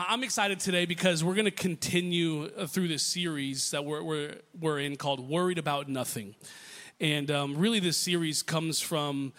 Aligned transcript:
I'm 0.00 0.22
excited 0.22 0.60
today 0.60 0.84
because 0.84 1.24
we're 1.24 1.34
going 1.34 1.46
to 1.46 1.50
continue 1.50 2.52
uh, 2.56 2.68
through 2.68 2.86
this 2.86 3.02
series 3.02 3.72
that 3.72 3.84
we're, 3.84 4.00
we're, 4.00 4.36
we're 4.60 4.78
in 4.78 4.94
called 4.94 5.28
Worried 5.28 5.58
About 5.58 5.88
Nothing. 5.88 6.36
And 7.00 7.28
um, 7.32 7.56
really, 7.58 7.80
this 7.80 7.96
series 7.96 8.44
comes 8.44 8.80
from 8.80 9.32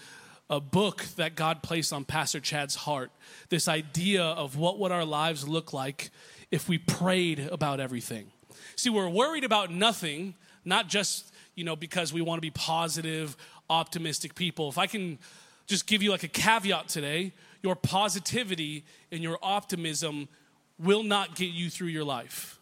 a 0.50 0.60
book 0.60 1.06
that 1.16 1.36
God 1.36 1.64
placed 1.64 1.94
on 1.94 2.04
Pastor 2.04 2.42
Chad's 2.42 2.76
heart. 2.76 3.10
This 3.48 3.70
idea 3.70 4.22
of 4.22 4.58
what 4.58 4.80
would 4.80 4.92
our 4.92 5.06
lives 5.06 5.48
look 5.48 5.72
like 5.72 6.10
if 6.52 6.68
we 6.68 6.78
prayed 6.78 7.40
about 7.40 7.80
everything. 7.80 8.30
See, 8.76 8.90
we're 8.90 9.08
worried 9.08 9.46
about 9.46 9.72
nothing, 9.72 10.36
not 10.66 10.90
just, 10.90 11.34
you 11.56 11.64
know, 11.64 11.78
because 11.78 12.12
we 12.12 12.22
want 12.22 12.38
to 12.38 12.46
be 12.46 12.52
positive, 12.52 13.38
optimistic 13.70 14.36
people. 14.36 14.68
If 14.68 14.78
I 14.78 14.88
can 14.88 15.20
just 15.68 15.88
give 15.88 16.04
you 16.04 16.12
like 16.12 16.24
a 16.24 16.28
caveat 16.28 16.90
today, 16.90 17.32
your 17.64 17.78
positivity 17.78 18.84
and 19.10 19.24
your 19.24 19.38
optimism 19.42 20.28
will 20.80 21.04
not 21.04 21.36
get 21.36 21.52
you 21.52 21.70
through 21.70 21.88
your 21.88 22.04
life. 22.04 22.60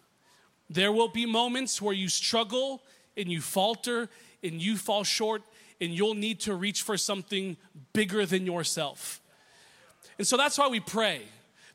There 0.70 0.92
will 0.92 1.08
be 1.08 1.26
moments 1.26 1.82
where 1.82 1.94
you 1.94 2.10
struggle 2.10 2.82
and 3.16 3.32
you 3.32 3.40
falter 3.42 4.10
and 4.44 4.62
you 4.62 4.76
fall 4.76 5.04
short 5.04 5.44
and 5.80 5.92
you'll 5.92 6.16
need 6.16 6.40
to 6.42 6.56
reach 6.56 6.82
for 6.82 6.98
something 6.98 7.56
bigger 7.94 8.26
than 8.26 8.46
yourself. 8.46 9.22
And 10.18 10.26
so 10.26 10.36
that's 10.36 10.58
why 10.58 10.68
we 10.68 10.80
pray. 10.80 11.22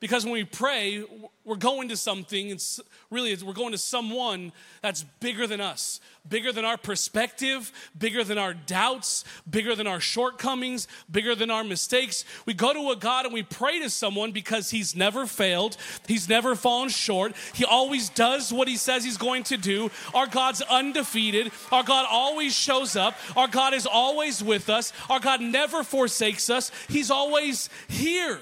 Because 0.02 0.24
when 0.24 0.32
we 0.32 0.42
pray, 0.42 1.04
we're 1.44 1.54
going 1.54 1.90
to 1.90 1.96
something, 1.96 2.50
and 2.50 2.78
really 3.08 3.36
we're 3.36 3.52
going 3.52 3.70
to 3.70 3.78
someone 3.78 4.50
that's 4.80 5.04
bigger 5.20 5.46
than 5.46 5.60
us, 5.60 6.00
bigger 6.28 6.50
than 6.50 6.64
our 6.64 6.76
perspective, 6.76 7.70
bigger 7.96 8.24
than 8.24 8.36
our 8.36 8.52
doubts, 8.52 9.22
bigger 9.48 9.76
than 9.76 9.86
our 9.86 10.00
shortcomings, 10.00 10.88
bigger 11.08 11.36
than 11.36 11.52
our 11.52 11.62
mistakes. 11.62 12.24
We 12.46 12.52
go 12.52 12.72
to 12.72 12.90
a 12.90 12.96
God 12.96 13.26
and 13.26 13.32
we 13.32 13.44
pray 13.44 13.78
to 13.78 13.88
someone 13.88 14.32
because 14.32 14.70
He's 14.70 14.96
never 14.96 15.24
failed, 15.24 15.76
He's 16.08 16.28
never 16.28 16.56
fallen 16.56 16.88
short, 16.88 17.34
He 17.54 17.64
always 17.64 18.08
does 18.08 18.52
what 18.52 18.66
He 18.66 18.76
says 18.76 19.04
He's 19.04 19.18
going 19.18 19.44
to 19.44 19.56
do. 19.56 19.88
Our 20.14 20.26
God's 20.26 20.62
undefeated, 20.62 21.52
our 21.70 21.84
God 21.84 22.06
always 22.10 22.56
shows 22.56 22.96
up, 22.96 23.14
our 23.36 23.46
God 23.46 23.72
is 23.72 23.86
always 23.86 24.42
with 24.42 24.68
us, 24.68 24.92
our 25.08 25.20
God 25.20 25.40
never 25.40 25.84
forsakes 25.84 26.50
us, 26.50 26.72
He's 26.88 27.12
always 27.12 27.70
here. 27.86 28.40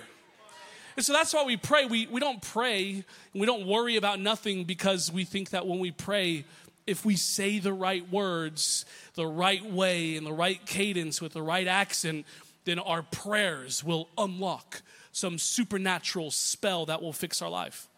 And 0.96 1.04
so 1.04 1.12
that's 1.12 1.32
why 1.32 1.44
we 1.44 1.56
pray. 1.56 1.86
We, 1.86 2.06
we 2.06 2.20
don't 2.20 2.42
pray 2.42 3.04
we 3.34 3.46
don't 3.46 3.66
worry 3.66 3.96
about 3.96 4.20
nothing 4.20 4.64
because 4.64 5.12
we 5.12 5.24
think 5.24 5.50
that 5.50 5.66
when 5.66 5.78
we 5.78 5.90
pray, 5.90 6.44
if 6.86 7.04
we 7.04 7.16
say 7.16 7.58
the 7.58 7.72
right 7.72 8.10
words, 8.10 8.84
the 9.14 9.26
right 9.26 9.64
way, 9.64 10.16
and 10.16 10.26
the 10.26 10.32
right 10.32 10.64
cadence 10.66 11.20
with 11.20 11.32
the 11.32 11.42
right 11.42 11.66
accent, 11.66 12.26
then 12.64 12.78
our 12.78 13.02
prayers 13.02 13.84
will 13.84 14.08
unlock 14.18 14.82
some 15.12 15.38
supernatural 15.38 16.30
spell 16.30 16.86
that 16.86 17.02
will 17.02 17.12
fix 17.12 17.40
our 17.40 17.50
life. 17.50 17.88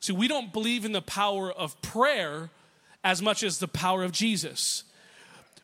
See, 0.00 0.12
we 0.12 0.28
don't 0.28 0.52
believe 0.52 0.84
in 0.84 0.92
the 0.92 1.02
power 1.02 1.50
of 1.50 1.80
prayer 1.82 2.50
as 3.02 3.20
much 3.20 3.42
as 3.42 3.58
the 3.58 3.68
power 3.68 4.04
of 4.04 4.12
Jesus. 4.12 4.84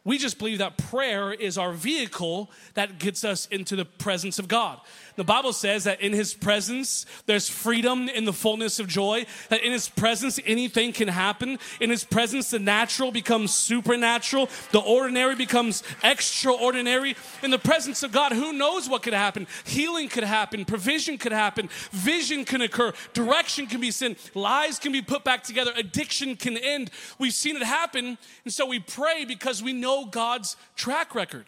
We 0.05 0.19
just 0.19 0.39
believe 0.39 0.59
that 0.59 0.77
prayer 0.77 1.33
is 1.33 1.57
our 1.57 1.73
vehicle 1.73 2.51
that 2.75 2.99
gets 2.99 3.25
us 3.25 3.47
into 3.47 3.75
the 3.75 3.87
presence 3.87 4.39
of 4.39 4.49
God. 4.49 4.79
The 5.17 5.25
Bible 5.25 5.55
says 5.55 5.85
that 5.85 6.01
in 6.01 6.13
His 6.13 6.35
presence, 6.35 7.07
there's 7.25 7.49
freedom 7.49 8.09
in 8.09 8.27
the 8.27 8.33
fullness 8.33 8.79
of 8.79 8.87
joy, 8.87 9.25
that 9.49 9.63
in 9.63 9.73
His 9.73 9.89
presence, 9.89 10.39
anything 10.45 10.93
can 10.93 11.09
happen. 11.09 11.59
In 11.81 11.89
His 11.89 12.05
presence, 12.05 12.51
the 12.51 12.59
natural 12.59 13.13
becomes 13.13 13.55
supernatural, 13.55 14.51
the 14.73 14.81
ordinary 14.81 15.37
becomes 15.37 15.83
extraordinary. 16.03 17.17
In 17.43 17.51
the 17.51 17.59
presence 17.59 18.03
of 18.03 18.13
God, 18.13 18.33
who 18.33 18.53
knows 18.53 18.91
what 18.91 19.03
could 19.03 19.15
happen? 19.15 19.47
Healing 19.65 20.09
could 20.09 20.25
happen, 20.25 20.67
provision 20.67 21.17
could 21.17 21.33
happen, 21.33 21.71
vision 21.93 22.45
can 22.45 22.61
occur, 22.61 22.93
direction 23.15 23.67
can 23.67 23.81
be 23.81 23.91
sent, 23.91 24.19
lies 24.35 24.79
can 24.79 24.93
be 24.93 25.01
put 25.01 25.25
back 25.25 25.45
together, 25.45 25.73
addiction 25.77 26.37
can 26.37 26.59
end. 26.59 26.91
We've 27.19 27.33
seen 27.33 27.57
it 27.57 27.63
happen, 27.63 28.19
and 28.45 28.53
so 28.53 28.67
we 28.67 28.81
pray 28.81 29.25
because 29.25 29.63
we 29.63 29.73
know 29.73 29.94
know 29.95 30.07
God's 30.07 30.57
track 30.77 31.15
record. 31.15 31.47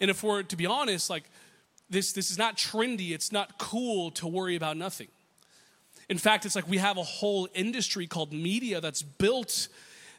And 0.00 0.10
if 0.10 0.22
we're 0.22 0.42
to 0.44 0.56
be 0.56 0.66
honest, 0.66 1.10
like 1.10 1.24
this, 1.88 2.12
this 2.12 2.30
is 2.30 2.38
not 2.38 2.56
trendy, 2.56 3.10
it's 3.10 3.32
not 3.32 3.58
cool 3.58 4.10
to 4.12 4.26
worry 4.26 4.56
about 4.56 4.76
nothing. 4.76 5.08
In 6.08 6.18
fact, 6.18 6.44
it's 6.46 6.56
like 6.56 6.68
we 6.68 6.78
have 6.78 6.96
a 6.96 7.02
whole 7.02 7.48
industry 7.54 8.06
called 8.06 8.32
media 8.32 8.80
that's 8.80 9.02
built, 9.02 9.68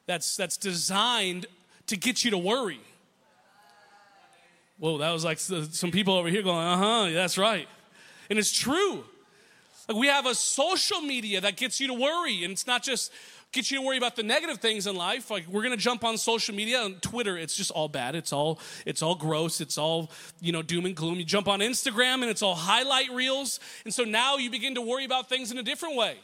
that's 0.06 0.38
that's 0.38 0.57
designed 0.57 1.47
to 1.88 1.97
get 1.97 2.24
you 2.24 2.31
to 2.31 2.38
worry. 2.38 2.79
Whoa, 4.78 4.97
that 5.00 5.12
was 5.12 5.24
like 5.24 5.40
some 5.40 5.91
people 5.91 6.16
over 6.16 6.28
here 6.28 6.41
going, 6.41 6.66
uh 6.66 6.78
huh, 6.78 7.09
that's 7.12 7.38
right. 7.38 7.68
And 8.29 8.40
it's 8.40 8.51
true. 8.51 9.03
Like 9.88 9.97
we 9.97 10.07
have 10.07 10.25
a 10.25 10.34
social 10.35 11.01
media 11.01 11.41
that 11.41 11.57
gets 11.57 11.79
you 11.79 11.88
to 11.88 11.94
worry, 11.94 12.44
and 12.44 12.51
it's 12.51 12.66
not 12.68 12.84
just 12.84 13.12
get 13.51 13.69
you 13.69 13.79
to 13.79 13.85
worry 13.85 13.97
about 13.97 14.16
the 14.16 14.23
negative 14.23 14.59
things 14.59 14.88
in 14.88 14.95
life. 14.95 15.29
Like 15.29 15.47
we're 15.47 15.63
gonna 15.63 15.78
jump 15.78 16.03
on 16.03 16.17
social 16.17 16.56
media 16.56 16.84
and 16.84 17.01
Twitter, 17.01 17.38
it's 17.38 17.56
just 17.56 17.72
all 17.72 17.88
bad. 17.88 18.16
It's 18.16 18.34
all 18.34 18.59
it's 18.85 19.01
all 19.01 19.16
gross. 19.16 19.62
It's 19.62 19.78
all 19.78 20.12
you 20.39 20.51
know 20.51 20.62
doom 20.62 20.85
and 20.85 20.95
gloom. 20.95 21.16
You 21.16 21.25
jump 21.25 21.47
on 21.47 21.59
Instagram 21.59 22.16
and 22.16 22.25
it's 22.25 22.41
all 22.41 22.56
highlight 22.56 23.12
reels, 23.12 23.59
and 23.85 23.94
so 23.94 24.03
now 24.03 24.38
you 24.38 24.50
begin 24.50 24.75
to 24.75 24.81
worry 24.81 25.06
about 25.06 25.29
things 25.29 25.51
in 25.51 25.57
a 25.57 25.63
different 25.63 25.95
way. 25.95 26.17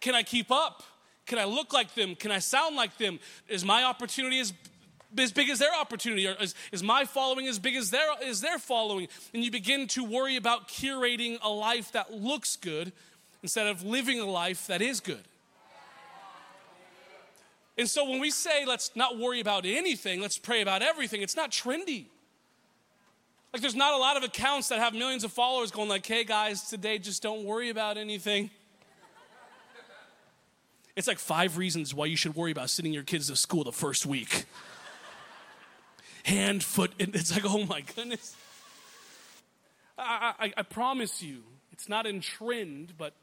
Can 0.00 0.14
I 0.14 0.22
keep 0.22 0.50
up? 0.50 0.82
Can 1.26 1.38
I 1.38 1.44
look 1.44 1.72
like 1.72 1.94
them? 1.94 2.16
Can 2.16 2.32
I 2.32 2.40
sound 2.40 2.76
like 2.76 2.98
them? 2.98 3.20
Is 3.48 3.64
my 3.64 3.84
opportunity 3.84 4.40
as 4.40 4.52
as 5.18 5.32
big 5.32 5.50
as 5.50 5.58
their 5.58 5.74
opportunity? 5.74 6.26
Or 6.26 6.34
is, 6.40 6.54
is 6.72 6.82
my 6.82 7.04
following 7.04 7.46
as 7.46 7.58
big 7.58 7.76
as 7.76 7.90
their, 7.90 8.06
is 8.22 8.40
their 8.40 8.58
following? 8.58 9.08
And 9.34 9.44
you 9.44 9.50
begin 9.50 9.86
to 9.88 10.04
worry 10.04 10.36
about 10.36 10.68
curating 10.68 11.38
a 11.42 11.50
life 11.50 11.92
that 11.92 12.14
looks 12.14 12.56
good 12.56 12.92
instead 13.42 13.66
of 13.66 13.82
living 13.82 14.20
a 14.20 14.24
life 14.24 14.66
that 14.68 14.80
is 14.80 15.00
good. 15.00 15.22
And 17.78 17.88
so 17.88 18.08
when 18.08 18.20
we 18.20 18.30
say 18.30 18.64
let's 18.66 18.94
not 18.94 19.18
worry 19.18 19.40
about 19.40 19.64
anything, 19.64 20.20
let's 20.20 20.38
pray 20.38 20.60
about 20.60 20.82
everything, 20.82 21.22
it's 21.22 21.36
not 21.36 21.50
trendy. 21.50 22.06
Like 23.52 23.60
there's 23.60 23.74
not 23.74 23.92
a 23.94 23.98
lot 23.98 24.16
of 24.16 24.22
accounts 24.22 24.68
that 24.68 24.78
have 24.78 24.94
millions 24.94 25.24
of 25.24 25.32
followers 25.32 25.70
going 25.70 25.88
like, 25.88 26.06
"Hey 26.06 26.24
guys, 26.24 26.62
today 26.68 26.98
just 26.98 27.22
don't 27.22 27.44
worry 27.44 27.68
about 27.68 27.98
anything." 27.98 28.50
It's 30.94 31.08
like 31.08 31.18
five 31.18 31.56
reasons 31.56 31.94
why 31.94 32.06
you 32.06 32.16
should 32.16 32.34
worry 32.34 32.52
about 32.52 32.68
sending 32.68 32.92
your 32.92 33.02
kids 33.02 33.28
to 33.28 33.36
school 33.36 33.64
the 33.64 33.72
first 33.72 34.04
week. 34.04 34.44
Hand, 36.24 36.62
foot, 36.62 36.92
and 37.00 37.14
it's 37.14 37.32
like, 37.32 37.44
oh 37.44 37.64
my 37.64 37.80
goodness. 37.80 38.36
I, 39.98 40.34
I, 40.38 40.52
I 40.58 40.62
promise 40.62 41.22
you, 41.22 41.42
it's 41.72 41.88
not 41.88 42.06
in 42.06 42.20
trend, 42.20 42.92
but 42.98 43.14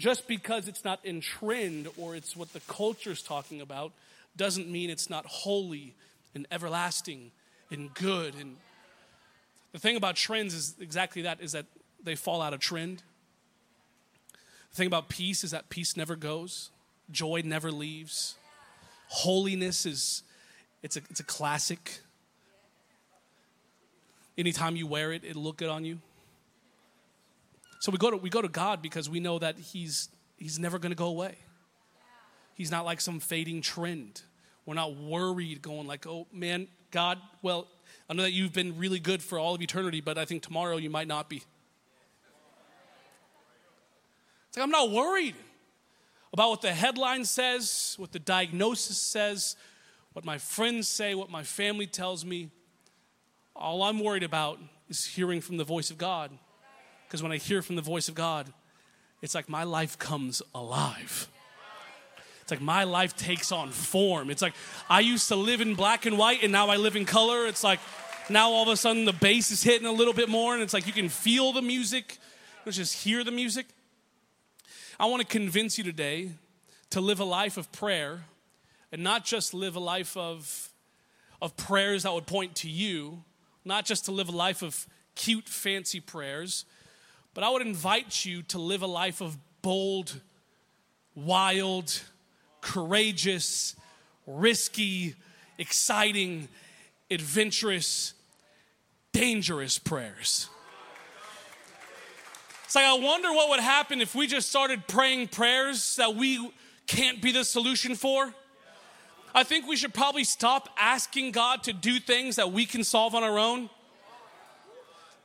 just 0.00 0.26
because 0.26 0.66
it's 0.66 0.82
not 0.82 0.98
in 1.04 1.20
trend 1.20 1.86
or 1.98 2.16
it's 2.16 2.34
what 2.34 2.50
the 2.54 2.60
culture 2.60 3.10
is 3.10 3.22
talking 3.22 3.60
about 3.60 3.92
doesn't 4.34 4.66
mean 4.66 4.88
it's 4.88 5.10
not 5.10 5.26
holy 5.26 5.94
and 6.34 6.46
everlasting 6.50 7.30
and 7.70 7.92
good. 7.92 8.34
And 8.34 8.56
the 9.72 9.78
thing 9.78 9.96
about 9.96 10.16
trends 10.16 10.54
is 10.54 10.74
exactly 10.80 11.22
that 11.22 11.42
is 11.42 11.52
that 11.52 11.66
they 12.02 12.14
fall 12.14 12.40
out 12.40 12.54
of 12.54 12.60
trend. 12.60 13.02
The 14.70 14.76
thing 14.76 14.86
about 14.86 15.10
peace 15.10 15.44
is 15.44 15.50
that 15.50 15.68
peace 15.68 15.98
never 15.98 16.16
goes, 16.16 16.70
joy 17.10 17.42
never 17.44 17.70
leaves. 17.70 18.36
Holiness 19.08 19.84
is 19.84 20.22
it's 20.82 20.96
a, 20.96 21.00
it's 21.10 21.20
a 21.20 21.24
classic. 21.24 22.00
Anytime 24.38 24.76
you 24.76 24.86
wear 24.86 25.12
it, 25.12 25.24
it'll 25.24 25.42
look 25.42 25.58
good 25.58 25.68
on 25.68 25.84
you. 25.84 25.98
So 27.80 27.90
we 27.90 27.98
go 27.98 28.10
to, 28.10 28.16
we 28.18 28.30
go 28.30 28.42
to 28.42 28.48
God 28.48 28.82
because 28.82 29.10
we 29.10 29.20
know 29.20 29.38
that 29.38 29.58
He's, 29.58 30.10
he's 30.36 30.58
never 30.58 30.78
going 30.78 30.92
to 30.92 30.96
go 30.96 31.06
away. 31.06 31.36
He's 32.54 32.70
not 32.70 32.84
like 32.84 33.00
some 33.00 33.20
fading 33.20 33.62
trend. 33.62 34.20
We're 34.66 34.74
not 34.74 34.94
worried 34.94 35.62
going 35.62 35.86
like, 35.86 36.06
oh 36.06 36.26
man, 36.30 36.68
God, 36.90 37.18
well, 37.40 37.66
I 38.08 38.12
know 38.12 38.22
that 38.22 38.32
you've 38.32 38.52
been 38.52 38.76
really 38.78 39.00
good 39.00 39.22
for 39.22 39.38
all 39.38 39.54
of 39.54 39.62
eternity, 39.62 40.02
but 40.02 40.18
I 40.18 40.26
think 40.26 40.42
tomorrow 40.42 40.76
you 40.76 40.90
might 40.90 41.08
not 41.08 41.30
be. 41.30 41.42
It's 44.48 44.56
like 44.58 44.64
I'm 44.64 44.70
not 44.70 44.90
worried 44.90 45.36
about 46.34 46.50
what 46.50 46.60
the 46.60 46.74
headline 46.74 47.24
says, 47.24 47.94
what 47.98 48.12
the 48.12 48.18
diagnosis 48.18 48.98
says, 48.98 49.56
what 50.12 50.26
my 50.26 50.36
friends 50.36 50.86
say, 50.86 51.14
what 51.14 51.30
my 51.30 51.44
family 51.44 51.86
tells 51.86 52.26
me. 52.26 52.50
All 53.56 53.82
I'm 53.82 54.04
worried 54.04 54.22
about 54.22 54.58
is 54.88 55.06
hearing 55.06 55.40
from 55.40 55.56
the 55.56 55.64
voice 55.64 55.90
of 55.90 55.96
God. 55.96 56.30
Because 57.10 57.24
when 57.24 57.32
I 57.32 57.38
hear 57.38 57.60
from 57.60 57.74
the 57.74 57.82
voice 57.82 58.08
of 58.08 58.14
God, 58.14 58.46
it's 59.20 59.34
like 59.34 59.48
my 59.48 59.64
life 59.64 59.98
comes 59.98 60.42
alive. 60.54 61.28
It's 62.42 62.52
like 62.52 62.60
my 62.60 62.84
life 62.84 63.16
takes 63.16 63.50
on 63.50 63.70
form. 63.70 64.30
It's 64.30 64.40
like 64.40 64.54
I 64.88 65.00
used 65.00 65.26
to 65.26 65.34
live 65.34 65.60
in 65.60 65.74
black 65.74 66.06
and 66.06 66.16
white 66.16 66.44
and 66.44 66.52
now 66.52 66.68
I 66.68 66.76
live 66.76 66.94
in 66.94 67.04
color. 67.04 67.46
It's 67.46 67.64
like 67.64 67.80
now 68.28 68.52
all 68.52 68.62
of 68.62 68.68
a 68.68 68.76
sudden 68.76 69.06
the 69.06 69.12
bass 69.12 69.50
is 69.50 69.60
hitting 69.64 69.88
a 69.88 69.92
little 69.92 70.14
bit 70.14 70.28
more 70.28 70.54
and 70.54 70.62
it's 70.62 70.72
like 70.72 70.86
you 70.86 70.92
can 70.92 71.08
feel 71.08 71.52
the 71.52 71.62
music, 71.62 72.18
you 72.64 72.70
just 72.70 73.02
hear 73.02 73.24
the 73.24 73.32
music. 73.32 73.66
I 75.00 75.06
want 75.06 75.20
to 75.20 75.26
convince 75.26 75.78
you 75.78 75.82
today 75.82 76.30
to 76.90 77.00
live 77.00 77.18
a 77.18 77.24
life 77.24 77.56
of 77.56 77.72
prayer 77.72 78.20
and 78.92 79.02
not 79.02 79.24
just 79.24 79.52
live 79.52 79.74
a 79.74 79.80
life 79.80 80.16
of, 80.16 80.70
of 81.42 81.56
prayers 81.56 82.04
that 82.04 82.14
would 82.14 82.26
point 82.26 82.54
to 82.56 82.70
you, 82.70 83.24
not 83.64 83.84
just 83.84 84.04
to 84.04 84.12
live 84.12 84.28
a 84.28 84.36
life 84.36 84.62
of 84.62 84.86
cute, 85.16 85.48
fancy 85.48 85.98
prayers, 85.98 86.64
But 87.34 87.44
I 87.44 87.50
would 87.50 87.62
invite 87.62 88.24
you 88.24 88.42
to 88.44 88.58
live 88.58 88.82
a 88.82 88.86
life 88.86 89.20
of 89.20 89.36
bold, 89.62 90.20
wild, 91.14 92.00
courageous, 92.60 93.76
risky, 94.26 95.14
exciting, 95.58 96.48
adventurous, 97.10 98.14
dangerous 99.12 99.78
prayers. 99.78 100.48
It's 102.64 102.74
like, 102.74 102.84
I 102.84 102.94
wonder 102.94 103.32
what 103.32 103.48
would 103.50 103.60
happen 103.60 104.00
if 104.00 104.14
we 104.14 104.26
just 104.26 104.48
started 104.48 104.86
praying 104.86 105.28
prayers 105.28 105.96
that 105.96 106.14
we 106.14 106.52
can't 106.86 107.20
be 107.20 107.32
the 107.32 107.44
solution 107.44 107.94
for. 107.94 108.32
I 109.34 109.44
think 109.44 109.66
we 109.66 109.76
should 109.76 109.94
probably 109.94 110.24
stop 110.24 110.68
asking 110.78 111.32
God 111.32 111.64
to 111.64 111.72
do 111.72 112.00
things 112.00 112.36
that 112.36 112.52
we 112.52 112.66
can 112.66 112.84
solve 112.84 113.14
on 113.14 113.22
our 113.22 113.38
own. 113.38 113.70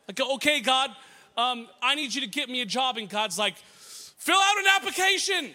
Like, 0.07 0.19
okay, 0.19 0.59
God, 0.59 0.91
um, 1.37 1.67
I 1.81 1.95
need 1.95 2.13
you 2.13 2.21
to 2.21 2.27
get 2.27 2.49
me 2.49 2.61
a 2.61 2.65
job. 2.65 2.97
And 2.97 3.09
God's 3.09 3.37
like, 3.37 3.55
fill 3.57 4.37
out 4.37 4.57
an 4.57 4.65
application. 4.75 5.51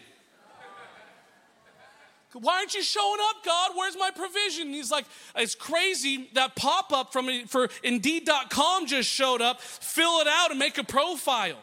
Why 2.33 2.59
aren't 2.59 2.75
you 2.75 2.83
showing 2.83 3.19
up, 3.29 3.45
God? 3.45 3.73
Where's 3.75 3.97
my 3.99 4.11
provision? 4.11 4.69
And 4.69 4.75
he's 4.75 4.91
like, 4.91 5.05
it's 5.35 5.57
crazy. 5.57 6.31
That 6.35 6.55
pop 6.55 6.93
up 6.93 7.13
from 7.13 7.29
for 7.49 7.69
Indeed.com 7.83 8.87
just 8.87 9.09
showed 9.09 9.43
up. 9.43 9.61
Fill 9.61 10.21
it 10.21 10.29
out 10.29 10.51
and 10.51 10.59
make 10.59 10.79
a 10.79 10.85
profile. 10.85 11.59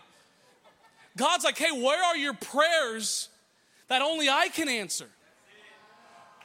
God's 1.15 1.45
like, 1.45 1.57
hey, 1.57 1.71
where 1.71 2.03
are 2.03 2.17
your 2.17 2.33
prayers 2.33 3.29
that 3.87 4.01
only 4.01 4.29
I 4.29 4.49
can 4.49 4.67
answer? 4.67 5.07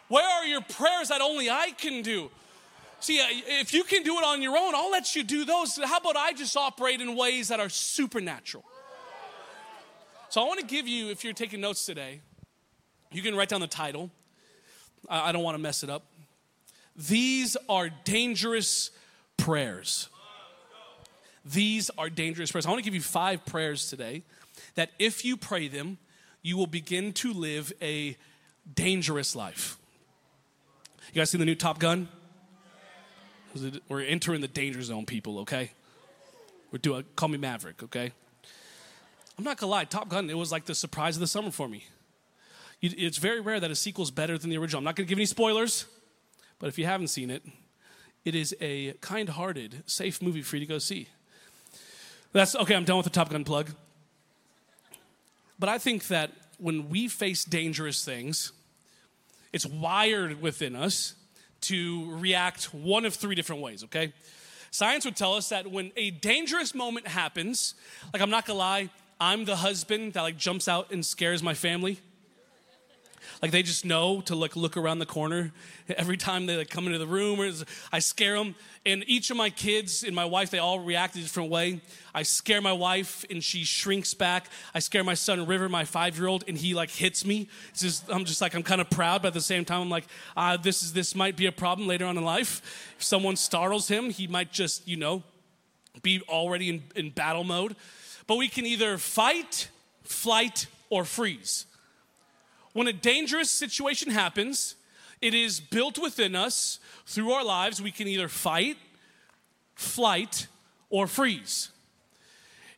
Where 0.09 0.29
are 0.29 0.47
your 0.47 0.61
prayers 0.61 1.09
that 1.09 1.21
only 1.21 1.51
I 1.51 1.73
can 1.77 2.03
do? 2.03 2.31
See, 3.03 3.21
uh, 3.21 3.25
if 3.61 3.75
you 3.75 3.83
can 3.83 4.05
do 4.05 4.17
it 4.19 4.25
on 4.25 4.43
your 4.43 4.57
own, 4.57 4.77
I'll 4.77 4.93
let 4.93 5.17
you 5.17 5.25
do 5.25 5.45
those. 5.45 5.77
How 5.77 5.99
about 5.99 6.17
I 6.17 6.33
just 6.35 6.57
operate 6.57 7.01
in 7.01 7.17
ways 7.17 7.49
that 7.49 7.59
are 7.59 7.69
supernatural? 7.69 8.65
So 10.29 10.41
I 10.41 10.45
want 10.47 10.61
to 10.61 10.67
give 10.67 10.87
you, 10.87 11.11
if 11.11 11.25
you're 11.25 11.33
taking 11.33 11.61
notes 11.61 11.85
today, 11.85 12.21
you 13.11 13.21
can 13.21 13.35
write 13.35 13.49
down 13.49 13.61
the 13.61 13.67
title. 13.67 14.09
I 15.09 15.33
don't 15.33 15.43
want 15.43 15.57
to 15.57 15.59
mess 15.59 15.83
it 15.83 15.91
up. 15.91 16.05
These 16.95 17.57
are 17.69 17.91
dangerous 18.05 18.93
prayers. 19.37 20.09
These 21.45 21.91
are 21.99 22.09
dangerous 22.09 22.53
prayers. 22.53 22.67
I 22.67 22.71
want 22.71 22.79
to 22.79 22.85
give 22.85 22.95
you 22.95 23.01
five 23.01 23.45
prayers 23.45 23.91
today 23.91 24.23
that 24.77 24.91
if 25.01 25.25
you 25.25 25.37
pray 25.37 25.67
them, 25.67 25.99
you 26.41 26.57
will 26.57 26.69
begin 26.69 27.13
to 27.15 27.33
live 27.33 27.73
a 27.83 28.17
dangerous 28.73 29.35
life. 29.35 29.77
You 31.13 31.21
guys 31.21 31.31
see 31.31 31.39
the 31.39 31.45
new 31.45 31.57
Top 31.57 31.81
Gun? 31.81 32.09
We're 33.89 34.03
entering 34.03 34.41
the 34.41 34.49
danger 34.49 34.83
zone, 34.83 35.07
people, 35.07 35.41
okay? 35.41 35.73
We're 36.71 36.79
doing, 36.79 37.05
call 37.17 37.29
me 37.29 37.39
Maverick, 37.39 37.83
okay? 37.83 38.13
I'm 39.37 39.45
not 39.45 39.59
gonna 39.59 39.71
lie, 39.71 39.85
Top 39.85 40.09
Gun, 40.09 40.31
it 40.31 40.37
was 40.37 40.53
like 40.53 40.65
the 40.65 40.75
surprise 40.75 41.17
of 41.17 41.21
the 41.21 41.27
summer 41.27 41.51
for 41.51 41.69
me. 41.69 41.87
It's 42.81 43.19
very 43.19 43.41
rare 43.41 43.61
that 43.61 43.71
a 43.71 43.77
sequel 43.77 44.03
is 44.03 44.11
better 44.11 44.37
than 44.37 44.51
the 44.51 44.57
original. 44.57 44.79
I'm 44.79 44.85
not 44.85 44.97
gonna 44.97 45.07
give 45.07 45.19
any 45.19 45.27
spoilers, 45.27 45.87
but 46.59 46.69
if 46.69 46.79
you 46.79 46.87
haven't 46.87 47.09
seen 47.09 47.31
it, 47.31 47.45
it 48.25 48.35
is 48.35 48.55
a 48.61 48.93
kind 48.95 49.29
hearted, 49.29 49.83
safe 49.87 50.23
movie 50.23 50.43
for 50.43 50.57
you 50.57 50.61
to 50.61 50.67
go 50.67 50.79
see. 50.79 51.09
That's 52.33 52.57
okay, 52.57 52.75
I'm 52.75 52.85
done 52.85 52.97
with 52.97 53.05
the 53.05 53.11
Top 53.11 53.31
Gun 53.31 53.45
plug. 53.45 53.71
But 55.59 55.69
I 55.69 55.79
think 55.79 56.09
that 56.09 56.33
when 56.59 56.89
we 56.89 57.09
face 57.09 57.45
dangerous 57.45 58.05
things, 58.05 58.53
it's 59.53 59.67
wired 59.67 60.41
within 60.41 60.75
us 60.75 61.15
to 61.63 62.11
react 62.17 62.75
one 62.75 63.05
of 63.05 63.15
three 63.15 63.35
different 63.35 63.63
ways, 63.63 63.85
okay? 63.85 64.13
Science 64.71 65.05
would 65.05 65.17
tell 65.17 65.35
us 65.35 65.51
that 65.51 65.71
when 65.71 65.93
a 65.97 66.11
dangerous 66.11 66.75
moment 66.75 67.07
happens, 67.07 67.75
like 68.13 68.23
I'm 68.23 68.31
not 68.31 68.47
gonna 68.47 68.59
lie, 68.59 68.91
I'm 69.21 69.45
the 69.45 69.57
husband 69.57 70.15
that 70.15 70.23
like 70.23 70.37
jumps 70.37 70.67
out 70.67 70.91
and 70.91 71.05
scares 71.05 71.43
my 71.43 71.55
family. 71.55 72.01
Like 73.41 73.51
they 73.51 73.63
just 73.63 73.85
know 73.85 74.21
to 74.23 74.35
like 74.35 74.57
look 74.57 74.77
around 74.77 74.99
the 74.99 75.07
corner 75.07 75.53
every 75.89 76.17
time 76.17 76.47
they 76.47 76.57
like 76.57 76.71
come 76.71 76.87
into 76.87 76.99
the 76.99 77.07
room. 77.07 77.41
Or 77.41 77.51
I 77.93 77.99
scare 77.99 78.37
them, 78.37 78.55
and 78.85 79.05
each 79.07 79.31
of 79.31 79.37
my 79.37 79.51
kids 79.51 80.03
and 80.03 80.15
my 80.15 80.25
wife 80.25 80.51
they 80.51 80.59
all 80.59 80.81
react 80.81 81.17
a 81.17 81.21
different 81.21 81.51
way. 81.51 81.81
I 82.15 82.23
scare 82.23 82.61
my 82.61 82.73
wife 82.73 83.25
and 83.31 83.43
she 83.43 83.65
shrinks 83.65 84.15
back. 84.15 84.49
I 84.75 84.81
scare 84.81 85.05
my 85.05 85.15
son 85.15 85.47
River, 85.47 85.69
my 85.69 85.85
five 85.85 86.19
year 86.19 86.29
old, 86.29 86.45
and 86.47 86.57
he 86.57 86.75
like 86.75 86.91
hits 86.91 87.25
me. 87.25 87.49
Just 87.75 88.11
I'm 88.11 88.25
just 88.25 88.41
like 88.41 88.55
I'm 88.55 88.63
kind 88.63 88.81
of 88.81 88.91
proud, 88.91 89.23
but 89.23 89.29
at 89.29 89.35
the 89.35 89.41
same 89.41 89.65
time 89.65 89.83
I'm 89.83 89.91
like, 89.91 90.07
uh, 90.37 90.57
this 90.57 90.83
is 90.83 90.93
this 90.93 91.15
might 91.15 91.37
be 91.37 91.47
a 91.47 91.53
problem 91.53 91.89
later 91.89 92.07
on 92.07 92.17
in 92.17 92.25
life. 92.25 92.95
If 92.97 93.05
someone 93.05 93.37
startles 93.37 93.89
him, 93.89 94.11
he 94.11 94.27
might 94.27 94.53
just 94.53 94.87
you 94.87 94.97
know 94.97 95.23
be 96.03 96.23
already 96.29 96.69
in, 96.69 96.83
in 96.97 97.11
battle 97.11 97.45
mode. 97.45 97.77
But 98.27 98.37
we 98.37 98.49
can 98.49 98.67
either 98.67 98.99
fight, 98.99 99.69
flight, 100.05 100.67
or 100.91 101.05
freeze. 101.05 101.67
When 102.73 102.87
a 102.87 102.93
dangerous 102.93 103.51
situation 103.51 104.11
happens, 104.11 104.77
it 105.21 105.35
is 105.35 105.61
built 105.61 105.99
within 105.99 106.35
us 106.35 106.81
through 107.07 107.33
our 107.33 107.45
lives. 107.45 107.81
We 107.81 107.91
can 107.91 108.09
either 108.09 108.29
fight, 108.29 108.77
flight, 109.75 110.47
or 110.91 111.07
freeze. 111.07 111.71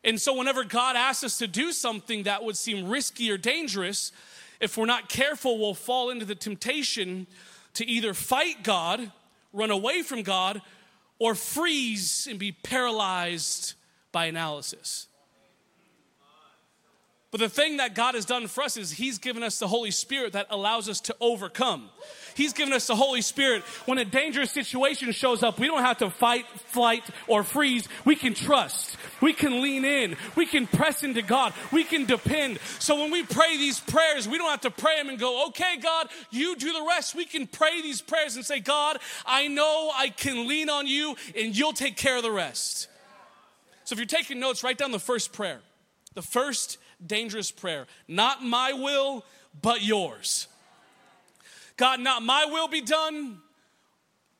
And 0.03 0.21
so, 0.21 0.37
whenever 0.37 0.63
God 0.63 0.95
asks 0.95 1.23
us 1.23 1.37
to 1.39 1.47
do 1.47 1.71
something 1.71 2.23
that 2.23 2.43
would 2.43 2.57
seem 2.57 2.87
risky 2.87 3.31
or 3.31 3.37
dangerous, 3.37 4.11
if 4.59 4.77
we're 4.77 4.85
not 4.85 5.09
careful, 5.09 5.57
we'll 5.57 5.73
fall 5.73 6.11
into 6.11 6.25
the 6.25 6.35
temptation 6.35 7.25
to 7.73 7.85
either 7.85 8.13
fight 8.13 8.63
God, 8.63 9.11
run 9.51 9.71
away 9.71 10.03
from 10.03 10.21
God, 10.21 10.61
or 11.17 11.33
freeze 11.33 12.27
and 12.29 12.37
be 12.37 12.51
paralyzed 12.51 13.73
by 14.11 14.25
analysis. 14.25 15.07
But 17.35 17.41
the 17.41 17.49
thing 17.49 17.77
that 17.77 17.95
God 17.95 18.15
has 18.15 18.23
done 18.23 18.47
for 18.47 18.63
us 18.63 18.77
is 18.77 18.91
He's 18.91 19.17
given 19.17 19.43
us 19.43 19.59
the 19.59 19.67
Holy 19.67 19.91
Spirit 19.91 20.31
that 20.31 20.47
allows 20.49 20.87
us 20.87 21.01
to 21.01 21.15
overcome. 21.19 21.89
He's 22.33 22.53
given 22.53 22.73
us 22.73 22.87
the 22.87 22.95
Holy 22.95 23.19
Spirit. 23.21 23.63
When 23.85 23.97
a 23.97 24.05
dangerous 24.05 24.51
situation 24.51 25.11
shows 25.11 25.43
up, 25.43 25.59
we 25.59 25.67
don't 25.67 25.81
have 25.81 25.97
to 25.97 26.09
fight, 26.09 26.45
flight, 26.67 27.03
or 27.27 27.43
freeze. 27.43 27.89
We 28.05 28.15
can 28.15 28.35
trust. 28.35 28.95
We 29.19 29.33
can 29.33 29.61
lean 29.61 29.83
in. 29.83 30.15
We 30.37 30.45
can 30.45 30.65
press 30.65 31.03
into 31.03 31.21
God. 31.21 31.51
We 31.73 31.83
can 31.83 32.05
depend. 32.05 32.59
So 32.79 33.01
when 33.01 33.11
we 33.11 33.23
pray 33.23 33.57
these 33.57 33.81
prayers, 33.81 34.29
we 34.29 34.37
don't 34.37 34.49
have 34.49 34.61
to 34.61 34.71
pray 34.71 34.95
them 34.95 35.09
and 35.09 35.19
go, 35.19 35.47
okay, 35.47 35.75
God, 35.83 36.07
you 36.31 36.55
do 36.55 36.71
the 36.71 36.85
rest. 36.87 37.15
We 37.15 37.25
can 37.25 37.47
pray 37.47 37.81
these 37.81 38.01
prayers 38.01 38.37
and 38.37 38.45
say, 38.45 38.61
God, 38.61 38.97
I 39.25 39.49
know 39.49 39.91
I 39.93 40.07
can 40.07 40.47
lean 40.47 40.69
on 40.69 40.87
you 40.87 41.17
and 41.37 41.53
you'll 41.53 41.73
take 41.73 41.97
care 41.97 42.15
of 42.15 42.23
the 42.23 42.31
rest. 42.31 42.87
So 43.83 43.91
if 43.91 43.99
you're 43.99 44.05
taking 44.05 44.39
notes, 44.39 44.63
write 44.63 44.77
down 44.77 44.93
the 44.93 44.99
first 44.99 45.33
prayer. 45.33 45.59
The 46.13 46.21
first 46.21 46.77
dangerous 47.05 47.51
prayer. 47.51 47.87
Not 48.07 48.43
my 48.43 48.73
will, 48.73 49.25
but 49.61 49.81
yours. 49.83 50.47
God, 51.77 51.99
not 51.99 52.23
my 52.23 52.45
will 52.45 52.67
be 52.67 52.81
done, 52.81 53.39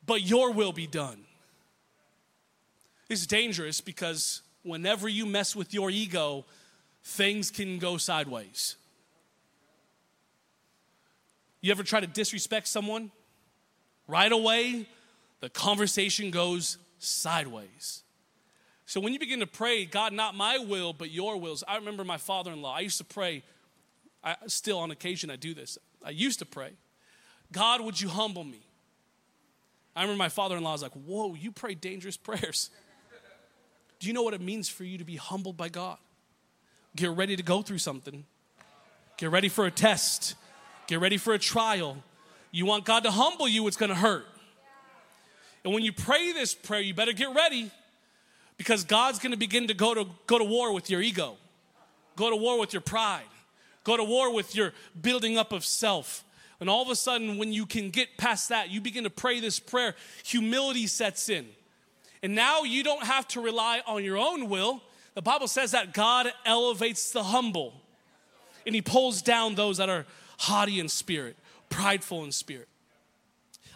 but 0.04 0.22
your 0.22 0.52
will 0.52 0.72
be 0.72 0.86
done. 0.86 1.24
It's 3.08 3.26
dangerous 3.26 3.80
because 3.80 4.42
whenever 4.62 5.08
you 5.08 5.26
mess 5.26 5.54
with 5.54 5.72
your 5.72 5.90
ego, 5.90 6.44
things 7.02 7.50
can 7.50 7.78
go 7.78 7.96
sideways. 7.96 8.76
You 11.60 11.70
ever 11.70 11.82
try 11.82 12.00
to 12.00 12.06
disrespect 12.06 12.68
someone? 12.68 13.10
Right 14.08 14.30
away, 14.30 14.86
the 15.40 15.48
conversation 15.48 16.30
goes 16.30 16.78
sideways. 16.98 18.02
So 18.86 19.00
when 19.00 19.12
you 19.12 19.18
begin 19.18 19.40
to 19.40 19.48
pray, 19.48 19.84
God, 19.84 20.12
not 20.12 20.36
my 20.36 20.58
will, 20.58 20.92
but 20.92 21.10
your 21.10 21.36
wills. 21.38 21.64
I 21.66 21.76
remember 21.76 22.04
my 22.04 22.18
father 22.18 22.52
in 22.52 22.62
law, 22.62 22.74
I 22.74 22.80
used 22.80 22.98
to 22.98 23.04
pray, 23.04 23.42
I, 24.22 24.36
still 24.46 24.78
on 24.78 24.92
occasion 24.92 25.28
I 25.28 25.36
do 25.36 25.54
this. 25.54 25.76
I 26.04 26.10
used 26.10 26.38
to 26.38 26.46
pray, 26.46 26.70
God, 27.52 27.80
would 27.80 28.00
you 28.00 28.08
humble 28.08 28.44
me? 28.44 28.60
I 29.96 30.02
remember 30.02 30.18
my 30.18 30.28
father 30.28 30.56
in 30.56 30.62
law 30.62 30.72
was 30.72 30.82
like, 30.82 30.92
Whoa, 30.92 31.34
you 31.34 31.50
pray 31.50 31.74
dangerous 31.74 32.16
prayers. 32.16 32.70
Do 33.98 34.06
you 34.06 34.12
know 34.12 34.22
what 34.22 34.34
it 34.34 34.42
means 34.42 34.68
for 34.68 34.84
you 34.84 34.98
to 34.98 35.04
be 35.04 35.16
humbled 35.16 35.56
by 35.56 35.70
God? 35.70 35.96
Get 36.94 37.10
ready 37.10 37.34
to 37.34 37.42
go 37.42 37.62
through 37.62 37.78
something, 37.78 38.24
get 39.16 39.30
ready 39.30 39.48
for 39.48 39.64
a 39.64 39.70
test, 39.70 40.34
get 40.86 41.00
ready 41.00 41.16
for 41.16 41.32
a 41.32 41.38
trial. 41.38 41.96
You 42.52 42.66
want 42.66 42.84
God 42.84 43.04
to 43.04 43.10
humble 43.10 43.48
you, 43.48 43.66
it's 43.66 43.76
gonna 43.76 43.94
hurt. 43.94 44.26
And 45.64 45.72
when 45.72 45.82
you 45.82 45.92
pray 45.92 46.32
this 46.32 46.54
prayer, 46.54 46.82
you 46.82 46.92
better 46.92 47.14
get 47.14 47.34
ready 47.34 47.70
because 48.56 48.84
God's 48.84 49.18
going 49.18 49.32
to 49.32 49.38
begin 49.38 49.68
to 49.68 49.74
go 49.74 49.94
to 49.94 50.06
go 50.26 50.38
to 50.38 50.44
war 50.44 50.72
with 50.72 50.90
your 50.90 51.02
ego. 51.02 51.36
Go 52.16 52.30
to 52.30 52.36
war 52.36 52.58
with 52.58 52.72
your 52.72 52.82
pride. 52.82 53.24
Go 53.84 53.96
to 53.96 54.04
war 54.04 54.32
with 54.32 54.54
your 54.56 54.72
building 55.00 55.38
up 55.38 55.52
of 55.52 55.64
self. 55.64 56.24
And 56.58 56.70
all 56.70 56.82
of 56.82 56.88
a 56.88 56.96
sudden 56.96 57.36
when 57.36 57.52
you 57.52 57.66
can 57.66 57.90
get 57.90 58.16
past 58.16 58.48
that, 58.48 58.70
you 58.70 58.80
begin 58.80 59.04
to 59.04 59.10
pray 59.10 59.40
this 59.40 59.60
prayer, 59.60 59.94
humility 60.24 60.86
sets 60.86 61.28
in. 61.28 61.46
And 62.22 62.34
now 62.34 62.62
you 62.62 62.82
don't 62.82 63.04
have 63.04 63.28
to 63.28 63.40
rely 63.40 63.82
on 63.86 64.02
your 64.02 64.16
own 64.16 64.48
will. 64.48 64.82
The 65.14 65.22
Bible 65.22 65.48
says 65.48 65.72
that 65.72 65.92
God 65.92 66.32
elevates 66.44 67.10
the 67.10 67.22
humble 67.22 67.82
and 68.66 68.74
he 68.74 68.82
pulls 68.82 69.22
down 69.22 69.54
those 69.54 69.76
that 69.76 69.88
are 69.88 70.06
haughty 70.38 70.80
in 70.80 70.88
spirit, 70.88 71.36
prideful 71.70 72.24
in 72.24 72.32
spirit. 72.32 72.68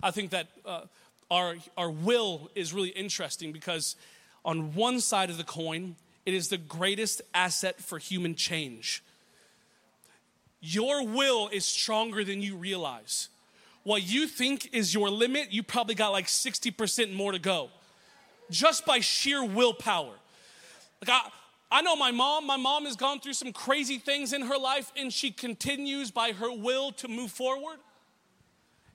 I 0.03 0.11
think 0.11 0.31
that 0.31 0.49
uh, 0.67 0.83
our, 1.31 1.57
our 1.77 1.91
will 1.91 2.51
is 2.55 2.73
really 2.73 2.89
interesting 2.89 3.53
because 3.53 3.95
on 4.44 4.75
one 4.75 5.00
side 5.00 5.30
of 5.30 5.38
the 5.38 5.44
coin 5.44 5.97
it 6.26 6.35
is 6.35 6.49
the 6.49 6.59
greatest 6.59 7.23
asset 7.35 7.80
for 7.80 7.99
human 7.99 8.35
change. 8.35 9.02
Your 10.61 11.04
will 11.06 11.49
is 11.49 11.64
stronger 11.64 12.23
than 12.23 12.42
you 12.42 12.56
realize. 12.56 13.28
What 13.82 14.02
you 14.02 14.26
think 14.26 14.75
is 14.75 14.92
your 14.92 15.09
limit, 15.09 15.52
you 15.52 15.62
probably 15.62 15.94
got 15.94 16.11
like 16.11 16.26
60% 16.26 17.14
more 17.14 17.32
to 17.32 17.38
go 17.38 17.70
just 18.50 18.85
by 18.85 19.00
sheer 19.00 19.44
willpower. 19.44 20.12
Like, 21.00 21.09
I, 21.09 21.30
I 21.70 21.82
know 21.82 21.97
my 21.97 22.11
mom, 22.11 22.47
my 22.47 22.56
mom 22.56 22.85
has 22.85 22.97
gone 22.97 23.20
through 23.20 23.32
some 23.35 23.52
crazy 23.52 23.97
things 23.97 24.32
in 24.32 24.42
her 24.42 24.59
life, 24.59 24.92
and 24.97 25.12
she 25.12 25.30
continues 25.30 26.11
by 26.11 26.32
her 26.32 26.52
will 26.52 26.92
to 26.92 27.09
move 27.09 27.30
forward. 27.30 27.78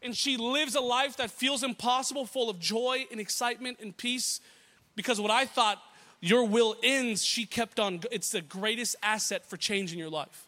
And 0.01 0.15
she 0.15 0.37
lives 0.37 0.75
a 0.75 0.81
life 0.81 1.17
that 1.17 1.31
feels 1.31 1.63
impossible, 1.63 2.25
full 2.25 2.49
of 2.49 2.59
joy 2.59 3.05
and 3.09 3.19
excitement 3.19 3.79
and 3.81 3.95
peace. 3.95 4.39
Because 4.95 5.19
what 5.19 5.31
I 5.31 5.45
thought 5.45 5.81
your 6.21 6.45
will 6.45 6.75
ends, 6.81 7.23
she 7.23 7.45
kept 7.45 7.79
on. 7.79 8.01
It's 8.11 8.31
the 8.31 8.41
greatest 8.41 8.95
asset 9.03 9.45
for 9.45 9.57
change 9.57 9.93
in 9.93 9.99
your 9.99 10.09
life. 10.09 10.45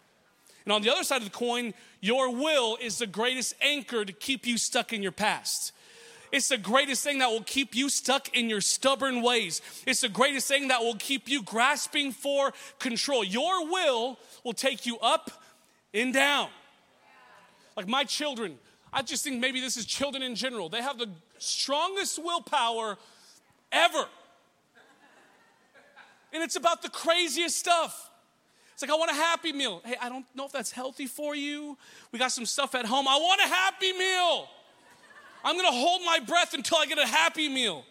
And 0.65 0.73
on 0.73 0.81
the 0.81 0.91
other 0.91 1.03
side 1.03 1.17
of 1.17 1.23
the 1.23 1.29
coin, 1.29 1.73
your 2.01 2.33
will 2.33 2.77
is 2.81 2.97
the 2.97 3.07
greatest 3.07 3.53
anchor 3.61 4.03
to 4.03 4.11
keep 4.11 4.45
you 4.45 4.57
stuck 4.57 4.91
in 4.91 5.01
your 5.01 5.11
past. 5.11 5.71
It's 6.31 6.49
the 6.49 6.57
greatest 6.57 7.03
thing 7.03 7.19
that 7.19 7.29
will 7.29 7.43
keep 7.43 7.73
you 7.73 7.89
stuck 7.89 8.35
in 8.35 8.49
your 8.49 8.59
stubborn 8.59 9.21
ways. 9.21 9.61
It's 9.85 10.01
the 10.01 10.09
greatest 10.09 10.47
thing 10.47 10.67
that 10.67 10.81
will 10.81 10.95
keep 10.95 11.29
you 11.29 11.41
grasping 11.41 12.11
for 12.11 12.53
control. 12.79 13.23
Your 13.23 13.71
will 13.71 14.19
will 14.43 14.53
take 14.53 14.85
you 14.85 14.99
up 14.99 15.31
and 15.93 16.13
down. 16.13 16.49
Like 17.77 17.87
my 17.87 18.03
children, 18.03 18.57
I 18.91 19.03
just 19.03 19.23
think 19.23 19.39
maybe 19.39 19.61
this 19.61 19.77
is 19.77 19.85
children 19.85 20.21
in 20.21 20.35
general. 20.35 20.67
They 20.67 20.81
have 20.81 20.97
the 20.97 21.09
strongest 21.37 22.21
willpower 22.21 22.97
ever. 23.71 24.05
And 26.37 26.43
it's 26.43 26.55
about 26.55 26.83
the 26.83 26.89
craziest 26.89 27.57
stuff. 27.57 28.11
It's 28.73 28.83
like, 28.83 28.91
I 28.91 28.93
want 28.93 29.09
a 29.09 29.15
happy 29.15 29.51
meal. 29.51 29.81
Hey, 29.83 29.95
I 29.99 30.07
don't 30.07 30.23
know 30.35 30.45
if 30.45 30.51
that's 30.51 30.69
healthy 30.69 31.07
for 31.07 31.33
you. 31.35 31.75
We 32.11 32.19
got 32.19 32.31
some 32.31 32.45
stuff 32.45 32.75
at 32.75 32.85
home. 32.85 33.07
I 33.07 33.17
want 33.17 33.41
a 33.41 33.47
happy 33.47 33.91
meal. 33.91 34.47
I'm 35.43 35.55
gonna 35.55 35.71
hold 35.71 36.03
my 36.05 36.19
breath 36.19 36.53
until 36.53 36.77
I 36.77 36.85
get 36.85 36.99
a 36.99 37.07
happy 37.07 37.49
meal. 37.49 37.85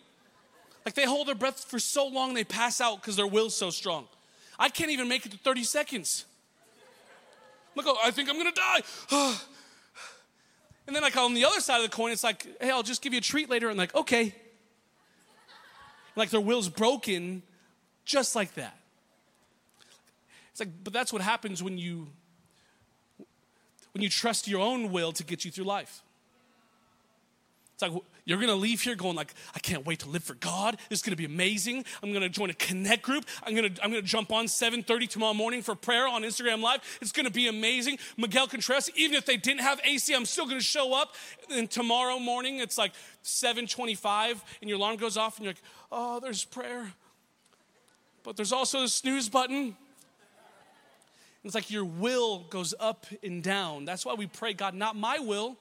Like 0.84 0.94
they 0.94 1.06
hold 1.06 1.26
their 1.26 1.34
breath 1.34 1.64
for 1.64 1.80
so 1.80 2.06
long 2.06 2.34
they 2.34 2.44
pass 2.44 2.80
out 2.80 3.00
because 3.00 3.16
their 3.16 3.26
will's 3.26 3.56
so 3.56 3.70
strong. 3.70 4.06
I 4.60 4.68
can't 4.68 4.92
even 4.92 5.08
make 5.08 5.26
it 5.26 5.32
to 5.32 5.38
30 5.38 5.64
seconds. 5.64 6.24
Look, 7.74 7.84
I 8.00 8.12
think 8.12 8.30
I'm 8.30 8.36
gonna 8.36 8.52
die. 8.52 8.82
and 10.86 10.94
then, 10.94 11.02
like 11.02 11.16
on 11.16 11.34
the 11.34 11.46
other 11.46 11.58
side 11.58 11.78
of 11.78 11.90
the 11.90 11.96
coin, 11.96 12.12
it's 12.12 12.22
like, 12.22 12.46
hey, 12.60 12.70
I'll 12.70 12.84
just 12.84 13.02
give 13.02 13.12
you 13.12 13.18
a 13.18 13.22
treat 13.22 13.50
later. 13.50 13.68
And 13.70 13.76
like, 13.76 13.92
okay. 13.96 14.36
Like 16.14 16.30
their 16.30 16.40
will's 16.40 16.68
broken 16.68 17.42
just 18.06 18.34
like 18.34 18.54
that. 18.54 18.78
It's 20.52 20.60
like, 20.60 20.70
but 20.82 20.94
that's 20.94 21.12
what 21.12 21.20
happens 21.20 21.62
when 21.62 21.76
you 21.76 22.08
when 23.92 24.02
you 24.02 24.08
trust 24.08 24.48
your 24.48 24.60
own 24.60 24.92
will 24.92 25.12
to 25.12 25.24
get 25.24 25.44
you 25.44 25.50
through 25.50 25.64
life. 25.64 26.02
It's 27.74 27.82
like 27.82 27.92
you're 28.24 28.40
gonna 28.40 28.54
leave 28.54 28.80
here 28.80 28.94
going 28.94 29.16
like, 29.16 29.34
I 29.54 29.58
can't 29.58 29.84
wait 29.84 29.98
to 30.00 30.08
live 30.08 30.24
for 30.24 30.32
God. 30.34 30.78
This 30.88 31.00
is 31.00 31.02
gonna 31.02 31.16
be 31.16 31.26
amazing. 31.26 31.84
I'm 32.02 32.10
gonna 32.10 32.30
join 32.30 32.48
a 32.48 32.54
connect 32.54 33.02
group. 33.02 33.26
I'm 33.42 33.54
gonna 33.54 33.68
I'm 33.82 33.90
gonna 33.90 34.00
jump 34.00 34.32
on 34.32 34.46
7:30 34.46 35.08
tomorrow 35.08 35.34
morning 35.34 35.60
for 35.60 35.74
prayer 35.74 36.08
on 36.08 36.22
Instagram 36.22 36.62
Live. 36.62 36.80
It's 37.02 37.12
gonna 37.12 37.30
be 37.30 37.48
amazing. 37.48 37.98
Miguel 38.16 38.46
Contreras, 38.46 38.88
even 38.96 39.14
if 39.14 39.26
they 39.26 39.36
didn't 39.36 39.60
have 39.60 39.78
AC, 39.84 40.14
I'm 40.14 40.24
still 40.24 40.46
gonna 40.46 40.60
show 40.60 40.94
up. 40.94 41.14
And 41.50 41.70
tomorrow 41.70 42.18
morning 42.18 42.60
it's 42.60 42.78
like 42.78 42.92
7:25, 43.22 44.42
and 44.62 44.70
your 44.70 44.78
alarm 44.78 44.96
goes 44.96 45.18
off, 45.18 45.36
and 45.36 45.44
you're 45.44 45.52
like, 45.52 45.62
oh, 45.92 46.18
there's 46.20 46.44
prayer. 46.44 46.94
But 48.26 48.36
there's 48.36 48.52
also 48.52 48.80
the 48.80 48.88
snooze 48.88 49.28
button. 49.28 49.76
It's 51.44 51.54
like 51.54 51.70
your 51.70 51.84
will 51.84 52.40
goes 52.50 52.74
up 52.80 53.06
and 53.22 53.40
down. 53.40 53.84
That's 53.84 54.04
why 54.04 54.14
we 54.14 54.26
pray, 54.26 54.52
God, 54.52 54.74
not 54.74 54.96
my 54.96 55.20
will, 55.20 55.56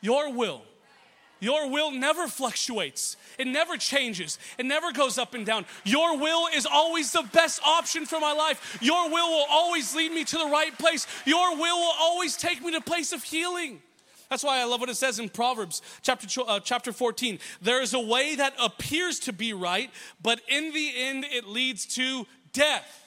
your 0.00 0.32
will. 0.32 0.62
Your 1.38 1.70
will 1.70 1.92
never 1.92 2.26
fluctuates. 2.26 3.16
It 3.38 3.46
never 3.46 3.76
changes. 3.76 4.38
It 4.58 4.66
never 4.66 4.90
goes 4.90 5.16
up 5.16 5.34
and 5.34 5.46
down. 5.46 5.64
Your 5.84 6.18
will 6.18 6.48
is 6.52 6.66
always 6.66 7.12
the 7.12 7.22
best 7.32 7.60
option 7.64 8.04
for 8.04 8.18
my 8.18 8.32
life. 8.32 8.78
Your 8.80 9.08
will 9.08 9.30
will 9.30 9.46
always 9.48 9.94
lead 9.94 10.10
me 10.10 10.24
to 10.24 10.36
the 10.36 10.46
right 10.46 10.76
place. 10.76 11.06
Your 11.24 11.54
will 11.54 11.78
will 11.78 11.94
always 12.00 12.36
take 12.36 12.60
me 12.62 12.72
to 12.72 12.80
place 12.80 13.12
of 13.12 13.22
healing. 13.22 13.80
That's 14.30 14.42
why 14.42 14.60
I 14.60 14.64
love 14.64 14.80
what 14.80 14.88
it 14.88 14.96
says 14.96 15.18
in 15.18 15.28
Proverbs 15.28 15.82
chapter, 16.02 16.26
uh, 16.46 16.60
chapter 16.60 16.92
14. 16.92 17.38
There 17.60 17.82
is 17.82 17.94
a 17.94 18.00
way 18.00 18.34
that 18.36 18.54
appears 18.60 19.18
to 19.20 19.32
be 19.32 19.52
right, 19.52 19.90
but 20.22 20.40
in 20.48 20.72
the 20.72 20.92
end 20.96 21.24
it 21.30 21.46
leads 21.46 21.86
to 21.94 22.26
death. 22.52 23.04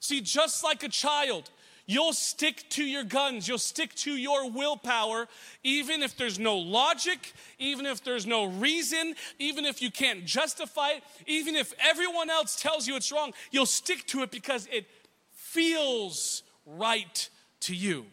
See, 0.00 0.20
just 0.20 0.64
like 0.64 0.82
a 0.82 0.88
child, 0.88 1.50
you'll 1.86 2.12
stick 2.12 2.64
to 2.70 2.84
your 2.84 3.02
guns, 3.02 3.48
you'll 3.48 3.58
stick 3.58 3.94
to 3.96 4.12
your 4.12 4.50
willpower, 4.50 5.26
even 5.64 6.02
if 6.02 6.16
there's 6.16 6.38
no 6.38 6.56
logic, 6.56 7.32
even 7.58 7.86
if 7.86 8.04
there's 8.04 8.26
no 8.26 8.44
reason, 8.44 9.14
even 9.38 9.64
if 9.64 9.82
you 9.82 9.90
can't 9.90 10.24
justify 10.24 10.90
it, 10.90 11.02
even 11.26 11.56
if 11.56 11.74
everyone 11.78 12.30
else 12.30 12.60
tells 12.60 12.86
you 12.86 12.94
it's 12.94 13.10
wrong, 13.10 13.32
you'll 13.50 13.66
stick 13.66 14.06
to 14.06 14.22
it 14.22 14.30
because 14.30 14.68
it 14.70 14.86
feels 15.32 16.42
right 16.66 17.28
to 17.60 17.74
you. 17.74 18.06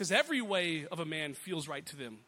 Because 0.00 0.12
every 0.12 0.40
way 0.40 0.86
of 0.86 0.98
a 0.98 1.04
man 1.04 1.34
feels 1.34 1.68
right 1.68 1.84
to 1.84 1.94
them. 1.94 2.20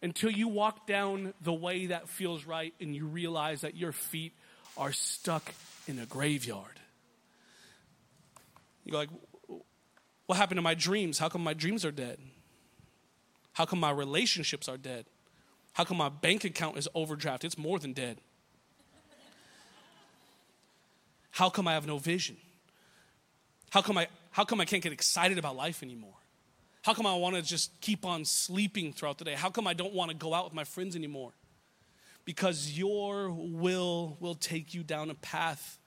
Until 0.00 0.30
you 0.30 0.46
walk 0.46 0.86
down 0.86 1.34
the 1.42 1.52
way 1.52 1.86
that 1.86 2.08
feels 2.08 2.44
right 2.44 2.72
and 2.80 2.94
you 2.94 3.06
realize 3.06 3.62
that 3.62 3.76
your 3.76 3.90
feet 3.90 4.32
are 4.76 4.92
stuck 4.92 5.52
in 5.88 5.98
a 5.98 6.06
graveyard. 6.06 6.78
You 8.84 8.92
go 8.92 8.98
like, 8.98 9.08
what 10.26 10.36
happened 10.36 10.58
to 10.58 10.62
my 10.62 10.74
dreams? 10.74 11.18
How 11.18 11.28
come 11.28 11.42
my 11.42 11.54
dreams 11.54 11.84
are 11.84 11.90
dead? 11.90 12.20
How 13.54 13.64
come 13.64 13.80
my 13.80 13.90
relationships 13.90 14.68
are 14.68 14.76
dead? 14.76 15.06
How 15.72 15.82
come 15.82 15.96
my 15.96 16.08
bank 16.08 16.44
account 16.44 16.78
is 16.78 16.88
overdrafted? 16.94 17.46
It's 17.46 17.58
more 17.58 17.80
than 17.80 17.94
dead. 17.94 18.18
How 21.32 21.50
come 21.50 21.66
I 21.66 21.72
have 21.72 21.88
no 21.88 21.98
vision? 21.98 22.36
How 23.70 23.82
come 23.82 23.98
I 23.98 24.06
how 24.30 24.44
come 24.44 24.60
I 24.60 24.64
can't 24.64 24.84
get 24.84 24.92
excited 24.92 25.36
about 25.36 25.56
life 25.56 25.82
anymore? 25.82 26.14
How 26.84 26.94
come 26.94 27.06
I 27.06 27.14
want 27.14 27.34
to 27.36 27.42
just 27.42 27.80
keep 27.80 28.06
on 28.06 28.24
sleeping 28.24 28.92
throughout 28.92 29.18
the 29.18 29.24
day? 29.24 29.34
How 29.34 29.50
come 29.50 29.66
I 29.66 29.74
don't 29.74 29.94
want 29.94 30.10
to 30.10 30.16
go 30.16 30.34
out 30.34 30.44
with 30.44 30.54
my 30.54 30.64
friends 30.64 30.94
anymore? 30.94 31.32
because 32.24 32.76
your 32.76 33.30
will 33.30 34.16
will 34.20 34.34
take 34.34 34.74
you 34.74 34.82
down 34.82 35.10
a 35.10 35.14
path 35.14 35.78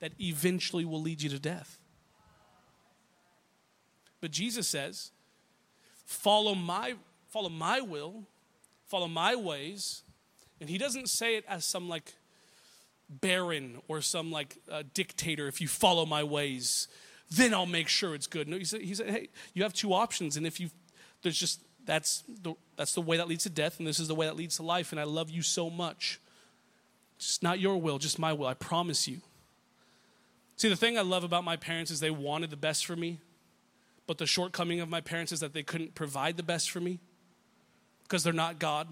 that 0.00 0.12
eventually 0.20 0.84
will 0.84 1.00
lead 1.00 1.22
you 1.22 1.30
to 1.30 1.38
death. 1.38 1.78
But 4.20 4.30
Jesus 4.30 4.66
says, 4.66 5.12
follow 6.04 6.54
my 6.54 6.94
follow 7.28 7.48
my 7.48 7.80
will, 7.80 8.24
follow 8.86 9.08
my 9.08 9.36
ways. 9.36 10.02
And 10.60 10.70
he 10.70 10.78
doesn't 10.78 11.10
say 11.10 11.36
it 11.36 11.44
as 11.48 11.64
some 11.64 11.88
like 11.88 12.14
baron 13.08 13.82
or 13.88 14.00
some 14.00 14.32
like 14.32 14.56
uh, 14.70 14.82
dictator 14.94 15.46
if 15.46 15.60
you 15.60 15.68
follow 15.68 16.06
my 16.06 16.24
ways 16.24 16.88
then 17.30 17.52
i'll 17.52 17.66
make 17.66 17.88
sure 17.88 18.14
it's 18.14 18.26
good 18.26 18.48
no 18.48 18.56
he 18.56 18.64
said, 18.64 18.80
he 18.80 18.94
said 18.94 19.10
hey 19.10 19.28
you 19.54 19.62
have 19.62 19.72
two 19.72 19.92
options 19.92 20.36
and 20.36 20.46
if 20.46 20.60
you 20.60 20.70
there's 21.22 21.38
just 21.38 21.60
that's 21.86 22.24
the, 22.42 22.54
that's 22.76 22.92
the 22.92 23.00
way 23.00 23.16
that 23.16 23.28
leads 23.28 23.44
to 23.44 23.50
death, 23.50 23.78
and 23.78 23.86
this 23.86 23.98
is 23.98 24.08
the 24.08 24.14
way 24.14 24.26
that 24.26 24.36
leads 24.36 24.56
to 24.56 24.62
life, 24.62 24.92
and 24.92 25.00
I 25.00 25.04
love 25.04 25.30
you 25.30 25.40
so 25.40 25.70
much. 25.70 26.20
Just 27.18 27.42
not 27.42 27.60
your 27.60 27.80
will, 27.80 27.98
just 27.98 28.18
my 28.18 28.32
will, 28.32 28.46
I 28.46 28.54
promise 28.54 29.08
you. 29.08 29.20
See, 30.56 30.68
the 30.68 30.76
thing 30.76 30.98
I 30.98 31.02
love 31.02 31.24
about 31.24 31.44
my 31.44 31.56
parents 31.56 31.90
is 31.90 32.00
they 32.00 32.10
wanted 32.10 32.50
the 32.50 32.56
best 32.56 32.84
for 32.84 32.96
me, 32.96 33.18
but 34.06 34.18
the 34.18 34.26
shortcoming 34.26 34.80
of 34.80 34.88
my 34.88 35.00
parents 35.00 35.32
is 35.32 35.40
that 35.40 35.54
they 35.54 35.62
couldn't 35.62 35.94
provide 35.94 36.36
the 36.36 36.42
best 36.42 36.70
for 36.70 36.80
me 36.80 36.98
because 38.02 38.24
they're 38.24 38.32
not 38.32 38.58
God. 38.58 38.88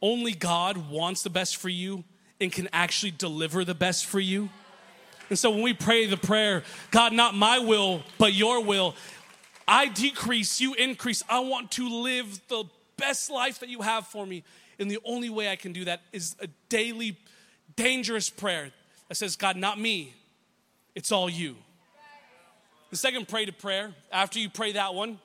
Only 0.00 0.32
God 0.32 0.90
wants 0.90 1.22
the 1.22 1.30
best 1.30 1.56
for 1.56 1.68
you 1.68 2.04
and 2.40 2.50
can 2.50 2.68
actually 2.72 3.12
deliver 3.12 3.64
the 3.64 3.74
best 3.74 4.06
for 4.06 4.18
you. 4.18 4.50
And 5.28 5.38
so 5.38 5.50
when 5.50 5.62
we 5.62 5.72
pray 5.72 6.06
the 6.06 6.16
prayer, 6.16 6.62
God, 6.90 7.12
not 7.12 7.34
my 7.34 7.58
will, 7.58 8.02
but 8.18 8.34
your 8.34 8.62
will, 8.62 8.94
I 9.66 9.88
decrease, 9.88 10.60
you 10.60 10.74
increase. 10.74 11.22
I 11.28 11.40
want 11.40 11.70
to 11.72 11.88
live 11.88 12.40
the 12.48 12.64
best 12.96 13.30
life 13.30 13.60
that 13.60 13.68
you 13.68 13.80
have 13.82 14.06
for 14.06 14.26
me. 14.26 14.44
And 14.78 14.90
the 14.90 14.98
only 15.04 15.30
way 15.30 15.48
I 15.48 15.56
can 15.56 15.72
do 15.72 15.84
that 15.86 16.02
is 16.12 16.36
a 16.40 16.48
daily, 16.68 17.16
dangerous 17.76 18.28
prayer 18.28 18.70
that 19.08 19.14
says, 19.14 19.36
God, 19.36 19.56
not 19.56 19.78
me, 19.78 20.14
it's 20.94 21.12
all 21.12 21.30
you. 21.30 21.56
The 22.90 22.96
second 22.96 23.28
pray 23.28 23.46
to 23.46 23.52
prayer, 23.52 23.92
after 24.10 24.38
you 24.38 24.50
pray 24.50 24.72
that 24.72 24.94
one, 24.94 25.18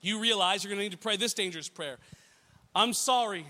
you 0.00 0.18
realize 0.18 0.64
you're 0.64 0.70
gonna 0.70 0.82
need 0.82 0.92
to 0.92 0.98
pray 0.98 1.16
this 1.16 1.34
dangerous 1.34 1.68
prayer 1.68 1.98
I'm 2.74 2.92
sorry, 2.92 3.46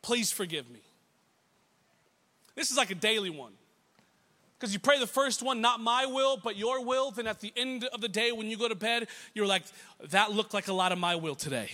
please 0.00 0.32
forgive 0.32 0.68
me. 0.70 0.80
This 2.54 2.70
is 2.70 2.76
like 2.78 2.90
a 2.90 2.94
daily 2.94 3.28
one. 3.28 3.52
Because 4.58 4.72
you 4.72 4.80
pray 4.80 4.98
the 4.98 5.06
first 5.06 5.42
one, 5.42 5.60
not 5.60 5.80
my 5.80 6.06
will, 6.06 6.36
but 6.36 6.56
your 6.56 6.84
will. 6.84 7.12
Then 7.12 7.28
at 7.28 7.40
the 7.40 7.52
end 7.56 7.84
of 7.84 8.00
the 8.00 8.08
day, 8.08 8.32
when 8.32 8.48
you 8.48 8.56
go 8.56 8.68
to 8.68 8.74
bed, 8.74 9.06
you're 9.32 9.46
like, 9.46 9.62
that 10.10 10.32
looked 10.32 10.52
like 10.52 10.66
a 10.66 10.72
lot 10.72 10.90
of 10.90 10.98
my 10.98 11.14
will 11.14 11.36
today. 11.36 11.70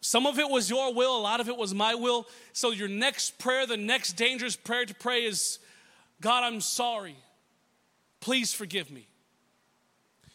Some 0.00 0.26
of 0.26 0.38
it 0.38 0.48
was 0.48 0.70
your 0.70 0.94
will, 0.94 1.16
a 1.16 1.20
lot 1.20 1.40
of 1.40 1.48
it 1.48 1.56
was 1.56 1.74
my 1.74 1.94
will. 1.96 2.26
So, 2.52 2.70
your 2.70 2.86
next 2.86 3.38
prayer, 3.38 3.66
the 3.66 3.76
next 3.76 4.12
dangerous 4.12 4.54
prayer 4.54 4.84
to 4.84 4.94
pray 4.94 5.24
is 5.24 5.58
God, 6.20 6.44
I'm 6.44 6.60
sorry. 6.60 7.16
Please 8.20 8.52
forgive 8.52 8.90
me. 8.90 9.08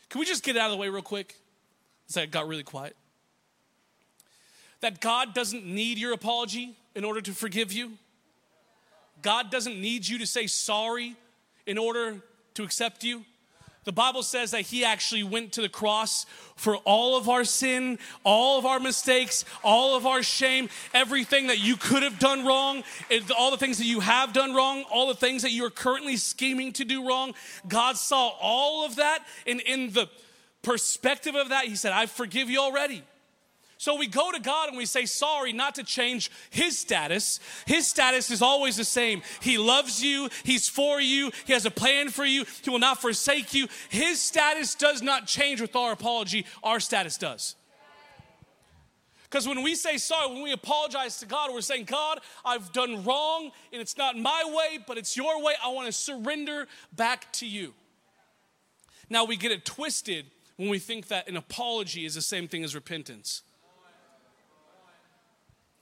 Can 0.10 0.20
we 0.20 0.26
just 0.26 0.44
get 0.44 0.58
out 0.58 0.66
of 0.66 0.72
the 0.72 0.78
way 0.78 0.90
real 0.90 1.02
quick? 1.02 1.36
That 2.14 2.30
got 2.30 2.48
really 2.48 2.64
quiet. 2.64 2.96
That 4.82 5.00
God 5.00 5.34
doesn't 5.34 5.66
need 5.66 5.98
your 5.98 6.14
apology 6.14 6.78
in 6.94 7.04
order 7.04 7.22
to 7.22 7.32
forgive 7.32 7.72
you. 7.72 7.94
God 9.24 9.50
doesn't 9.50 9.82
need 9.82 10.08
you 10.08 10.20
to 10.20 10.28
say 10.28 10.46
sorry 10.46 11.16
in 11.66 11.80
order 11.80 12.22
to 12.54 12.64
accept 12.64 13.04
you. 13.04 13.24
The 13.86 13.92
Bible 13.92 14.24
says 14.24 14.52
that 14.52 14.62
he 14.62 14.86
actually 14.86 15.24
went 15.24 15.54
to 15.54 15.62
the 15.62 15.68
cross 15.68 16.26
for 16.56 16.78
all 16.78 17.18
of 17.18 17.28
our 17.28 17.44
sin, 17.44 18.00
all 18.24 18.58
of 18.58 18.66
our 18.66 18.80
mistakes, 18.80 19.44
all 19.62 19.98
of 19.98 20.06
our 20.06 20.24
shame, 20.24 20.70
everything 20.94 21.48
that 21.48 21.60
you 21.60 21.76
could 21.76 22.02
have 22.02 22.18
done 22.18 22.46
wrong, 22.46 22.84
all 23.38 23.52
the 23.52 23.58
things 23.58 23.80
that 23.80 23.86
you 23.86 24.00
have 24.00 24.32
done 24.32 24.54
wrong, 24.54 24.84
all 24.90 25.08
the 25.08 25.16
things 25.16 25.42
that 25.42 25.52
you 25.52 25.66
are 25.66 25.70
currently 25.70 26.16
scheming 26.16 26.72
to 26.74 26.86
do 26.86 27.06
wrong. 27.06 27.34
God 27.68 27.98
saw 27.98 28.30
all 28.40 28.86
of 28.86 28.96
that, 28.96 29.20
and 29.46 29.60
in 29.60 29.92
the 29.92 30.10
perspective 30.62 31.36
of 31.36 31.50
that, 31.50 31.66
he 31.66 31.76
said, 31.76 31.92
I 31.92 32.06
forgive 32.06 32.50
you 32.50 32.62
already. 32.62 33.04
So 33.84 33.96
we 33.96 34.08
go 34.08 34.32
to 34.32 34.40
God 34.40 34.70
and 34.70 34.78
we 34.78 34.86
say 34.86 35.06
sorry, 35.06 35.52
not 35.52 35.76
to 35.76 35.84
change 35.84 36.32
His 36.52 36.78
status. 36.78 37.42
His 37.68 37.86
status 37.86 38.32
is 38.32 38.42
always 38.42 38.78
the 38.78 38.86
same. 38.86 39.22
He 39.42 39.58
loves 39.58 40.02
you, 40.02 40.30
He's 40.44 40.70
for 40.70 41.02
you, 41.02 41.32
He 41.46 41.52
has 41.52 41.66
a 41.66 41.72
plan 41.72 42.08
for 42.08 42.24
you, 42.24 42.46
He 42.62 42.70
will 42.70 42.80
not 42.80 43.02
forsake 43.02 43.54
you. 43.54 43.68
His 43.90 44.22
status 44.22 44.74
does 44.74 45.02
not 45.02 45.28
change 45.28 45.60
with 45.60 45.76
our 45.76 45.92
apology, 45.92 46.46
our 46.64 46.80
status 46.80 47.18
does. 47.18 47.58
Because 49.24 49.50
when 49.50 49.64
we 49.64 49.76
say 49.76 49.98
sorry, 49.98 50.32
when 50.32 50.44
we 50.44 50.54
apologize 50.54 51.20
to 51.20 51.26
God, 51.26 51.50
we're 51.52 51.60
saying, 51.60 51.84
God, 51.84 52.22
I've 52.46 52.72
done 52.72 53.04
wrong 53.04 53.52
and 53.74 53.82
it's 53.82 53.98
not 53.98 54.18
my 54.18 54.44
way, 54.46 54.80
but 54.88 54.98
it's 54.98 55.18
your 55.18 55.44
way. 55.44 55.56
I 55.62 55.68
want 55.68 55.88
to 55.88 55.92
surrender 55.92 56.70
back 56.96 57.34
to 57.34 57.46
you. 57.46 57.74
Now 59.10 59.26
we 59.26 59.36
get 59.36 59.52
it 59.52 59.66
twisted 59.66 60.28
when 60.56 60.70
we 60.70 60.80
think 60.80 61.10
that 61.10 61.28
an 61.28 61.36
apology 61.36 62.06
is 62.06 62.16
the 62.16 62.22
same 62.22 62.48
thing 62.48 62.64
as 62.64 62.76
repentance. 62.76 63.42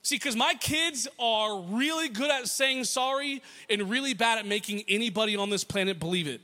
See, 0.02 0.16
because 0.16 0.34
my 0.34 0.54
kids 0.54 1.06
are 1.18 1.60
really 1.60 2.08
good 2.08 2.30
at 2.30 2.48
saying 2.48 2.84
sorry 2.84 3.40
and 3.70 3.88
really 3.88 4.14
bad 4.14 4.38
at 4.38 4.46
making 4.46 4.82
anybody 4.88 5.36
on 5.36 5.48
this 5.48 5.62
planet 5.62 6.00
believe 6.00 6.26
it. 6.26 6.40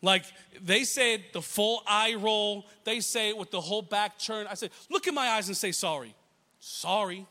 Like 0.00 0.24
they 0.62 0.84
say 0.84 1.24
the 1.32 1.42
full 1.42 1.82
eye 1.86 2.14
roll, 2.14 2.66
they 2.84 3.00
say 3.00 3.30
it 3.30 3.36
with 3.36 3.50
the 3.50 3.60
whole 3.60 3.82
back 3.82 4.18
turn. 4.18 4.46
I 4.46 4.54
say, 4.54 4.70
look 4.90 5.06
in 5.06 5.14
my 5.14 5.28
eyes 5.28 5.48
and 5.48 5.56
say 5.56 5.72
sorry. 5.72 6.14
Sorry. 6.60 7.26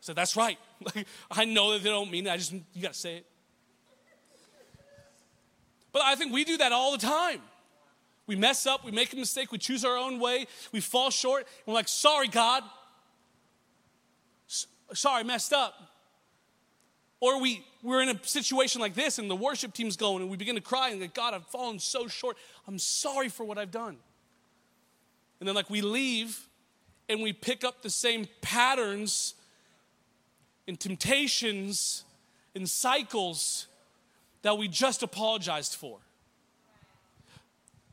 Said, 0.00 0.16
that's 0.16 0.36
right. 0.36 0.58
Like, 0.94 1.06
I 1.30 1.46
know 1.46 1.72
that 1.72 1.82
they 1.82 1.88
don't 1.88 2.10
mean 2.10 2.26
it. 2.26 2.30
I 2.30 2.36
just, 2.36 2.52
you 2.52 2.82
gotta 2.82 2.94
say 2.94 3.16
it. 3.16 3.26
But 5.92 6.02
I 6.02 6.14
think 6.14 6.32
we 6.32 6.44
do 6.44 6.58
that 6.58 6.72
all 6.72 6.92
the 6.92 6.98
time. 6.98 7.40
We 8.26 8.36
mess 8.36 8.66
up, 8.66 8.84
we 8.84 8.90
make 8.90 9.12
a 9.12 9.16
mistake, 9.16 9.52
we 9.52 9.58
choose 9.58 9.84
our 9.84 9.96
own 9.96 10.18
way, 10.18 10.46
we 10.72 10.80
fall 10.80 11.10
short, 11.10 11.40
and 11.42 11.66
we're 11.66 11.74
like, 11.74 11.88
sorry, 11.88 12.28
God. 12.28 12.62
Sorry, 14.92 15.24
messed 15.24 15.52
up. 15.52 15.74
Or 17.20 17.40
we, 17.40 17.64
we're 17.82 18.02
in 18.02 18.08
a 18.08 18.24
situation 18.24 18.80
like 18.80 18.94
this 18.94 19.18
and 19.18 19.30
the 19.30 19.36
worship 19.36 19.72
team's 19.72 19.96
going 19.96 20.22
and 20.22 20.30
we 20.30 20.36
begin 20.36 20.54
to 20.54 20.60
cry 20.60 20.90
and 20.90 21.00
like, 21.00 21.14
God, 21.14 21.34
I've 21.34 21.46
fallen 21.46 21.78
so 21.78 22.08
short. 22.08 22.36
I'm 22.68 22.78
sorry 22.78 23.28
for 23.28 23.44
what 23.44 23.58
I've 23.58 23.70
done. 23.70 23.96
And 25.40 25.48
then, 25.48 25.54
like, 25.54 25.70
we 25.70 25.82
leave 25.82 26.48
and 27.08 27.22
we 27.22 27.32
pick 27.32 27.64
up 27.64 27.82
the 27.82 27.90
same 27.90 28.26
patterns 28.40 29.34
and 30.66 30.78
temptations 30.78 32.04
and 32.54 32.68
cycles 32.68 33.66
that 34.42 34.56
we 34.56 34.68
just 34.68 35.02
apologized 35.02 35.74
for. 35.74 35.98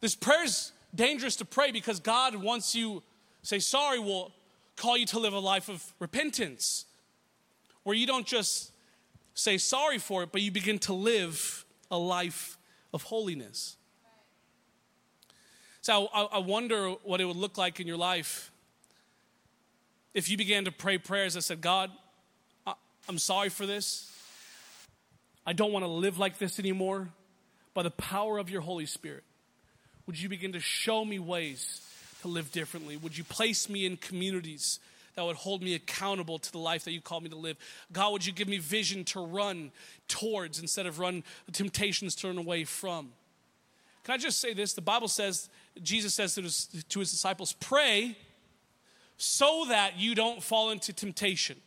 This 0.03 0.15
prayer 0.15 0.43
is 0.43 0.73
dangerous 0.93 1.37
to 1.37 1.45
pray 1.45 1.71
because 1.71 2.01
God 2.01 2.35
wants 2.35 2.75
you 2.75 3.03
say 3.41 3.59
sorry 3.59 3.99
will 3.99 4.33
call 4.75 4.97
you 4.97 5.05
to 5.05 5.19
live 5.19 5.31
a 5.31 5.39
life 5.39 5.69
of 5.69 5.81
repentance 5.97 6.83
where 7.83 7.95
you 7.95 8.05
don't 8.05 8.27
just 8.27 8.73
say 9.33 9.57
sorry 9.57 9.99
for 9.99 10.23
it 10.23 10.33
but 10.33 10.41
you 10.41 10.51
begin 10.51 10.77
to 10.79 10.93
live 10.93 11.63
a 11.89 11.97
life 11.97 12.57
of 12.93 13.03
holiness. 13.03 13.77
So 15.79 16.09
I, 16.13 16.23
I 16.23 16.37
wonder 16.39 16.89
what 17.05 17.21
it 17.21 17.25
would 17.25 17.37
look 17.37 17.57
like 17.57 17.79
in 17.79 17.87
your 17.87 17.95
life 17.95 18.51
if 20.13 20.29
you 20.29 20.35
began 20.35 20.65
to 20.65 20.71
pray 20.73 20.97
prayers 20.97 21.35
that 21.35 21.43
said 21.43 21.61
god 21.61 21.89
I, 22.67 22.73
i'm 23.07 23.17
sorry 23.17 23.47
for 23.47 23.65
this. 23.65 24.11
I 25.45 25.53
don't 25.53 25.71
want 25.71 25.85
to 25.85 25.89
live 25.89 26.19
like 26.19 26.39
this 26.39 26.59
anymore 26.59 27.07
by 27.73 27.83
the 27.83 27.91
power 27.91 28.37
of 28.37 28.49
your 28.49 28.59
holy 28.59 28.85
spirit 28.85 29.23
would 30.05 30.19
you 30.19 30.29
begin 30.29 30.53
to 30.53 30.59
show 30.59 31.05
me 31.05 31.19
ways 31.19 31.81
to 32.21 32.27
live 32.27 32.51
differently? 32.51 32.97
Would 32.97 33.17
you 33.17 33.23
place 33.23 33.69
me 33.69 33.85
in 33.85 33.97
communities 33.97 34.79
that 35.15 35.23
would 35.23 35.35
hold 35.35 35.61
me 35.61 35.75
accountable 35.75 36.39
to 36.39 36.51
the 36.51 36.57
life 36.57 36.85
that 36.85 36.91
you 36.91 37.01
call 37.01 37.21
me 37.21 37.29
to 37.29 37.35
live? 37.35 37.57
God, 37.91 38.11
would 38.11 38.25
you 38.25 38.33
give 38.33 38.47
me 38.47 38.57
vision 38.57 39.03
to 39.05 39.25
run 39.25 39.71
towards 40.07 40.59
instead 40.59 40.85
of 40.85 40.99
run 40.99 41.23
temptations 41.51 42.15
turn 42.15 42.37
away 42.37 42.63
from? 42.63 43.09
Can 44.03 44.15
I 44.15 44.17
just 44.17 44.39
say 44.39 44.53
this? 44.53 44.73
The 44.73 44.81
Bible 44.81 45.07
says, 45.07 45.49
Jesus 45.81 46.13
says 46.13 46.35
to 46.35 46.41
his, 46.41 46.67
to 46.89 46.99
his 46.99 47.11
disciples, 47.11 47.53
pray 47.53 48.17
so 49.17 49.65
that 49.69 49.97
you 49.97 50.15
don't 50.15 50.43
fall 50.43 50.71
into 50.71 50.91
temptation. 50.91 51.57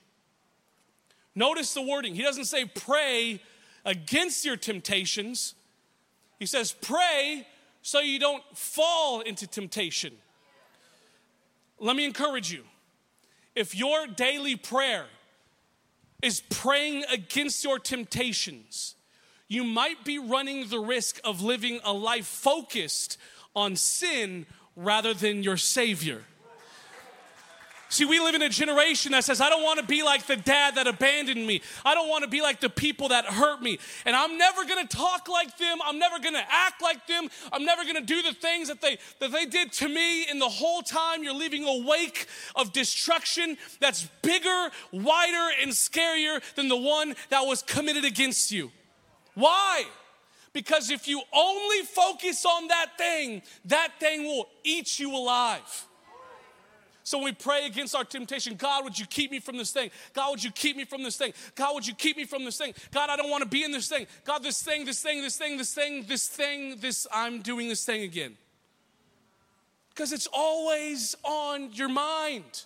Notice 1.34 1.72
the 1.72 1.82
wording. 1.82 2.14
He 2.14 2.22
doesn't 2.22 2.46
say 2.46 2.64
pray 2.64 3.40
against 3.84 4.44
your 4.44 4.56
temptations. 4.56 5.54
He 6.38 6.46
says 6.46 6.72
pray 6.72 7.46
so 7.86 8.00
you 8.00 8.18
don't 8.18 8.42
fall 8.52 9.20
into 9.20 9.46
temptation. 9.46 10.12
Let 11.78 11.94
me 11.94 12.04
encourage 12.04 12.52
you. 12.52 12.64
If 13.54 13.76
your 13.76 14.08
daily 14.08 14.56
prayer 14.56 15.06
is 16.20 16.40
praying 16.50 17.04
against 17.12 17.62
your 17.62 17.78
temptations, 17.78 18.96
you 19.46 19.62
might 19.62 20.04
be 20.04 20.18
running 20.18 20.68
the 20.68 20.80
risk 20.80 21.20
of 21.22 21.42
living 21.42 21.78
a 21.84 21.92
life 21.92 22.26
focused 22.26 23.18
on 23.54 23.76
sin 23.76 24.46
rather 24.74 25.14
than 25.14 25.44
your 25.44 25.56
Savior. 25.56 26.24
See, 27.88 28.04
we 28.04 28.18
live 28.18 28.34
in 28.34 28.42
a 28.42 28.48
generation 28.48 29.12
that 29.12 29.24
says, 29.24 29.40
I 29.40 29.48
don't 29.48 29.62
want 29.62 29.78
to 29.78 29.86
be 29.86 30.02
like 30.02 30.26
the 30.26 30.36
dad 30.36 30.74
that 30.74 30.88
abandoned 30.88 31.46
me. 31.46 31.62
I 31.84 31.94
don't 31.94 32.08
want 32.08 32.24
to 32.24 32.30
be 32.30 32.42
like 32.42 32.60
the 32.60 32.68
people 32.68 33.08
that 33.08 33.26
hurt 33.26 33.62
me. 33.62 33.78
And 34.04 34.16
I'm 34.16 34.36
never 34.36 34.64
going 34.64 34.84
to 34.84 34.96
talk 34.96 35.28
like 35.28 35.56
them. 35.56 35.78
I'm 35.84 35.98
never 35.98 36.18
going 36.18 36.34
to 36.34 36.44
act 36.50 36.82
like 36.82 37.06
them. 37.06 37.28
I'm 37.52 37.64
never 37.64 37.84
going 37.84 37.94
to 37.94 38.00
do 38.00 38.22
the 38.22 38.32
things 38.32 38.66
that 38.68 38.80
they, 38.80 38.98
that 39.20 39.30
they 39.30 39.46
did 39.46 39.72
to 39.74 39.88
me. 39.88 40.26
And 40.28 40.40
the 40.40 40.48
whole 40.48 40.82
time 40.82 41.22
you're 41.22 41.32
leaving 41.32 41.64
a 41.64 41.86
wake 41.86 42.26
of 42.56 42.72
destruction 42.72 43.56
that's 43.80 44.08
bigger, 44.20 44.70
wider, 44.90 45.50
and 45.62 45.70
scarier 45.70 46.42
than 46.56 46.68
the 46.68 46.76
one 46.76 47.14
that 47.30 47.42
was 47.42 47.62
committed 47.62 48.04
against 48.04 48.50
you. 48.50 48.72
Why? 49.34 49.84
Because 50.52 50.90
if 50.90 51.06
you 51.06 51.22
only 51.32 51.82
focus 51.82 52.44
on 52.44 52.66
that 52.68 52.98
thing, 52.98 53.42
that 53.66 54.00
thing 54.00 54.24
will 54.24 54.48
eat 54.64 54.98
you 54.98 55.14
alive. 55.14 55.86
So 57.06 57.18
when 57.18 57.26
we 57.26 57.32
pray 57.34 57.66
against 57.66 57.94
our 57.94 58.02
temptation, 58.02 58.56
God, 58.56 58.82
would 58.82 58.98
you 58.98 59.06
keep 59.06 59.30
me 59.30 59.38
from 59.38 59.56
this 59.56 59.70
thing? 59.70 59.92
God, 60.12 60.30
would 60.30 60.42
you 60.42 60.50
keep 60.50 60.76
me 60.76 60.84
from 60.84 61.04
this 61.04 61.16
thing? 61.16 61.32
God, 61.54 61.72
would 61.76 61.86
you 61.86 61.94
keep 61.94 62.16
me 62.16 62.24
from 62.24 62.44
this 62.44 62.58
thing? 62.58 62.74
God, 62.90 63.10
I 63.10 63.16
don't 63.16 63.30
want 63.30 63.44
to 63.44 63.48
be 63.48 63.62
in 63.62 63.70
this 63.70 63.88
thing. 63.88 64.08
God, 64.24 64.42
this 64.42 64.60
thing, 64.60 64.84
this 64.84 65.00
thing, 65.00 65.22
this 65.22 65.38
thing, 65.38 65.56
this 65.56 65.72
thing, 65.72 66.04
this 66.08 66.26
thing, 66.26 66.76
this, 66.80 67.06
I'm 67.12 67.42
doing 67.42 67.68
this 67.68 67.84
thing 67.84 68.02
again. 68.02 68.36
Because 69.90 70.12
it's 70.12 70.26
always 70.32 71.14
on 71.22 71.72
your 71.74 71.88
mind. 71.88 72.64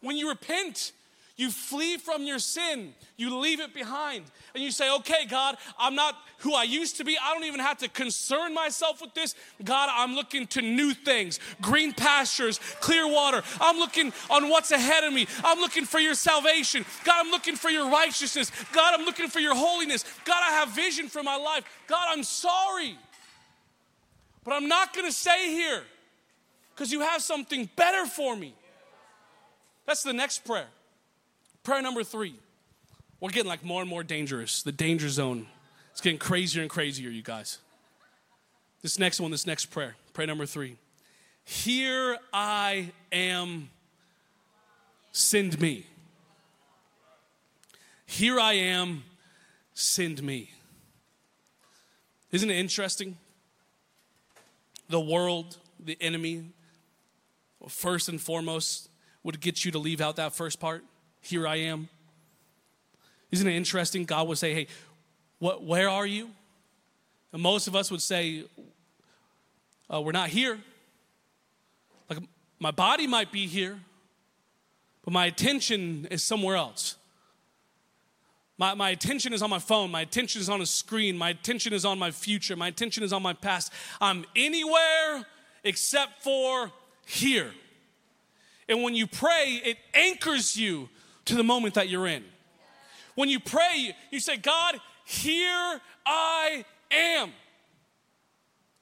When 0.00 0.16
you 0.16 0.28
repent, 0.28 0.92
you 1.40 1.50
flee 1.50 1.96
from 1.96 2.24
your 2.24 2.38
sin, 2.38 2.92
you 3.16 3.34
leave 3.34 3.60
it 3.60 3.72
behind, 3.72 4.24
and 4.54 4.62
you 4.62 4.70
say, 4.70 4.94
Okay, 4.96 5.24
God, 5.26 5.56
I'm 5.78 5.94
not 5.94 6.14
who 6.40 6.52
I 6.52 6.64
used 6.64 6.98
to 6.98 7.04
be. 7.04 7.16
I 7.16 7.32
don't 7.32 7.44
even 7.44 7.60
have 7.60 7.78
to 7.78 7.88
concern 7.88 8.52
myself 8.52 9.00
with 9.00 9.14
this. 9.14 9.34
God, 9.64 9.88
I'm 9.90 10.14
looking 10.14 10.46
to 10.48 10.60
new 10.60 10.92
things, 10.92 11.40
green 11.62 11.94
pastures, 11.94 12.60
clear 12.80 13.08
water. 13.08 13.42
I'm 13.58 13.78
looking 13.78 14.12
on 14.28 14.50
what's 14.50 14.70
ahead 14.70 15.02
of 15.02 15.14
me. 15.14 15.26
I'm 15.42 15.58
looking 15.60 15.86
for 15.86 15.98
your 15.98 16.12
salvation. 16.12 16.84
God, 17.04 17.24
I'm 17.24 17.30
looking 17.30 17.56
for 17.56 17.70
your 17.70 17.88
righteousness. 17.88 18.52
God, 18.74 18.98
I'm 18.98 19.06
looking 19.06 19.28
for 19.28 19.40
your 19.40 19.54
holiness. 19.54 20.04
God, 20.26 20.42
I 20.46 20.50
have 20.52 20.68
vision 20.68 21.08
for 21.08 21.22
my 21.22 21.36
life. 21.36 21.64
God, 21.86 22.06
I'm 22.10 22.22
sorry. 22.22 22.98
But 24.44 24.52
I'm 24.52 24.68
not 24.68 24.94
gonna 24.94 25.10
stay 25.10 25.52
here 25.54 25.84
because 26.74 26.92
you 26.92 27.00
have 27.00 27.22
something 27.22 27.70
better 27.76 28.04
for 28.04 28.36
me. 28.36 28.54
That's 29.86 30.02
the 30.02 30.12
next 30.12 30.44
prayer. 30.44 30.68
Prayer 31.70 31.82
number 31.82 32.02
three. 32.02 32.34
We're 33.20 33.30
getting 33.30 33.48
like 33.48 33.64
more 33.64 33.80
and 33.80 33.88
more 33.88 34.02
dangerous. 34.02 34.64
The 34.64 34.72
danger 34.72 35.08
zone. 35.08 35.46
It's 35.92 36.00
getting 36.00 36.18
crazier 36.18 36.62
and 36.62 36.68
crazier, 36.68 37.10
you 37.10 37.22
guys. 37.22 37.58
This 38.82 38.98
next 38.98 39.20
one, 39.20 39.30
this 39.30 39.46
next 39.46 39.66
prayer, 39.66 39.94
prayer 40.12 40.26
number 40.26 40.46
three. 40.46 40.78
Here 41.44 42.18
I 42.32 42.90
am, 43.12 43.70
send 45.12 45.60
me. 45.60 45.86
Here 48.04 48.40
I 48.40 48.54
am, 48.54 49.04
send 49.72 50.24
me. 50.24 50.50
Isn't 52.32 52.50
it 52.50 52.56
interesting? 52.56 53.16
The 54.88 54.98
world, 54.98 55.56
the 55.78 55.96
enemy, 56.00 56.46
first 57.68 58.08
and 58.08 58.20
foremost, 58.20 58.88
would 59.22 59.40
get 59.40 59.64
you 59.64 59.70
to 59.70 59.78
leave 59.78 60.00
out 60.00 60.16
that 60.16 60.34
first 60.34 60.58
part. 60.58 60.82
Here 61.20 61.46
I 61.46 61.56
am. 61.56 61.88
Isn't 63.30 63.46
it 63.46 63.54
interesting? 63.54 64.04
God 64.04 64.28
would 64.28 64.38
say, 64.38 64.54
Hey, 64.54 64.66
what, 65.38 65.62
where 65.62 65.88
are 65.88 66.06
you? 66.06 66.30
And 67.32 67.40
most 67.42 67.68
of 67.68 67.76
us 67.76 67.90
would 67.90 68.02
say, 68.02 68.44
uh, 69.92 70.00
We're 70.00 70.12
not 70.12 70.28
here. 70.28 70.58
Like, 72.08 72.18
my 72.58 72.70
body 72.70 73.06
might 73.06 73.32
be 73.32 73.46
here, 73.46 73.78
but 75.04 75.12
my 75.12 75.26
attention 75.26 76.08
is 76.10 76.22
somewhere 76.22 76.56
else. 76.56 76.96
My, 78.58 78.74
my 78.74 78.90
attention 78.90 79.32
is 79.32 79.40
on 79.40 79.48
my 79.48 79.58
phone. 79.58 79.90
My 79.90 80.02
attention 80.02 80.42
is 80.42 80.50
on 80.50 80.60
a 80.60 80.66
screen. 80.66 81.16
My 81.16 81.30
attention 81.30 81.72
is 81.72 81.86
on 81.86 81.98
my 81.98 82.10
future. 82.10 82.56
My 82.56 82.68
attention 82.68 83.02
is 83.02 83.10
on 83.10 83.22
my 83.22 83.32
past. 83.32 83.72
I'm 84.02 84.26
anywhere 84.36 85.24
except 85.64 86.22
for 86.22 86.70
here. 87.06 87.52
And 88.68 88.82
when 88.82 88.94
you 88.94 89.06
pray, 89.06 89.62
it 89.64 89.78
anchors 89.94 90.58
you 90.58 90.90
to 91.30 91.36
the 91.36 91.44
moment 91.44 91.74
that 91.74 91.88
you're 91.88 92.08
in. 92.08 92.24
When 93.14 93.28
you 93.28 93.40
pray, 93.40 93.94
you 94.10 94.20
say, 94.20 94.36
God, 94.36 94.76
here 95.04 95.80
I 96.04 96.64
am. 96.90 97.30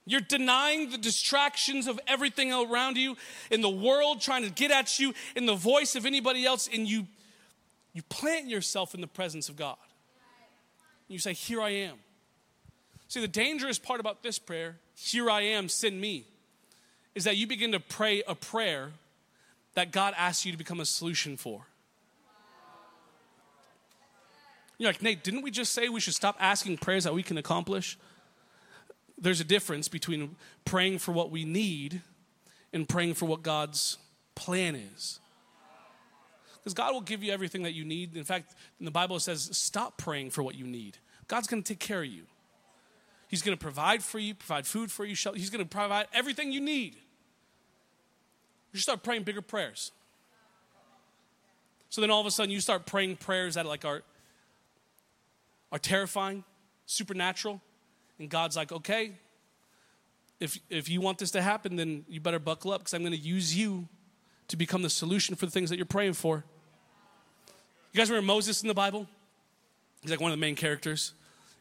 You're 0.07 0.23
denying 0.23 0.91
the 0.91 0.97
distractions 0.97 1.87
of 1.87 2.01
everything 2.07 2.51
around 2.51 2.97
you 2.97 3.17
in 3.51 3.61
the 3.61 3.69
world 3.69 4.23
trying 4.23 4.45
to 4.45 4.51
get 4.51 4.71
at 4.71 4.99
you 4.99 5.13
in 5.37 5.45
the 5.45 5.55
voice 5.55 5.95
of 5.95 6.07
anybody 6.07 6.47
else, 6.47 6.69
and 6.73 6.89
you 6.89 7.07
you 7.93 8.03
plant 8.05 8.49
yourself 8.49 8.95
in 8.95 9.01
the 9.01 9.07
presence 9.07 9.49
of 9.49 9.57
God. 9.57 9.77
You 11.09 11.19
say, 11.19 11.35
Here 11.35 11.61
I 11.61 11.71
am. 11.71 11.97
See, 13.09 13.21
the 13.21 13.29
dangerous 13.29 13.79
part 13.79 14.01
about 14.01 14.23
this 14.23 14.39
prayer, 14.39 14.77
Here 14.95 15.29
I 15.29 15.43
am, 15.43 15.69
send 15.69 16.01
me, 16.01 16.27
is 17.15 17.25
that 17.25 17.37
you 17.37 17.47
begin 17.47 17.73
to 17.73 17.81
pray 17.81 18.23
a 18.27 18.35
prayer 18.35 18.93
that 19.75 19.93
God 19.93 20.15
asks 20.17 20.47
you 20.47 20.53
to 20.53 20.59
become 20.59 20.81
a 20.81 20.87
solution 20.87 21.37
for. 21.37 21.67
You're 24.79 24.89
like, 24.89 25.03
Nate, 25.03 25.25
didn't 25.25 25.43
we 25.43 25.51
just 25.51 25.73
say 25.73 25.89
we 25.89 26.01
should 26.01 26.15
stop 26.15 26.37
asking 26.39 26.79
prayers 26.79 27.05
that 27.05 27.13
we 27.13 27.23
can 27.23 27.37
accomplish? 27.37 27.99
There's 29.19 29.41
a 29.41 29.45
difference 29.45 29.89
between 29.89 30.37
praying 30.65 31.01
for 31.01 31.11
what 31.11 31.31
we 31.33 31.45
need 31.45 32.01
and 32.73 32.89
praying 32.89 33.15
for 33.15 33.27
what 33.27 33.43
God's 33.43 33.99
plan 34.37 34.77
is. 34.77 35.19
Because 36.59 36.75
God 36.75 36.93
will 36.93 37.01
give 37.01 37.25
you 37.25 37.33
everything 37.33 37.65
that 37.65 37.73
you 37.73 37.85
need. 37.85 38.17
In 38.17 38.25
fact, 38.25 38.55
in 38.79 38.85
the 38.85 38.93
Bible 38.93 39.17
it 39.17 39.21
says, 39.21 39.49
stop 39.53 39.99
praying 39.99 40.31
for 40.31 40.43
what 40.45 40.55
you 40.55 40.67
need. 40.67 40.99
God's 41.27 41.49
going 41.49 41.63
to 41.63 41.69
take 41.69 41.81
care 41.81 42.03
of 42.03 42.07
you. 42.07 42.23
He's 43.29 43.43
going 43.43 43.57
to 43.57 43.61
provide 43.61 44.03
for 44.03 44.19
you, 44.19 44.35
provide 44.35 44.67
food 44.67 44.91
for 44.91 45.05
you. 45.05 45.15
Shelter. 45.15 45.39
He's 45.39 45.51
going 45.51 45.65
to 45.65 45.69
provide 45.69 46.07
everything 46.15 46.53
you 46.53 46.61
need. 46.61 46.97
You 48.73 48.81
start 48.81 49.03
praying 49.03 49.25
bigger 49.25 49.43
prayers. 49.43 49.93
So 51.91 52.01
then 52.01 52.11
all 52.11 52.21
of 52.21 52.27
a 52.27 52.31
sudden 52.31 52.51
you 52.51 52.61
start 52.61 52.87
praying 52.87 53.17
prayers 53.17 53.55
that 53.55 53.67
like 53.67 53.85
are, 53.85 54.03
are 55.73 55.79
terrifying, 55.79 56.45
supernatural. 56.87 57.61
And 58.19 58.29
God's 58.29 58.57
like, 58.57 58.73
okay, 58.73 59.13
if, 60.41 60.59
if 60.71 60.89
you 60.89 61.01
want 61.01 61.19
this 61.19 61.31
to 61.33 61.43
happen, 61.43 61.77
then 61.77 62.05
you 62.09 62.21
better 62.21 62.39
buckle 62.39 62.73
up 62.73 62.81
because 62.81 62.95
I'm 62.95 63.03
going 63.03 63.13
to 63.13 63.19
use 63.19 63.57
you 63.57 63.89
to 64.49 64.57
become 64.57 64.83
the 64.83 64.91
solution 64.91 65.35
for 65.35 65.47
the 65.47 65.53
things 65.53 65.71
that 65.71 65.77
you're 65.77 65.87
praying 65.87 66.15
for. 66.15 66.45
You 67.93 67.99
guys 67.99 68.11
remember 68.11 68.27
Moses 68.27 68.63
in 68.63 68.69
the 68.69 68.75
Bible? 68.75 69.07
He's 70.03 70.11
like 70.11 70.21
one 70.21 70.31
of 70.31 70.39
the 70.39 70.41
main 70.41 70.55
characters. 70.55 71.13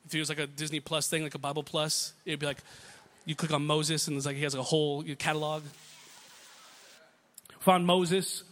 If 0.05 0.13
he 0.13 0.19
was 0.19 0.29
like 0.29 0.39
a 0.39 0.47
Disney 0.47 0.79
Plus 0.79 1.07
thing, 1.07 1.23
like 1.23 1.35
a 1.35 1.39
Bible 1.39 1.63
Plus, 1.63 2.13
it'd 2.25 2.39
be 2.39 2.45
like 2.45 2.59
you 3.25 3.35
click 3.35 3.51
on 3.51 3.65
Moses 3.65 4.07
and 4.07 4.15
it's 4.15 4.25
like 4.25 4.37
he 4.37 4.43
has 4.43 4.55
a 4.55 4.63
whole 4.63 5.03
catalog. 5.17 5.63
Found 7.59 7.85
Moses. 7.85 8.43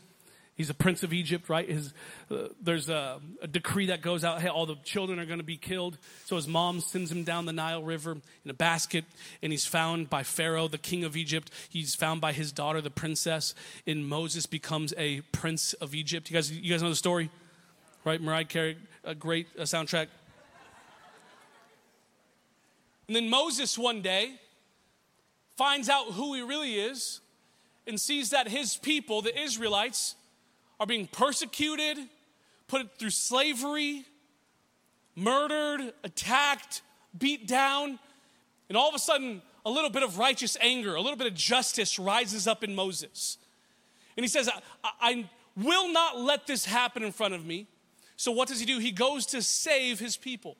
He's 0.55 0.69
a 0.69 0.73
prince 0.73 1.03
of 1.03 1.11
Egypt, 1.11 1.49
right? 1.49 1.67
His, 1.67 1.93
uh, 2.31 2.47
there's 2.61 2.87
a, 2.87 3.19
a, 3.41 3.47
decree 3.47 3.87
that 3.87 4.01
goes 4.01 4.23
out, 4.23 4.41
hey, 4.41 4.47
all 4.47 4.65
the 4.65 4.77
children 4.85 5.19
are 5.19 5.25
going 5.25 5.39
to 5.39 5.43
be 5.43 5.57
killed. 5.57 5.97
So 6.23 6.37
his 6.37 6.47
mom 6.47 6.79
sends 6.79 7.11
him 7.11 7.25
down 7.25 7.45
the 7.45 7.51
Nile 7.51 7.83
River 7.83 8.13
in 8.13 8.49
a 8.49 8.53
basket, 8.53 9.03
and 9.41 9.51
he's 9.51 9.65
found 9.65 10.09
by 10.09 10.23
Pharaoh, 10.23 10.69
the 10.69 10.77
king 10.77 11.03
of 11.03 11.17
Egypt. 11.17 11.51
He's 11.67 11.93
found 11.93 12.21
by 12.21 12.31
his 12.31 12.53
daughter, 12.53 12.79
the 12.79 12.89
princess, 12.89 13.53
and 13.85 14.07
Moses 14.07 14.45
becomes 14.45 14.93
a 14.97 15.19
prince 15.33 15.73
of 15.73 15.93
Egypt. 15.93 16.29
You 16.29 16.35
guys, 16.35 16.49
you 16.49 16.71
guys 16.71 16.81
know 16.81 16.89
the 16.89 16.95
story? 16.95 17.29
Right? 18.05 18.21
Mariah 18.21 18.45
Carey, 18.45 18.77
a 19.03 19.13
great 19.13 19.47
uh, 19.59 19.63
soundtrack. 19.63 20.07
And 23.07 23.15
then 23.15 23.29
Moses 23.29 23.77
one 23.77 24.01
day 24.01 24.35
finds 25.57 25.89
out 25.89 26.13
who 26.13 26.33
he 26.33 26.41
really 26.41 26.75
is 26.75 27.19
and 27.85 27.99
sees 27.99 28.29
that 28.29 28.47
his 28.47 28.77
people, 28.77 29.21
the 29.21 29.37
Israelites, 29.37 30.15
are 30.79 30.85
being 30.85 31.07
persecuted, 31.07 31.97
put 32.67 32.97
through 32.97 33.11
slavery, 33.11 34.05
murdered, 35.15 35.93
attacked, 36.03 36.81
beat 37.17 37.47
down. 37.47 37.99
And 38.69 38.77
all 38.77 38.89
of 38.89 38.95
a 38.95 38.99
sudden, 38.99 39.41
a 39.65 39.69
little 39.69 39.89
bit 39.89 40.03
of 40.03 40.17
righteous 40.17 40.57
anger, 40.61 40.95
a 40.95 41.01
little 41.01 41.17
bit 41.17 41.27
of 41.27 41.33
justice 41.33 41.97
rises 41.97 42.47
up 42.47 42.63
in 42.63 42.75
Moses. 42.75 43.37
And 44.17 44.23
he 44.23 44.27
says, 44.27 44.49
I, 44.83 44.91
I 45.01 45.29
will 45.55 45.91
not 45.91 46.19
let 46.19 46.47
this 46.47 46.65
happen 46.65 47.03
in 47.03 47.11
front 47.11 47.33
of 47.33 47.45
me. 47.45 47.67
So, 48.17 48.31
what 48.31 48.47
does 48.47 48.59
he 48.59 48.65
do? 48.65 48.79
He 48.79 48.91
goes 48.91 49.25
to 49.27 49.41
save 49.41 49.99
his 49.99 50.15
people. 50.15 50.57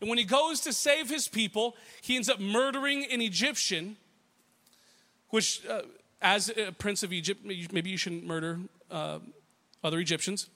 And 0.00 0.08
when 0.08 0.18
he 0.18 0.24
goes 0.24 0.60
to 0.62 0.72
save 0.72 1.08
his 1.08 1.28
people, 1.28 1.76
he 2.02 2.16
ends 2.16 2.28
up 2.28 2.40
murdering 2.40 3.06
an 3.10 3.20
Egyptian, 3.20 3.96
which, 5.30 5.64
uh, 5.66 5.82
as 6.20 6.50
a 6.50 6.72
prince 6.72 7.02
of 7.02 7.12
Egypt, 7.12 7.44
maybe 7.44 7.88
you 7.88 7.96
shouldn't 7.96 8.26
murder 8.26 8.60
uh, 8.92 9.18
other 9.82 9.98
Egyptians. 9.98 10.48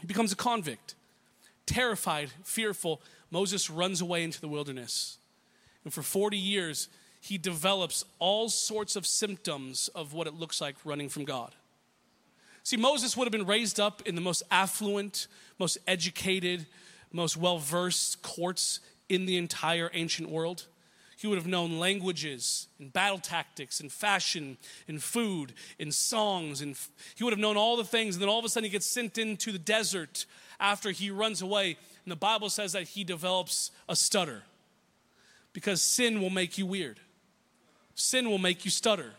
He 0.00 0.06
becomes 0.06 0.32
a 0.32 0.36
convict. 0.36 0.94
Terrified, 1.66 2.30
fearful, 2.42 3.02
Moses 3.30 3.68
runs 3.68 4.00
away 4.00 4.24
into 4.24 4.40
the 4.40 4.48
wilderness. 4.48 5.18
And 5.84 5.92
for 5.92 6.02
40 6.02 6.36
years, 6.36 6.88
he 7.20 7.38
develops 7.38 8.04
all 8.18 8.48
sorts 8.48 8.96
of 8.96 9.06
symptoms 9.06 9.88
of 9.94 10.12
what 10.12 10.26
it 10.26 10.34
looks 10.34 10.60
like 10.60 10.76
running 10.84 11.08
from 11.08 11.24
God. 11.24 11.54
See, 12.62 12.76
Moses 12.76 13.16
would 13.16 13.24
have 13.24 13.32
been 13.32 13.46
raised 13.46 13.78
up 13.78 14.02
in 14.06 14.14
the 14.14 14.20
most 14.20 14.42
affluent, 14.50 15.26
most 15.58 15.78
educated, 15.86 16.66
most 17.12 17.36
well 17.36 17.58
versed 17.58 18.22
courts 18.22 18.80
in 19.08 19.26
the 19.26 19.36
entire 19.36 19.90
ancient 19.92 20.30
world. 20.30 20.66
He 21.20 21.26
would 21.26 21.36
have 21.36 21.46
known 21.46 21.78
languages 21.78 22.66
and 22.78 22.90
battle 22.90 23.18
tactics 23.18 23.78
and 23.78 23.92
fashion 23.92 24.56
and 24.88 25.02
food 25.02 25.52
and 25.78 25.92
songs. 25.92 26.62
And 26.62 26.78
he 27.14 27.24
would 27.24 27.34
have 27.34 27.38
known 27.38 27.58
all 27.58 27.76
the 27.76 27.84
things. 27.84 28.14
And 28.14 28.22
then 28.22 28.30
all 28.30 28.38
of 28.38 28.44
a 28.46 28.48
sudden 28.48 28.64
he 28.64 28.70
gets 28.70 28.86
sent 28.86 29.18
into 29.18 29.52
the 29.52 29.58
desert 29.58 30.24
after 30.58 30.90
he 30.90 31.10
runs 31.10 31.42
away. 31.42 31.76
And 32.06 32.10
the 32.10 32.16
Bible 32.16 32.48
says 32.48 32.72
that 32.72 32.84
he 32.84 33.04
develops 33.04 33.70
a 33.86 33.96
stutter 33.96 34.44
because 35.52 35.82
sin 35.82 36.22
will 36.22 36.30
make 36.30 36.56
you 36.56 36.64
weird. 36.64 36.98
Sin 37.94 38.30
will 38.30 38.38
make 38.38 38.64
you 38.64 38.70
stutter. 38.70 39.12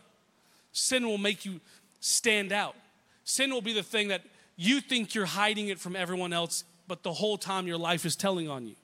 Sin 0.72 1.06
will 1.06 1.18
make 1.18 1.44
you 1.44 1.60
stand 2.00 2.50
out. 2.50 2.74
Sin 3.22 3.52
will 3.52 3.62
be 3.62 3.74
the 3.74 3.84
thing 3.84 4.08
that 4.08 4.22
you 4.56 4.80
think 4.80 5.14
you're 5.14 5.24
hiding 5.24 5.68
it 5.68 5.78
from 5.78 5.94
everyone 5.94 6.32
else, 6.32 6.64
but 6.88 7.04
the 7.04 7.12
whole 7.12 7.38
time 7.38 7.68
your 7.68 7.78
life 7.78 8.04
is 8.04 8.16
telling 8.16 8.48
on 8.48 8.66
you. 8.66 8.74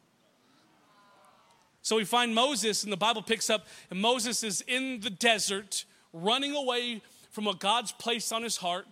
So 1.83 1.97
we 1.97 2.05
find 2.05 2.35
Moses, 2.35 2.85
and 2.85 2.93
the 2.93 2.97
Bible 2.97 3.23
picks 3.23 3.49
up, 3.49 3.67
and 3.91 4.01
Moses 4.01 4.43
is 4.43 4.63
in 4.63 5.01
the 5.01 5.11
desert 5.11 5.85
running 6.13 6.55
away 6.55 7.03
from 7.31 7.45
what 7.45 7.61
God's 7.61 7.93
placed 7.93 8.33
on 8.33 8.43
his 8.43 8.57
heart, 8.57 8.87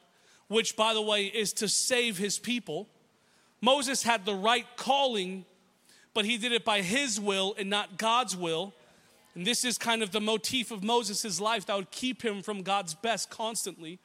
which, 0.49 0.77
by 0.77 0.95
the 0.95 1.03
way, 1.03 1.27
is 1.27 1.53
to 1.55 1.69
save 1.69 2.19
his 2.19 2.39
people. 2.39 2.89
Moses 3.61 4.03
had 4.03 4.25
the 4.25 4.35
right 4.35 4.67
calling, 4.77 5.45
but 6.15 6.25
he 6.25 6.37
did 6.37 6.53
it 6.53 6.65
by 6.65 6.83
his 6.83 7.21
will 7.21 7.55
and 7.59 7.69
not 7.69 7.99
God's 7.99 8.37
will. 8.37 8.73
And 9.35 9.47
this 9.47 9.65
is 9.65 9.77
kind 9.77 10.03
of 10.03 10.13
the 10.13 10.21
motif 10.21 10.71
of 10.71 10.83
Moses' 10.83 11.41
life 11.41 11.67
that 11.67 11.77
would 11.77 11.91
keep 11.91 12.23
him 12.23 12.43
from 12.43 12.63
God's 12.63 12.95
best 12.95 13.29
constantly. 13.29 13.99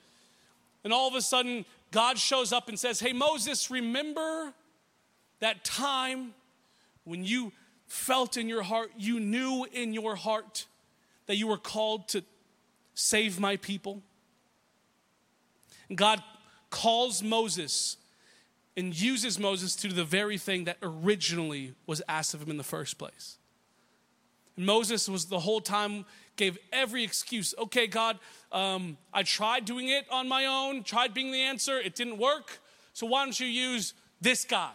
And 0.83 0.91
all 0.91 1.07
of 1.07 1.15
a 1.15 1.21
sudden, 1.21 1.65
God 1.91 2.17
shows 2.17 2.51
up 2.51 2.67
and 2.67 2.79
says, 2.79 2.99
Hey, 2.99 3.13
Moses, 3.13 3.69
remember 3.69 4.53
that 5.39 5.63
time 5.63 6.33
when 7.03 7.23
you 7.23 7.51
felt 7.91 8.37
in 8.37 8.47
your 8.47 8.63
heart, 8.63 8.89
you 8.97 9.19
knew 9.19 9.65
in 9.73 9.93
your 9.93 10.15
heart 10.15 10.65
that 11.25 11.35
you 11.35 11.45
were 11.45 11.57
called 11.57 12.07
to 12.07 12.23
save 12.93 13.37
my 13.37 13.57
people. 13.57 14.01
God 15.93 16.23
calls 16.69 17.21
Moses 17.21 17.97
and 18.77 18.99
uses 18.99 19.37
Moses 19.37 19.75
to 19.75 19.89
do 19.89 19.93
the 19.93 20.05
very 20.05 20.37
thing 20.37 20.63
that 20.63 20.77
originally 20.81 21.73
was 21.85 22.01
asked 22.07 22.33
of 22.33 22.41
him 22.41 22.49
in 22.49 22.55
the 22.55 22.63
first 22.63 22.97
place. 22.97 23.37
And 24.55 24.65
Moses 24.65 25.09
was 25.09 25.25
the 25.25 25.39
whole 25.39 25.59
time 25.59 26.05
gave 26.37 26.57
every 26.71 27.03
excuse. 27.03 27.53
Okay, 27.59 27.87
God, 27.87 28.19
um, 28.53 28.97
I 29.13 29.23
tried 29.23 29.65
doing 29.65 29.89
it 29.89 30.05
on 30.09 30.29
my 30.29 30.45
own, 30.45 30.83
tried 30.83 31.13
being 31.13 31.33
the 31.33 31.41
answer, 31.41 31.77
it 31.77 31.95
didn't 31.95 32.17
work. 32.17 32.59
So 32.93 33.05
why 33.05 33.25
don't 33.25 33.37
you 33.37 33.47
use 33.47 33.93
this 34.21 34.45
guy? 34.45 34.71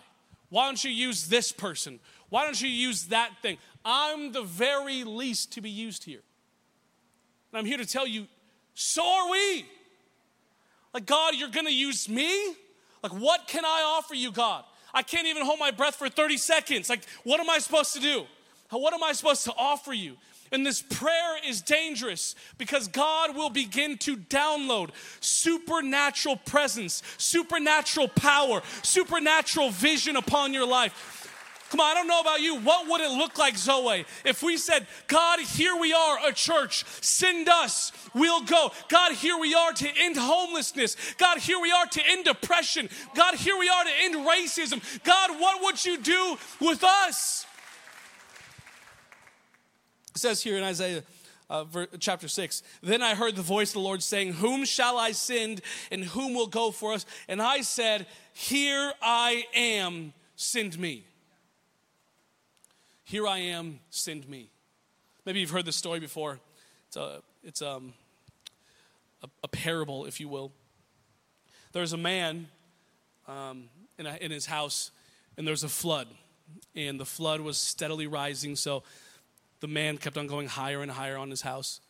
Why 0.50 0.66
don't 0.66 0.82
you 0.84 0.90
use 0.90 1.28
this 1.28 1.50
person? 1.50 1.98
Why 2.28 2.44
don't 2.44 2.60
you 2.60 2.68
use 2.68 3.06
that 3.06 3.30
thing? 3.42 3.58
I'm 3.84 4.32
the 4.32 4.42
very 4.42 5.04
least 5.04 5.52
to 5.52 5.60
be 5.60 5.70
used 5.70 6.04
here. 6.04 6.22
And 7.52 7.58
I'm 7.58 7.64
here 7.64 7.78
to 7.78 7.86
tell 7.86 8.06
you, 8.06 8.26
so 8.74 9.06
are 9.06 9.30
we. 9.30 9.64
Like, 10.92 11.06
God, 11.06 11.34
you're 11.36 11.50
gonna 11.50 11.70
use 11.70 12.08
me? 12.08 12.54
Like, 13.02 13.12
what 13.12 13.46
can 13.46 13.64
I 13.64 13.82
offer 13.96 14.14
you, 14.14 14.32
God? 14.32 14.64
I 14.92 15.02
can't 15.02 15.26
even 15.26 15.44
hold 15.44 15.58
my 15.58 15.70
breath 15.70 15.96
for 15.96 16.08
30 16.08 16.38
seconds. 16.38 16.88
Like, 16.88 17.04
what 17.22 17.38
am 17.38 17.50
I 17.50 17.58
supposed 17.58 17.92
to 17.94 18.00
do? 18.00 18.24
What 18.70 18.94
am 18.94 19.02
I 19.02 19.12
supposed 19.12 19.44
to 19.44 19.52
offer 19.56 19.92
you? 19.92 20.16
And 20.52 20.64
this 20.64 20.82
prayer 20.82 21.36
is 21.46 21.60
dangerous 21.60 22.34
because 22.56 22.88
God 22.88 23.34
will 23.34 23.50
begin 23.50 23.98
to 23.98 24.16
download 24.16 24.90
supernatural 25.20 26.36
presence, 26.36 27.02
supernatural 27.18 28.08
power, 28.08 28.62
supernatural 28.82 29.70
vision 29.70 30.16
upon 30.16 30.54
your 30.54 30.66
life. 30.66 31.25
Come 31.70 31.80
on, 31.80 31.90
I 31.90 31.94
don't 31.94 32.06
know 32.06 32.20
about 32.20 32.40
you. 32.40 32.60
What 32.60 32.88
would 32.88 33.00
it 33.00 33.10
look 33.10 33.38
like, 33.38 33.56
Zoe, 33.56 34.04
if 34.24 34.42
we 34.42 34.56
said, 34.56 34.86
God, 35.08 35.40
here 35.40 35.74
we 35.76 35.92
are, 35.92 36.18
a 36.28 36.32
church, 36.32 36.84
send 37.00 37.48
us, 37.48 37.92
we'll 38.14 38.42
go. 38.42 38.70
God, 38.88 39.12
here 39.12 39.36
we 39.36 39.54
are 39.54 39.72
to 39.72 39.88
end 39.98 40.16
homelessness. 40.16 40.96
God, 41.18 41.38
here 41.38 41.60
we 41.60 41.72
are 41.72 41.86
to 41.86 42.06
end 42.08 42.24
depression. 42.24 42.88
God, 43.14 43.34
here 43.34 43.58
we 43.58 43.68
are 43.68 43.84
to 43.84 43.90
end 44.02 44.14
racism. 44.26 44.80
God, 45.02 45.40
what 45.40 45.62
would 45.62 45.84
you 45.84 45.98
do 45.98 46.36
with 46.60 46.84
us? 46.84 47.46
It 50.14 50.18
says 50.18 50.42
here 50.42 50.56
in 50.56 50.62
Isaiah 50.62 51.02
uh, 51.50 51.64
chapter 51.98 52.28
6 52.28 52.62
Then 52.82 53.02
I 53.02 53.14
heard 53.14 53.36
the 53.36 53.42
voice 53.42 53.70
of 53.70 53.74
the 53.74 53.80
Lord 53.80 54.02
saying, 54.02 54.34
Whom 54.34 54.64
shall 54.64 54.98
I 54.98 55.12
send, 55.12 55.62
and 55.90 56.04
whom 56.04 56.34
will 56.34 56.46
go 56.46 56.70
for 56.70 56.92
us? 56.92 57.06
And 57.28 57.42
I 57.42 57.62
said, 57.62 58.06
Here 58.32 58.92
I 59.02 59.44
am, 59.54 60.12
send 60.36 60.78
me. 60.78 61.04
Here 63.08 63.24
I 63.24 63.38
am, 63.38 63.78
send 63.90 64.28
me. 64.28 64.50
Maybe 65.24 65.38
you've 65.38 65.50
heard 65.50 65.64
this 65.64 65.76
story 65.76 66.00
before. 66.00 66.40
It's 66.88 66.96
a, 66.96 67.22
it's 67.44 67.62
um, 67.62 67.92
a, 69.22 69.28
a 69.44 69.48
parable, 69.48 70.06
if 70.06 70.18
you 70.18 70.28
will. 70.28 70.50
There's 71.70 71.92
a 71.92 71.96
man 71.96 72.48
um, 73.28 73.68
in, 73.96 74.06
a, 74.06 74.16
in 74.16 74.32
his 74.32 74.46
house, 74.46 74.90
and 75.36 75.46
there's 75.46 75.62
a 75.62 75.68
flood. 75.68 76.08
And 76.74 76.98
the 76.98 77.04
flood 77.04 77.40
was 77.42 77.58
steadily 77.58 78.08
rising. 78.08 78.56
So 78.56 78.82
the 79.60 79.68
man 79.68 79.98
kept 79.98 80.18
on 80.18 80.26
going 80.26 80.48
higher 80.48 80.82
and 80.82 80.90
higher 80.90 81.16
on 81.16 81.30
his 81.30 81.42
house. 81.42 81.80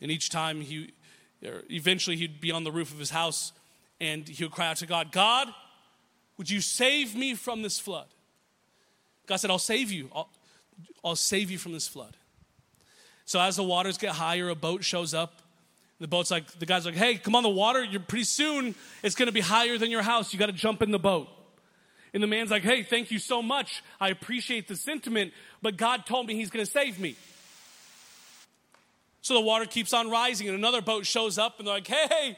And 0.00 0.10
each 0.10 0.30
time 0.30 0.62
he, 0.62 0.94
eventually 1.40 2.16
he'd 2.16 2.40
be 2.40 2.50
on 2.50 2.64
the 2.64 2.72
roof 2.72 2.92
of 2.92 2.98
his 2.98 3.10
house 3.10 3.52
and 4.00 4.28
he 4.28 4.42
would 4.42 4.52
cry 4.52 4.66
out 4.66 4.78
to 4.78 4.86
God, 4.86 5.12
God, 5.12 5.46
would 6.38 6.50
you 6.50 6.60
save 6.60 7.14
me 7.14 7.36
from 7.36 7.62
this 7.62 7.78
flood? 7.78 8.08
God 9.28 9.36
said, 9.36 9.48
I'll 9.48 9.58
save 9.60 9.92
you. 9.92 10.10
I'll, 10.12 10.28
I'll 11.04 11.16
save 11.16 11.50
you 11.50 11.58
from 11.58 11.72
this 11.72 11.88
flood. 11.88 12.16
So 13.24 13.40
as 13.40 13.56
the 13.56 13.62
waters 13.62 13.98
get 13.98 14.12
higher, 14.12 14.48
a 14.48 14.54
boat 14.54 14.84
shows 14.84 15.14
up. 15.14 15.40
The 16.00 16.08
boat's 16.08 16.30
like, 16.30 16.50
the 16.58 16.66
guy's 16.66 16.86
like, 16.86 16.94
hey, 16.94 17.16
come 17.16 17.36
on 17.36 17.42
the 17.42 17.50
water. 17.50 17.84
You're 17.84 18.00
pretty 18.00 18.24
soon, 18.24 18.74
it's 19.02 19.14
going 19.14 19.26
to 19.26 19.32
be 19.32 19.40
higher 19.40 19.76
than 19.78 19.90
your 19.90 20.02
house. 20.02 20.32
You 20.32 20.38
got 20.38 20.46
to 20.46 20.52
jump 20.52 20.82
in 20.82 20.90
the 20.90 20.98
boat. 20.98 21.28
And 22.12 22.22
the 22.22 22.26
man's 22.26 22.50
like, 22.50 22.62
hey, 22.62 22.82
thank 22.82 23.10
you 23.10 23.18
so 23.18 23.42
much. 23.42 23.82
I 24.00 24.08
appreciate 24.08 24.66
the 24.66 24.76
sentiment, 24.76 25.32
but 25.62 25.76
God 25.76 26.06
told 26.06 26.26
me 26.26 26.34
he's 26.34 26.50
going 26.50 26.64
to 26.64 26.70
save 26.70 26.98
me. 26.98 27.16
So 29.22 29.34
the 29.34 29.40
water 29.42 29.66
keeps 29.66 29.92
on 29.92 30.10
rising, 30.10 30.48
and 30.48 30.56
another 30.56 30.80
boat 30.80 31.06
shows 31.06 31.38
up, 31.38 31.58
and 31.58 31.68
they're 31.68 31.74
like, 31.74 31.86
hey, 31.86 32.36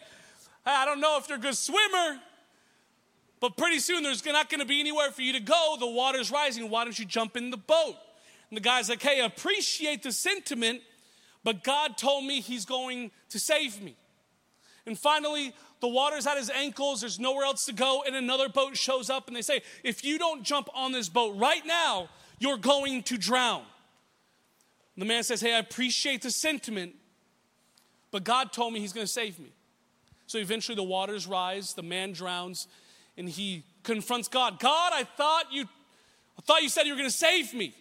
I 0.67 0.85
don't 0.85 1.01
know 1.01 1.17
if 1.19 1.29
you're 1.29 1.39
a 1.39 1.41
good 1.41 1.57
swimmer, 1.57 2.19
but 3.41 3.57
pretty 3.57 3.79
soon 3.79 4.03
there's 4.03 4.25
not 4.27 4.51
going 4.51 4.61
to 4.61 4.67
be 4.67 4.81
anywhere 4.81 5.11
for 5.11 5.23
you 5.23 5.33
to 5.35 5.41
go. 5.41 5.77
The 5.79 5.87
water's 5.87 6.31
rising. 6.31 6.69
Why 6.69 6.85
don't 6.85 6.99
you 6.99 7.05
jump 7.05 7.37
in 7.37 7.51
the 7.51 7.57
boat? 7.57 7.95
And 8.53 8.57
the 8.59 8.61
guy's 8.61 8.91
like, 8.91 9.01
hey, 9.01 9.21
appreciate 9.21 10.03
the 10.03 10.13
sentiment, 10.13 10.83
but 11.43 11.65
God 11.65 11.97
told 11.97 12.27
me 12.27 12.43
he's 12.43 12.67
going 12.67 13.11
to 13.31 13.39
save 13.39 13.81
me. 13.81 13.97
And 14.85 14.99
finally, 14.99 15.55
the 15.81 15.89
water's 15.89 16.27
at 16.27 16.37
his 16.37 16.51
ankles, 16.51 17.01
there's 17.01 17.19
nowhere 17.19 17.47
else 17.47 17.65
to 17.65 17.73
go, 17.73 18.03
and 18.07 18.15
another 18.15 18.51
boat 18.51 18.77
shows 18.77 19.09
up 19.09 19.27
and 19.27 19.35
they 19.35 19.41
say, 19.41 19.63
If 19.83 20.05
you 20.05 20.19
don't 20.19 20.43
jump 20.43 20.69
on 20.75 20.93
this 20.93 21.09
boat 21.09 21.35
right 21.39 21.65
now, 21.65 22.11
you're 22.41 22.59
going 22.59 23.03
to 23.05 23.17
drown. 23.17 23.63
And 24.97 25.01
the 25.01 25.07
man 25.07 25.23
says, 25.23 25.41
Hey, 25.41 25.55
I 25.55 25.59
appreciate 25.59 26.21
the 26.21 26.31
sentiment, 26.31 26.95
but 28.11 28.23
God 28.23 28.53
told 28.53 28.75
me 28.75 28.81
he's 28.81 28.93
going 28.93 29.07
to 29.07 29.11
save 29.11 29.39
me. 29.39 29.55
So 30.27 30.37
eventually 30.37 30.77
the 30.77 30.83
waters 30.83 31.27
rise, 31.27 31.73
the 31.73 31.83
man 31.83 32.13
drowns, 32.13 32.69
and 33.17 33.31
he 33.31 33.65
confronts 33.83 34.29
God. 34.29 34.61
God, 34.61 34.93
I 34.95 35.05
thought 35.05 35.47
you 35.51 35.65
I 36.39 36.43
thought 36.43 36.61
you 36.61 36.69
said 36.69 36.83
you 36.83 36.93
were 36.93 36.99
going 36.99 37.09
to 37.09 37.17
save 37.17 37.55
me. 37.55 37.75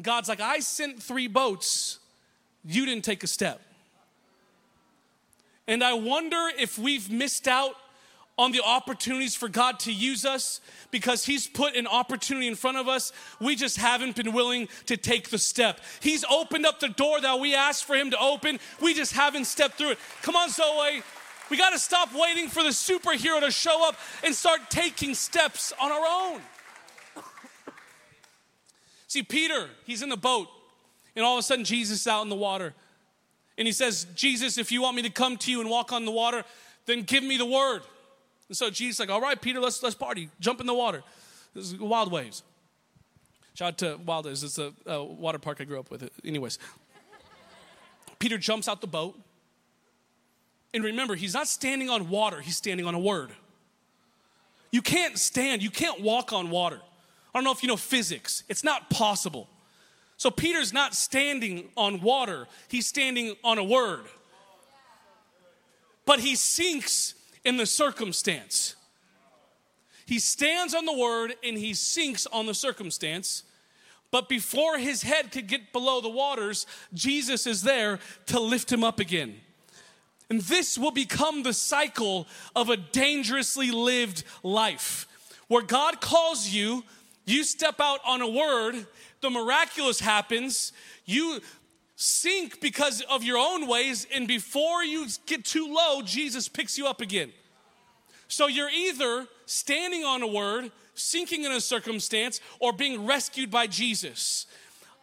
God's 0.00 0.28
like, 0.28 0.40
I 0.40 0.60
sent 0.60 1.02
three 1.02 1.26
boats. 1.26 1.98
You 2.64 2.84
didn't 2.84 3.04
take 3.04 3.22
a 3.24 3.26
step. 3.26 3.60
And 5.66 5.82
I 5.82 5.94
wonder 5.94 6.48
if 6.58 6.78
we've 6.78 7.10
missed 7.10 7.48
out 7.48 7.74
on 8.38 8.52
the 8.52 8.62
opportunities 8.62 9.34
for 9.34 9.48
God 9.48 9.78
to 9.80 9.92
use 9.92 10.24
us 10.24 10.60
because 10.90 11.24
He's 11.24 11.46
put 11.46 11.74
an 11.74 11.86
opportunity 11.86 12.46
in 12.46 12.54
front 12.54 12.76
of 12.76 12.86
us. 12.86 13.12
We 13.40 13.56
just 13.56 13.78
haven't 13.78 14.14
been 14.14 14.32
willing 14.32 14.68
to 14.86 14.96
take 14.96 15.30
the 15.30 15.38
step. 15.38 15.80
He's 16.00 16.24
opened 16.24 16.66
up 16.66 16.78
the 16.78 16.88
door 16.90 17.20
that 17.20 17.40
we 17.40 17.54
asked 17.54 17.84
for 17.84 17.96
Him 17.96 18.10
to 18.10 18.20
open. 18.20 18.60
We 18.82 18.94
just 18.94 19.12
haven't 19.12 19.46
stepped 19.46 19.78
through 19.78 19.92
it. 19.92 19.98
Come 20.22 20.36
on, 20.36 20.50
Zoe. 20.50 21.02
We 21.50 21.56
got 21.56 21.70
to 21.70 21.78
stop 21.78 22.10
waiting 22.14 22.48
for 22.48 22.62
the 22.62 22.70
superhero 22.70 23.40
to 23.40 23.50
show 23.50 23.88
up 23.88 23.96
and 24.22 24.34
start 24.34 24.68
taking 24.68 25.14
steps 25.14 25.72
on 25.80 25.90
our 25.90 26.04
own. 26.06 26.42
See, 29.16 29.22
Peter, 29.22 29.70
he's 29.86 30.02
in 30.02 30.10
the 30.10 30.16
boat, 30.18 30.46
and 31.14 31.24
all 31.24 31.36
of 31.36 31.38
a 31.38 31.42
sudden, 31.42 31.64
Jesus 31.64 32.02
is 32.02 32.06
out 32.06 32.20
in 32.20 32.28
the 32.28 32.36
water. 32.36 32.74
And 33.56 33.66
he 33.66 33.72
says, 33.72 34.06
Jesus, 34.14 34.58
if 34.58 34.70
you 34.70 34.82
want 34.82 34.94
me 34.94 35.00
to 35.00 35.08
come 35.08 35.38
to 35.38 35.50
you 35.50 35.62
and 35.62 35.70
walk 35.70 35.90
on 35.90 36.04
the 36.04 36.10
water, 36.10 36.44
then 36.84 37.00
give 37.00 37.24
me 37.24 37.38
the 37.38 37.46
word. 37.46 37.80
And 38.48 38.56
so 38.58 38.68
Jesus 38.68 39.00
like, 39.00 39.08
all 39.08 39.22
right, 39.22 39.40
Peter, 39.40 39.58
let's 39.58 39.82
let's 39.82 39.94
party. 39.94 40.28
Jump 40.38 40.60
in 40.60 40.66
the 40.66 40.74
water. 40.74 41.02
This 41.54 41.72
is 41.72 41.80
Wild 41.80 42.12
Waves. 42.12 42.42
Shout 43.54 43.68
out 43.68 43.78
to 43.78 43.96
Wild 44.04 44.26
Waves. 44.26 44.44
It's 44.44 44.58
a, 44.58 44.74
a 44.84 45.02
water 45.02 45.38
park 45.38 45.62
I 45.62 45.64
grew 45.64 45.80
up 45.80 45.90
with. 45.90 46.10
Anyways, 46.22 46.58
Peter 48.18 48.36
jumps 48.36 48.68
out 48.68 48.82
the 48.82 48.86
boat. 48.86 49.18
And 50.74 50.84
remember, 50.84 51.14
he's 51.14 51.32
not 51.32 51.48
standing 51.48 51.88
on 51.88 52.10
water, 52.10 52.42
he's 52.42 52.58
standing 52.58 52.84
on 52.84 52.94
a 52.94 53.00
word. 53.00 53.30
You 54.70 54.82
can't 54.82 55.18
stand, 55.18 55.62
you 55.62 55.70
can't 55.70 56.02
walk 56.02 56.34
on 56.34 56.50
water. 56.50 56.82
I 57.36 57.38
don't 57.38 57.44
know 57.44 57.52
if 57.52 57.62
you 57.62 57.68
know 57.68 57.76
physics, 57.76 58.44
it's 58.48 58.64
not 58.64 58.88
possible. 58.88 59.46
So 60.16 60.30
Peter's 60.30 60.72
not 60.72 60.94
standing 60.94 61.68
on 61.76 62.00
water, 62.00 62.46
he's 62.68 62.86
standing 62.86 63.36
on 63.44 63.58
a 63.58 63.62
word. 63.62 64.04
But 66.06 66.20
he 66.20 66.34
sinks 66.34 67.12
in 67.44 67.58
the 67.58 67.66
circumstance. 67.66 68.74
He 70.06 70.18
stands 70.18 70.74
on 70.74 70.86
the 70.86 70.96
word 70.96 71.34
and 71.44 71.58
he 71.58 71.74
sinks 71.74 72.26
on 72.28 72.46
the 72.46 72.54
circumstance. 72.54 73.42
But 74.10 74.30
before 74.30 74.78
his 74.78 75.02
head 75.02 75.30
could 75.30 75.46
get 75.46 75.74
below 75.74 76.00
the 76.00 76.08
waters, 76.08 76.66
Jesus 76.94 77.46
is 77.46 77.60
there 77.60 77.98
to 78.28 78.40
lift 78.40 78.72
him 78.72 78.82
up 78.82 78.98
again. 78.98 79.34
And 80.30 80.40
this 80.40 80.78
will 80.78 80.90
become 80.90 81.42
the 81.42 81.52
cycle 81.52 82.28
of 82.54 82.70
a 82.70 82.78
dangerously 82.78 83.70
lived 83.70 84.24
life 84.42 85.06
where 85.48 85.62
God 85.62 86.00
calls 86.00 86.48
you, 86.48 86.84
you 87.26 87.44
step 87.44 87.80
out 87.80 88.00
on 88.06 88.22
a 88.22 88.28
word, 88.28 88.86
the 89.20 89.28
miraculous 89.28 90.00
happens, 90.00 90.72
you 91.04 91.40
sink 91.96 92.60
because 92.60 93.02
of 93.10 93.24
your 93.24 93.36
own 93.36 93.66
ways, 93.66 94.06
and 94.14 94.28
before 94.28 94.84
you 94.84 95.06
get 95.26 95.44
too 95.44 95.72
low, 95.72 96.02
Jesus 96.02 96.48
picks 96.48 96.78
you 96.78 96.86
up 96.86 97.00
again. 97.00 97.32
So 98.28 98.46
you're 98.46 98.70
either 98.70 99.26
standing 99.46 100.04
on 100.04 100.22
a 100.22 100.26
word, 100.26 100.70
sinking 100.94 101.44
in 101.44 101.52
a 101.52 101.60
circumstance, 101.60 102.40
or 102.60 102.72
being 102.72 103.06
rescued 103.06 103.50
by 103.50 103.66
Jesus. 103.66 104.46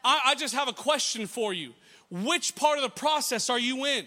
I, 0.03 0.21
I 0.27 0.35
just 0.35 0.53
have 0.53 0.67
a 0.67 0.73
question 0.73 1.27
for 1.27 1.53
you. 1.53 1.73
Which 2.09 2.55
part 2.55 2.77
of 2.77 2.83
the 2.83 2.89
process 2.89 3.49
are 3.49 3.59
you 3.59 3.85
in? 3.85 4.05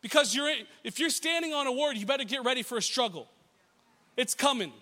Because 0.00 0.34
you're 0.34 0.52
if 0.84 0.98
you're 0.98 1.10
standing 1.10 1.52
on 1.52 1.66
a 1.66 1.72
word, 1.72 1.96
you 1.96 2.06
better 2.06 2.24
get 2.24 2.44
ready 2.44 2.62
for 2.62 2.78
a 2.78 2.82
struggle. 2.82 3.28
It's 4.16 4.34
coming. 4.34 4.72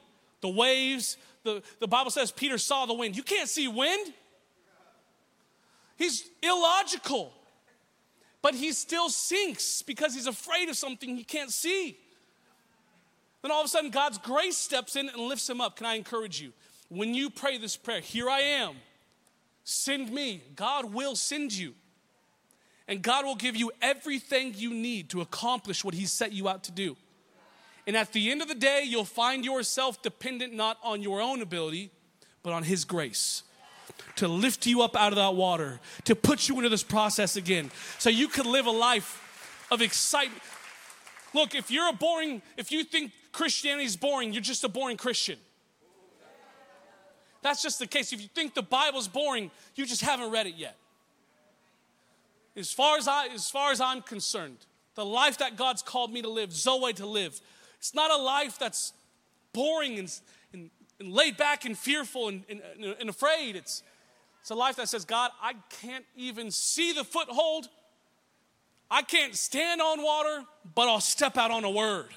The 0.40 0.50
waves, 0.50 1.16
the, 1.44 1.62
the 1.78 1.86
Bible 1.86 2.10
says 2.10 2.32
Peter 2.32 2.58
saw 2.58 2.86
the 2.86 2.94
wind. 2.94 3.16
You 3.16 3.22
can't 3.22 3.48
see 3.48 3.68
wind. 3.68 4.12
He's 5.96 6.28
illogical. 6.42 7.32
But 8.42 8.54
he 8.54 8.72
still 8.72 9.08
sinks 9.08 9.82
because 9.82 10.14
he's 10.14 10.26
afraid 10.26 10.68
of 10.68 10.76
something 10.76 11.16
he 11.16 11.24
can't 11.24 11.50
see. 11.52 11.96
Then 13.42 13.50
all 13.50 13.60
of 13.60 13.66
a 13.66 13.68
sudden, 13.68 13.90
God's 13.90 14.18
grace 14.18 14.56
steps 14.56 14.96
in 14.96 15.08
and 15.08 15.18
lifts 15.18 15.48
him 15.48 15.60
up. 15.60 15.76
Can 15.76 15.86
I 15.86 15.94
encourage 15.94 16.40
you? 16.40 16.52
When 16.88 17.14
you 17.14 17.30
pray 17.30 17.58
this 17.58 17.76
prayer, 17.76 18.00
here 18.00 18.28
I 18.28 18.40
am, 18.40 18.76
Send 19.64 20.12
me. 20.12 20.42
God 20.54 20.92
will 20.92 21.16
send 21.16 21.52
you. 21.52 21.74
And 22.86 23.00
God 23.00 23.24
will 23.24 23.34
give 23.34 23.56
you 23.56 23.72
everything 23.80 24.52
you 24.54 24.74
need 24.74 25.08
to 25.10 25.22
accomplish 25.22 25.82
what 25.82 25.94
He 25.94 26.04
set 26.04 26.32
you 26.32 26.48
out 26.48 26.64
to 26.64 26.72
do. 26.72 26.96
And 27.86 27.96
at 27.96 28.12
the 28.12 28.30
end 28.30 28.40
of 28.40 28.48
the 28.48 28.54
day, 28.54 28.82
you'll 28.84 29.04
find 29.04 29.44
yourself 29.44 30.00
dependent 30.02 30.54
not 30.54 30.78
on 30.82 31.02
your 31.02 31.20
own 31.20 31.42
ability, 31.42 31.90
but 32.42 32.52
on 32.52 32.62
His 32.62 32.84
grace 32.84 33.42
to 34.16 34.28
lift 34.28 34.66
you 34.66 34.82
up 34.82 34.96
out 34.96 35.12
of 35.12 35.16
that 35.16 35.34
water, 35.34 35.80
to 36.04 36.14
put 36.14 36.48
you 36.48 36.56
into 36.56 36.68
this 36.68 36.82
process 36.82 37.36
again, 37.36 37.70
so 37.98 38.10
you 38.10 38.28
can 38.28 38.50
live 38.50 38.66
a 38.66 38.70
life 38.70 39.66
of 39.70 39.82
excitement. 39.82 40.42
Look, 41.32 41.54
if 41.54 41.70
you're 41.70 41.88
a 41.88 41.92
boring, 41.92 42.42
if 42.56 42.70
you 42.70 42.84
think 42.84 43.12
Christianity 43.32 43.84
is 43.84 43.96
boring, 43.96 44.32
you're 44.32 44.42
just 44.42 44.62
a 44.64 44.68
boring 44.68 44.96
Christian. 44.96 45.38
That's 47.42 47.60
just 47.60 47.78
the 47.78 47.86
case. 47.86 48.12
If 48.12 48.22
you 48.22 48.28
think 48.28 48.54
the 48.54 48.62
Bible's 48.62 49.08
boring, 49.08 49.50
you 49.74 49.84
just 49.84 50.00
haven't 50.00 50.30
read 50.30 50.46
it 50.46 50.54
yet. 50.56 50.76
As 52.56 52.72
far 52.72 52.96
as 52.96 53.08
I 53.08 53.26
as 53.34 53.50
far 53.50 53.72
as 53.72 53.80
I'm 53.80 54.00
concerned, 54.00 54.58
the 54.94 55.04
life 55.04 55.38
that 55.38 55.56
God's 55.56 55.82
called 55.82 56.12
me 56.12 56.22
to 56.22 56.28
live, 56.28 56.52
Zoe 56.52 56.92
to 56.94 57.04
live, 57.04 57.40
it's 57.84 57.92
not 57.92 58.10
a 58.10 58.16
life 58.16 58.58
that's 58.58 58.94
boring 59.52 59.98
and, 59.98 60.20
and, 60.54 60.70
and 60.98 61.12
laid 61.12 61.36
back 61.36 61.66
and 61.66 61.76
fearful 61.76 62.28
and, 62.28 62.42
and, 62.48 62.62
and 62.98 63.10
afraid. 63.10 63.56
It's, 63.56 63.82
it's 64.40 64.48
a 64.48 64.54
life 64.54 64.76
that 64.76 64.88
says, 64.88 65.04
God, 65.04 65.32
I 65.42 65.52
can't 65.82 66.06
even 66.16 66.50
see 66.50 66.94
the 66.94 67.04
foothold. 67.04 67.68
I 68.90 69.02
can't 69.02 69.36
stand 69.36 69.82
on 69.82 70.02
water, 70.02 70.44
but 70.74 70.88
I'll 70.88 70.98
step 70.98 71.36
out 71.36 71.50
on 71.50 71.62
a 71.64 71.70
word. 71.70 72.08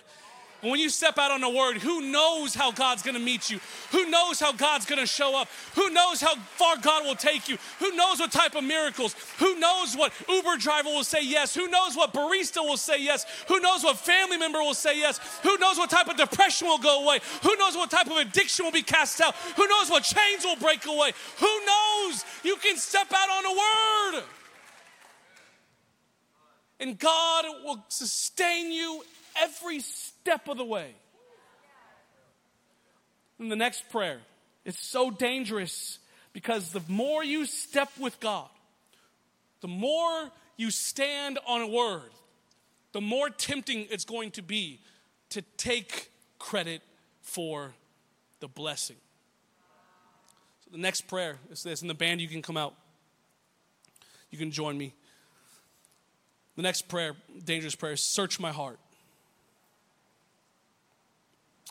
And 0.61 0.71
when 0.71 0.79
you 0.79 0.89
step 0.89 1.19
out 1.19 1.29
on 1.29 1.41
the 1.41 1.49
word, 1.49 1.77
who 1.77 2.01
knows 2.01 2.55
how 2.55 2.71
God's 2.71 3.03
gonna 3.03 3.19
meet 3.19 3.49
you? 3.49 3.59
Who 3.91 4.09
knows 4.09 4.39
how 4.39 4.51
God's 4.51 4.87
gonna 4.87 5.05
show 5.05 5.39
up? 5.39 5.47
Who 5.75 5.91
knows 5.91 6.19
how 6.19 6.35
far 6.35 6.77
God 6.77 7.05
will 7.05 7.15
take 7.15 7.47
you? 7.47 7.57
Who 7.79 7.91
knows 7.95 8.19
what 8.19 8.31
type 8.31 8.55
of 8.55 8.63
miracles? 8.63 9.15
Who 9.37 9.59
knows 9.59 9.95
what 9.95 10.11
Uber 10.27 10.57
driver 10.57 10.89
will 10.89 11.03
say 11.03 11.21
yes? 11.21 11.53
Who 11.53 11.67
knows 11.67 11.95
what 11.95 12.11
barista 12.11 12.63
will 12.63 12.77
say 12.77 12.99
yes? 12.99 13.25
Who 13.47 13.59
knows 13.59 13.83
what 13.83 13.97
family 13.99 14.37
member 14.37 14.59
will 14.59 14.73
say 14.73 14.97
yes? 14.97 15.19
Who 15.43 15.57
knows 15.59 15.77
what 15.77 15.91
type 15.91 16.07
of 16.07 16.17
depression 16.17 16.67
will 16.67 16.79
go 16.79 17.03
away? 17.03 17.19
Who 17.43 17.55
knows 17.57 17.75
what 17.75 17.91
type 17.91 18.07
of 18.07 18.17
addiction 18.17 18.65
will 18.65 18.71
be 18.71 18.81
cast 18.81 19.21
out? 19.21 19.35
Who 19.35 19.67
knows 19.67 19.91
what 19.91 20.03
chains 20.03 20.43
will 20.43 20.55
break 20.55 20.85
away? 20.87 21.11
Who 21.39 21.65
knows? 21.65 22.25
You 22.43 22.55
can 22.55 22.77
step 22.77 23.07
out 23.13 23.29
on 23.29 23.45
a 23.45 24.15
word. 24.17 24.23
And 26.79 26.97
God 26.97 27.45
will 27.63 27.83
sustain 27.89 28.71
you 28.71 29.03
every 29.39 29.79
step 29.79 30.16
of 30.27 30.57
the 30.57 30.65
way. 30.65 30.93
And 33.39 33.51
the 33.51 33.55
next 33.55 33.89
prayer 33.89 34.19
it's 34.65 34.85
so 34.85 35.09
dangerous 35.09 35.99
because 36.33 36.71
the 36.73 36.81
more 36.89 37.23
you 37.23 37.45
step 37.45 37.89
with 37.97 38.19
God, 38.19 38.49
the 39.61 39.67
more 39.69 40.29
you 40.57 40.71
stand 40.71 41.39
on 41.47 41.61
a 41.61 41.67
word, 41.67 42.11
the 42.91 42.99
more 42.99 43.29
tempting 43.29 43.87
it's 43.89 44.03
going 44.03 44.31
to 44.31 44.41
be 44.41 44.81
to 45.29 45.41
take 45.55 46.11
credit 46.37 46.81
for 47.21 47.73
the 48.39 48.47
blessing. 48.47 48.97
So 50.65 50.71
the 50.71 50.77
next 50.77 51.01
prayer 51.07 51.37
is 51.49 51.63
this, 51.63 51.81
and 51.81 51.89
the 51.89 51.95
band, 51.95 52.19
you 52.19 52.27
can 52.27 52.41
come 52.41 52.57
out. 52.57 52.75
You 54.31 54.37
can 54.37 54.51
join 54.51 54.77
me. 54.77 54.93
The 56.57 56.61
next 56.61 56.89
prayer, 56.89 57.15
dangerous 57.45 57.75
prayer, 57.75 57.95
search 57.95 58.39
my 58.39 58.51
heart. 58.51 58.79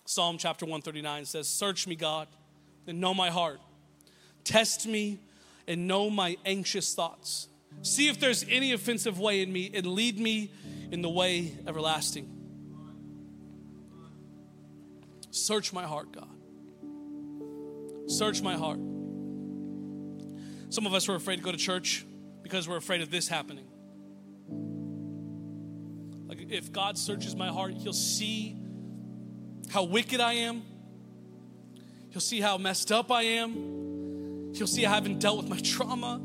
Psalm 0.06 0.38
chapter 0.38 0.64
139 0.64 1.24
says, 1.24 1.48
Search 1.48 1.86
me, 1.86 1.96
God, 1.96 2.28
and 2.86 3.00
know 3.00 3.12
my 3.12 3.28
heart. 3.28 3.60
Test 4.44 4.86
me 4.86 5.18
and 5.66 5.88
know 5.88 6.08
my 6.08 6.36
anxious 6.46 6.94
thoughts. 6.94 7.48
See 7.82 8.08
if 8.08 8.20
there's 8.20 8.44
any 8.48 8.72
offensive 8.72 9.18
way 9.18 9.42
in 9.42 9.52
me 9.52 9.70
and 9.74 9.84
lead 9.84 10.18
me 10.20 10.52
in 10.92 11.02
the 11.02 11.10
way 11.10 11.52
everlasting. 11.66 12.32
Search 15.32 15.72
my 15.72 15.82
heart, 15.82 16.12
God. 16.12 16.28
Search 18.08 18.40
my 18.40 18.54
heart. 18.54 18.78
Some 20.70 20.86
of 20.86 20.94
us 20.94 21.08
are 21.08 21.16
afraid 21.16 21.36
to 21.36 21.42
go 21.42 21.50
to 21.50 21.58
church 21.58 22.06
because 22.44 22.68
we're 22.68 22.76
afraid 22.76 23.00
of 23.00 23.10
this 23.10 23.26
happening. 23.26 23.66
Like 26.28 26.46
if 26.48 26.70
God 26.70 26.96
searches 26.96 27.34
my 27.34 27.48
heart, 27.48 27.74
He'll 27.74 27.92
see 27.92 28.56
how 29.70 29.84
wicked 29.84 30.20
I 30.20 30.34
am. 30.34 30.62
He'll 32.10 32.20
see 32.20 32.40
how 32.40 32.56
messed 32.58 32.92
up 32.92 33.10
I 33.10 33.22
am. 33.22 34.52
He'll 34.54 34.66
see 34.66 34.86
I 34.86 34.90
haven't 34.94 35.18
dealt 35.18 35.36
with 35.36 35.48
my 35.48 35.58
trauma. 35.58 36.20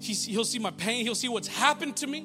He'll 0.00 0.44
see 0.44 0.58
my 0.58 0.70
pain. 0.70 1.04
He'll 1.04 1.14
see 1.14 1.28
what's 1.28 1.48
happened 1.48 1.96
to 1.98 2.06
me. 2.06 2.20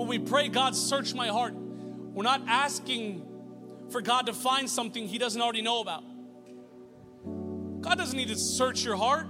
When 0.00 0.08
we 0.08 0.18
pray, 0.18 0.48
God, 0.48 0.74
search 0.74 1.14
my 1.14 1.28
heart, 1.28 1.54
we're 1.54 2.24
not 2.24 2.42
asking 2.46 3.26
for 3.90 4.00
God 4.00 4.26
to 4.26 4.32
find 4.32 4.68
something 4.70 5.06
He 5.06 5.18
doesn't 5.18 5.40
already 5.40 5.62
know 5.62 5.80
about. 5.80 6.04
God 7.82 7.98
doesn't 7.98 8.16
need 8.16 8.28
to 8.28 8.36
search 8.36 8.84
your 8.84 8.96
heart, 8.96 9.26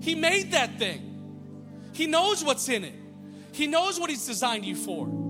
He 0.00 0.14
made 0.14 0.52
that 0.52 0.78
thing. 0.78 1.04
He 1.92 2.06
knows 2.06 2.44
what's 2.44 2.68
in 2.68 2.84
it, 2.84 2.94
He 3.52 3.66
knows 3.66 4.00
what 4.00 4.10
He's 4.10 4.26
designed 4.26 4.64
you 4.64 4.74
for. 4.74 5.27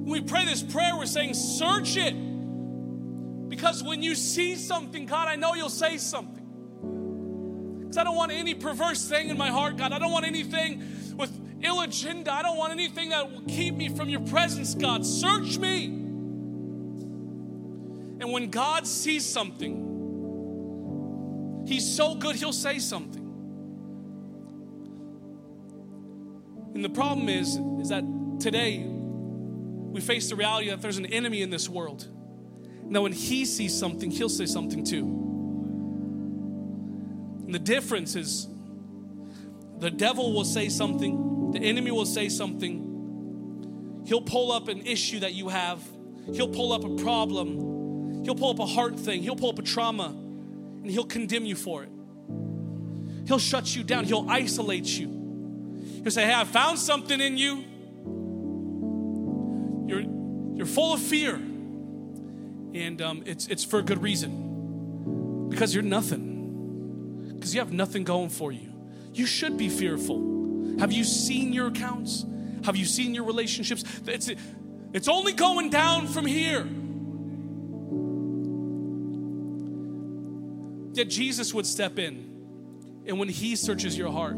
When 0.00 0.12
we 0.12 0.22
pray 0.22 0.46
this 0.46 0.62
prayer, 0.62 0.96
we're 0.96 1.04
saying, 1.04 1.34
search 1.34 1.96
it. 1.98 2.14
Because 3.50 3.82
when 3.82 4.02
you 4.02 4.14
see 4.14 4.56
something, 4.56 5.04
God, 5.04 5.28
I 5.28 5.36
know 5.36 5.54
you'll 5.54 5.68
say 5.68 5.98
something. 5.98 6.46
Because 7.80 7.98
I 7.98 8.04
don't 8.04 8.16
want 8.16 8.32
any 8.32 8.54
perverse 8.54 9.06
thing 9.06 9.28
in 9.28 9.36
my 9.36 9.50
heart, 9.50 9.76
God. 9.76 9.92
I 9.92 9.98
don't 9.98 10.10
want 10.10 10.24
anything 10.24 10.82
with 11.16 11.30
ill 11.62 11.82
agenda. 11.82 12.32
I 12.32 12.40
don't 12.42 12.56
want 12.56 12.72
anything 12.72 13.10
that 13.10 13.30
will 13.30 13.42
keep 13.42 13.74
me 13.74 13.90
from 13.90 14.08
your 14.08 14.20
presence, 14.20 14.74
God. 14.74 15.04
Search 15.04 15.58
me. 15.58 15.84
And 18.20 18.32
when 18.32 18.48
God 18.50 18.86
sees 18.86 19.26
something, 19.26 19.88
He's 21.66 21.86
so 21.94 22.14
good, 22.14 22.36
He'll 22.36 22.52
say 22.54 22.78
something. 22.78 23.20
And 26.74 26.82
the 26.82 26.88
problem 26.88 27.28
is, 27.28 27.56
is 27.82 27.90
that 27.90 28.04
today 28.40 28.86
we 29.90 30.00
face 30.00 30.28
the 30.30 30.36
reality 30.36 30.70
that 30.70 30.80
there's 30.80 30.98
an 30.98 31.06
enemy 31.06 31.42
in 31.42 31.50
this 31.50 31.68
world. 31.68 32.06
Now, 32.84 33.02
when 33.02 33.12
he 33.12 33.44
sees 33.44 33.76
something, 33.76 34.10
he'll 34.10 34.28
say 34.28 34.46
something 34.46 34.84
too. 34.84 35.04
And 37.44 37.54
the 37.54 37.58
difference 37.58 38.14
is 38.14 38.46
the 39.78 39.90
devil 39.90 40.32
will 40.32 40.44
say 40.44 40.68
something, 40.68 41.50
the 41.52 41.58
enemy 41.60 41.90
will 41.90 42.06
say 42.06 42.28
something. 42.28 44.02
He'll 44.06 44.22
pull 44.22 44.52
up 44.52 44.68
an 44.68 44.86
issue 44.86 45.20
that 45.20 45.34
you 45.34 45.48
have, 45.48 45.82
he'll 46.32 46.48
pull 46.48 46.72
up 46.72 46.84
a 46.84 46.96
problem, 46.96 48.24
he'll 48.24 48.34
pull 48.36 48.50
up 48.50 48.58
a 48.60 48.66
heart 48.66 48.98
thing, 48.98 49.22
he'll 49.22 49.36
pull 49.36 49.50
up 49.50 49.58
a 49.58 49.62
trauma, 49.62 50.06
and 50.06 50.90
he'll 50.90 51.04
condemn 51.04 51.44
you 51.44 51.56
for 51.56 51.82
it. 51.82 51.90
He'll 53.26 53.38
shut 53.38 53.74
you 53.74 53.82
down, 53.82 54.04
he'll 54.04 54.26
isolate 54.28 54.86
you. 54.86 55.08
He'll 56.02 56.10
say, 56.10 56.26
Hey, 56.26 56.34
I 56.34 56.44
found 56.44 56.78
something 56.78 57.20
in 57.20 57.36
you 57.36 57.64
you're 60.60 60.66
full 60.66 60.92
of 60.92 61.00
fear. 61.00 61.36
And 61.36 63.00
um, 63.00 63.22
it's, 63.24 63.46
it's 63.46 63.64
for 63.64 63.78
a 63.78 63.82
good 63.82 64.02
reason. 64.02 65.48
Because 65.48 65.74
you're 65.74 65.82
nothing. 65.82 67.32
Because 67.34 67.54
you 67.54 67.62
have 67.62 67.72
nothing 67.72 68.04
going 68.04 68.28
for 68.28 68.52
you. 68.52 68.70
You 69.14 69.24
should 69.24 69.56
be 69.56 69.70
fearful. 69.70 70.76
Have 70.78 70.92
you 70.92 71.02
seen 71.02 71.54
your 71.54 71.68
accounts? 71.68 72.26
Have 72.64 72.76
you 72.76 72.84
seen 72.84 73.14
your 73.14 73.24
relationships? 73.24 73.84
It's, 74.06 74.30
it's 74.92 75.08
only 75.08 75.32
going 75.32 75.70
down 75.70 76.06
from 76.08 76.26
here. 76.26 76.68
Yet 80.92 81.08
Jesus 81.08 81.54
would 81.54 81.64
step 81.64 81.98
in. 81.98 83.02
And 83.06 83.18
when 83.18 83.30
he 83.30 83.56
searches 83.56 83.96
your 83.96 84.12
heart, 84.12 84.36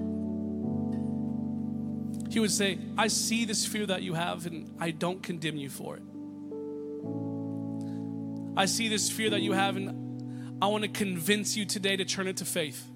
he 2.32 2.38
would 2.38 2.53
say, 2.53 2.78
I 2.97 3.09
see 3.09 3.44
this 3.44 3.66
fear 3.66 3.86
that 3.86 4.03
you 4.03 4.14
have 4.14 4.47
and 4.47 4.72
I 4.78 4.92
don't 4.92 5.20
condemn 5.20 5.57
you 5.57 5.68
for 5.68 5.97
it. 5.97 6.03
I 8.57 8.66
see 8.66 8.88
this 8.88 9.11
fear 9.11 9.30
that 9.30 9.40
you 9.40 9.53
have 9.53 9.76
and 9.76 10.62
I 10.62 10.66
want 10.66 10.84
to 10.84 10.88
convince 10.88 11.57
you 11.57 11.64
today 11.64 11.96
to 11.96 12.05
turn 12.05 12.28
it 12.28 12.36
to 12.38 12.44
faith. 12.44 12.86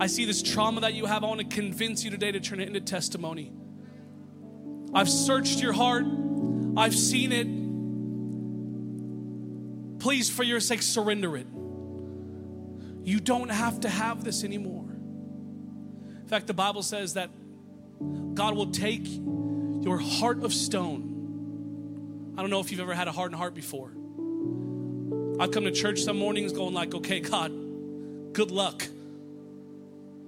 I 0.00 0.06
see 0.06 0.24
this 0.24 0.42
trauma 0.42 0.82
that 0.82 0.94
you 0.94 1.06
have. 1.06 1.24
I 1.24 1.26
want 1.26 1.40
to 1.40 1.46
convince 1.46 2.04
you 2.04 2.10
today 2.10 2.30
to 2.30 2.38
turn 2.38 2.60
it 2.60 2.68
into 2.68 2.80
testimony. 2.80 3.50
I've 4.94 5.08
searched 5.08 5.60
your 5.60 5.72
heart, 5.72 6.06
I've 6.76 6.94
seen 6.94 7.32
it. 7.32 7.48
Please, 9.98 10.30
for 10.30 10.44
your 10.44 10.60
sake, 10.60 10.82
surrender 10.82 11.36
it. 11.36 11.48
You 13.02 13.18
don't 13.18 13.50
have 13.50 13.80
to 13.80 13.88
have 13.88 14.22
this 14.22 14.44
anymore. 14.44 14.84
In 14.88 16.26
fact, 16.28 16.46
the 16.46 16.54
Bible 16.54 16.82
says 16.82 17.14
that 17.14 17.30
God 18.34 18.54
will 18.54 18.70
take 18.70 19.08
your 19.08 19.98
heart 19.98 20.44
of 20.44 20.54
stone. 20.54 22.34
I 22.38 22.42
don't 22.42 22.50
know 22.50 22.60
if 22.60 22.70
you've 22.70 22.80
ever 22.80 22.94
had 22.94 23.08
a 23.08 23.12
hardened 23.12 23.40
heart 23.40 23.54
before. 23.54 23.90
I 25.40 25.46
come 25.46 25.64
to 25.64 25.70
church 25.70 26.00
some 26.00 26.18
mornings 26.18 26.52
going 26.52 26.74
like, 26.74 26.94
okay, 26.94 27.20
God, 27.20 27.52
good 28.32 28.50
luck. 28.50 28.86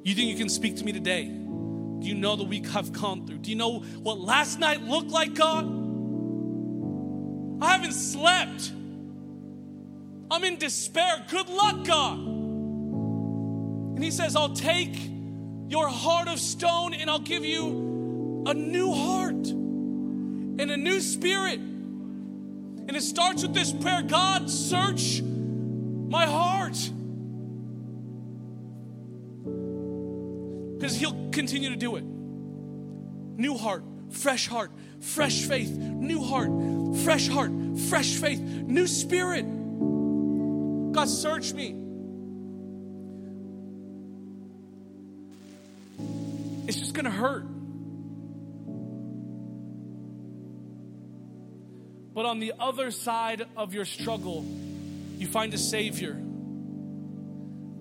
You 0.02 0.14
think 0.14 0.30
you 0.30 0.36
can 0.36 0.48
speak 0.48 0.76
to 0.76 0.84
me 0.84 0.92
today? 0.92 1.24
Do 1.24 2.06
you 2.06 2.14
know 2.14 2.36
the 2.36 2.44
week 2.44 2.74
I've 2.74 2.92
gone 2.92 3.26
through? 3.26 3.38
Do 3.38 3.50
you 3.50 3.56
know 3.56 3.80
what 4.02 4.18
last 4.18 4.58
night 4.58 4.82
looked 4.82 5.10
like, 5.10 5.34
God? 5.34 5.66
I 7.62 7.72
haven't 7.72 7.92
slept. 7.92 8.72
I'm 10.30 10.44
in 10.44 10.56
despair. 10.56 11.26
Good 11.28 11.48
luck, 11.48 11.84
God. 11.84 12.18
And 13.96 14.02
he 14.02 14.10
says, 14.10 14.36
I'll 14.36 14.54
take 14.54 14.96
your 15.68 15.88
heart 15.88 16.28
of 16.28 16.38
stone 16.38 16.94
and 16.94 17.10
I'll 17.10 17.18
give 17.18 17.44
you 17.44 18.44
a 18.46 18.54
new 18.54 18.92
heart 18.92 19.48
and 19.48 20.60
a 20.70 20.76
new 20.76 21.00
spirit. 21.00 21.60
And 22.90 22.96
it 22.96 23.02
starts 23.02 23.42
with 23.42 23.54
this 23.54 23.72
prayer 23.72 24.02
God, 24.02 24.50
search 24.50 25.22
my 25.22 26.26
heart. 26.26 26.76
Because 30.76 30.96
he'll 30.96 31.30
continue 31.30 31.70
to 31.70 31.76
do 31.76 31.94
it. 31.94 32.02
New 32.02 33.56
heart, 33.56 33.84
fresh 34.10 34.48
heart, 34.48 34.72
fresh 34.98 35.42
faith, 35.42 35.70
new 35.70 36.20
heart, 36.20 36.50
fresh 37.04 37.28
heart, 37.28 37.52
fresh 37.90 38.16
faith, 38.16 38.40
new 38.40 38.88
spirit. 38.88 39.44
God, 40.92 41.08
search 41.08 41.52
me. 41.52 41.76
It's 46.66 46.76
just 46.76 46.92
to 47.04 47.12
hurt. 47.12 47.46
But 52.12 52.26
on 52.26 52.40
the 52.40 52.52
other 52.58 52.90
side 52.90 53.46
of 53.56 53.72
your 53.72 53.84
struggle, 53.84 54.44
you 55.16 55.26
find 55.26 55.54
a 55.54 55.58
Savior. 55.58 56.20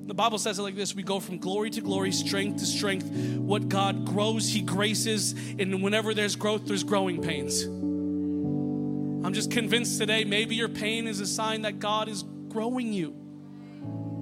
The 0.09 0.13
Bible 0.13 0.37
says 0.39 0.59
it 0.59 0.63
like 0.63 0.75
this 0.75 0.95
we 0.95 1.03
go 1.03 1.19
from 1.19 1.37
glory 1.37 1.69
to 1.71 1.81
glory, 1.81 2.11
strength 2.11 2.59
to 2.59 2.65
strength. 2.65 3.09
What 3.37 3.69
God 3.69 4.05
grows, 4.05 4.49
He 4.49 4.61
graces, 4.61 5.33
and 5.57 5.81
whenever 5.83 6.13
there's 6.13 6.35
growth, 6.35 6.65
there's 6.65 6.83
growing 6.83 7.21
pains. 7.21 7.63
I'm 7.63 9.33
just 9.33 9.51
convinced 9.51 9.99
today 9.99 10.23
maybe 10.23 10.55
your 10.55 10.69
pain 10.69 11.07
is 11.07 11.19
a 11.19 11.27
sign 11.27 11.63
that 11.63 11.79
God 11.79 12.07
is 12.09 12.23
growing 12.49 12.93
you. 12.93 13.15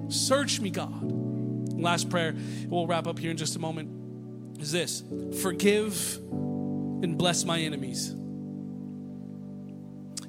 Search 0.08 0.60
me, 0.60 0.70
God. 0.70 1.12
Last 1.72 2.10
prayer, 2.10 2.34
we'll 2.66 2.86
wrap 2.86 3.06
up 3.06 3.18
here 3.18 3.30
in 3.30 3.36
just 3.36 3.56
a 3.56 3.58
moment, 3.58 4.60
is 4.60 4.72
this 4.72 5.02
forgive 5.40 6.16
and 6.18 7.16
bless 7.16 7.44
my 7.44 7.60
enemies. 7.60 8.14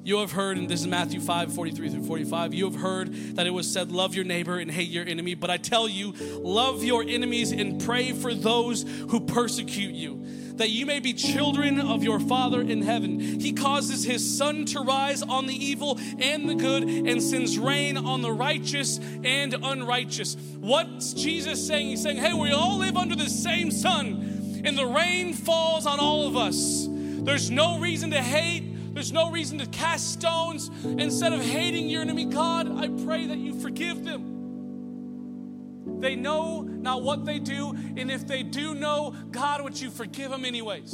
You 0.03 0.17
have 0.19 0.31
heard, 0.31 0.57
and 0.57 0.69
this 0.69 0.81
is 0.81 0.87
Matthew 0.87 1.19
5 1.19 1.53
43 1.53 1.89
through 1.89 2.05
45. 2.05 2.53
You 2.53 2.65
have 2.65 2.79
heard 2.79 3.13
that 3.35 3.45
it 3.45 3.51
was 3.51 3.71
said, 3.71 3.91
Love 3.91 4.15
your 4.15 4.25
neighbor 4.25 4.57
and 4.59 4.71
hate 4.71 4.89
your 4.89 5.05
enemy. 5.05 5.35
But 5.35 5.49
I 5.49 5.57
tell 5.57 5.87
you, 5.87 6.13
love 6.41 6.83
your 6.83 7.03
enemies 7.03 7.51
and 7.51 7.81
pray 7.81 8.13
for 8.13 8.33
those 8.33 8.83
who 8.83 9.19
persecute 9.19 9.93
you 9.93 10.25
that 10.59 10.69
you 10.69 10.85
may 10.85 10.99
be 10.99 11.13
children 11.13 11.79
of 11.79 12.03
your 12.03 12.19
Father 12.19 12.61
in 12.61 12.81
heaven. 12.81 13.19
He 13.19 13.53
causes 13.53 14.03
his 14.03 14.37
sun 14.37 14.65
to 14.65 14.81
rise 14.81 15.23
on 15.23 15.47
the 15.47 15.55
evil 15.55 15.97
and 16.19 16.49
the 16.49 16.55
good 16.55 16.83
and 16.83 17.23
sends 17.23 17.57
rain 17.57 17.97
on 17.97 18.21
the 18.21 18.31
righteous 18.31 18.99
and 19.23 19.53
unrighteous. 19.53 20.35
What's 20.59 21.13
Jesus 21.13 21.65
saying? 21.65 21.87
He's 21.87 22.03
saying, 22.03 22.17
hey, 22.17 22.33
we 22.33 22.51
all 22.51 22.77
live 22.77 22.97
under 22.97 23.15
the 23.15 23.29
same 23.29 23.71
sun, 23.71 24.61
and 24.65 24.77
the 24.77 24.85
rain 24.85 25.33
falls 25.33 25.85
on 25.85 25.99
all 25.99 26.27
of 26.27 26.35
us. 26.35 26.87
There's 26.89 27.49
no 27.49 27.79
reason 27.79 28.11
to 28.11 28.21
hate. 28.21 28.78
There's 28.99 29.13
no 29.13 29.31
reason 29.31 29.59
to 29.59 29.65
cast 29.67 30.11
stones. 30.11 30.69
Instead 30.83 31.31
of 31.31 31.39
hating 31.39 31.87
your 31.87 32.01
enemy, 32.01 32.25
God, 32.25 32.69
I 32.77 32.89
pray 33.05 33.27
that 33.27 33.37
you 33.37 33.57
forgive 33.57 34.03
them. 34.03 36.01
They 36.01 36.17
know 36.17 36.63
not 36.63 37.01
what 37.01 37.23
they 37.23 37.39
do, 37.39 37.69
and 37.95 38.11
if 38.11 38.27
they 38.27 38.43
do 38.43 38.75
know, 38.75 39.15
God, 39.31 39.63
would 39.63 39.79
you 39.79 39.89
forgive 39.89 40.31
them 40.31 40.43
anyways? 40.43 40.91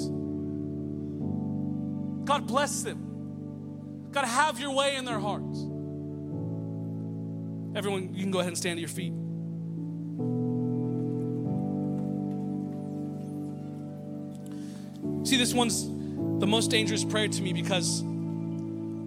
God, 2.25 2.45
bless 2.45 2.83
them. 2.83 4.09
God, 4.11 4.25
have 4.25 4.59
your 4.59 4.75
way 4.75 4.97
in 4.97 5.05
their 5.05 5.17
hearts. 5.19 5.63
Everyone, 7.75 8.13
you 8.13 8.21
can 8.21 8.29
go 8.29 8.37
ahead 8.37 8.49
and 8.49 8.57
stand 8.57 8.77
to 8.77 8.81
your 8.81 8.87
feet. 8.87 9.13
See, 15.27 15.37
this 15.37 15.55
one's 15.55 15.94
the 16.39 16.47
most 16.47 16.71
dangerous 16.71 17.03
prayer 17.03 17.27
to 17.27 17.41
me 17.41 17.53
because 17.53 18.03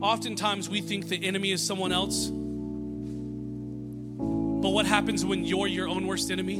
oftentimes 0.00 0.68
we 0.68 0.80
think 0.80 1.08
the 1.08 1.24
enemy 1.24 1.52
is 1.52 1.64
someone 1.64 1.92
else 1.92 2.30
but 4.60 4.70
what 4.70 4.86
happens 4.86 5.24
when 5.24 5.44
you're 5.44 5.68
your 5.68 5.88
own 5.88 6.08
worst 6.08 6.32
enemy? 6.32 6.58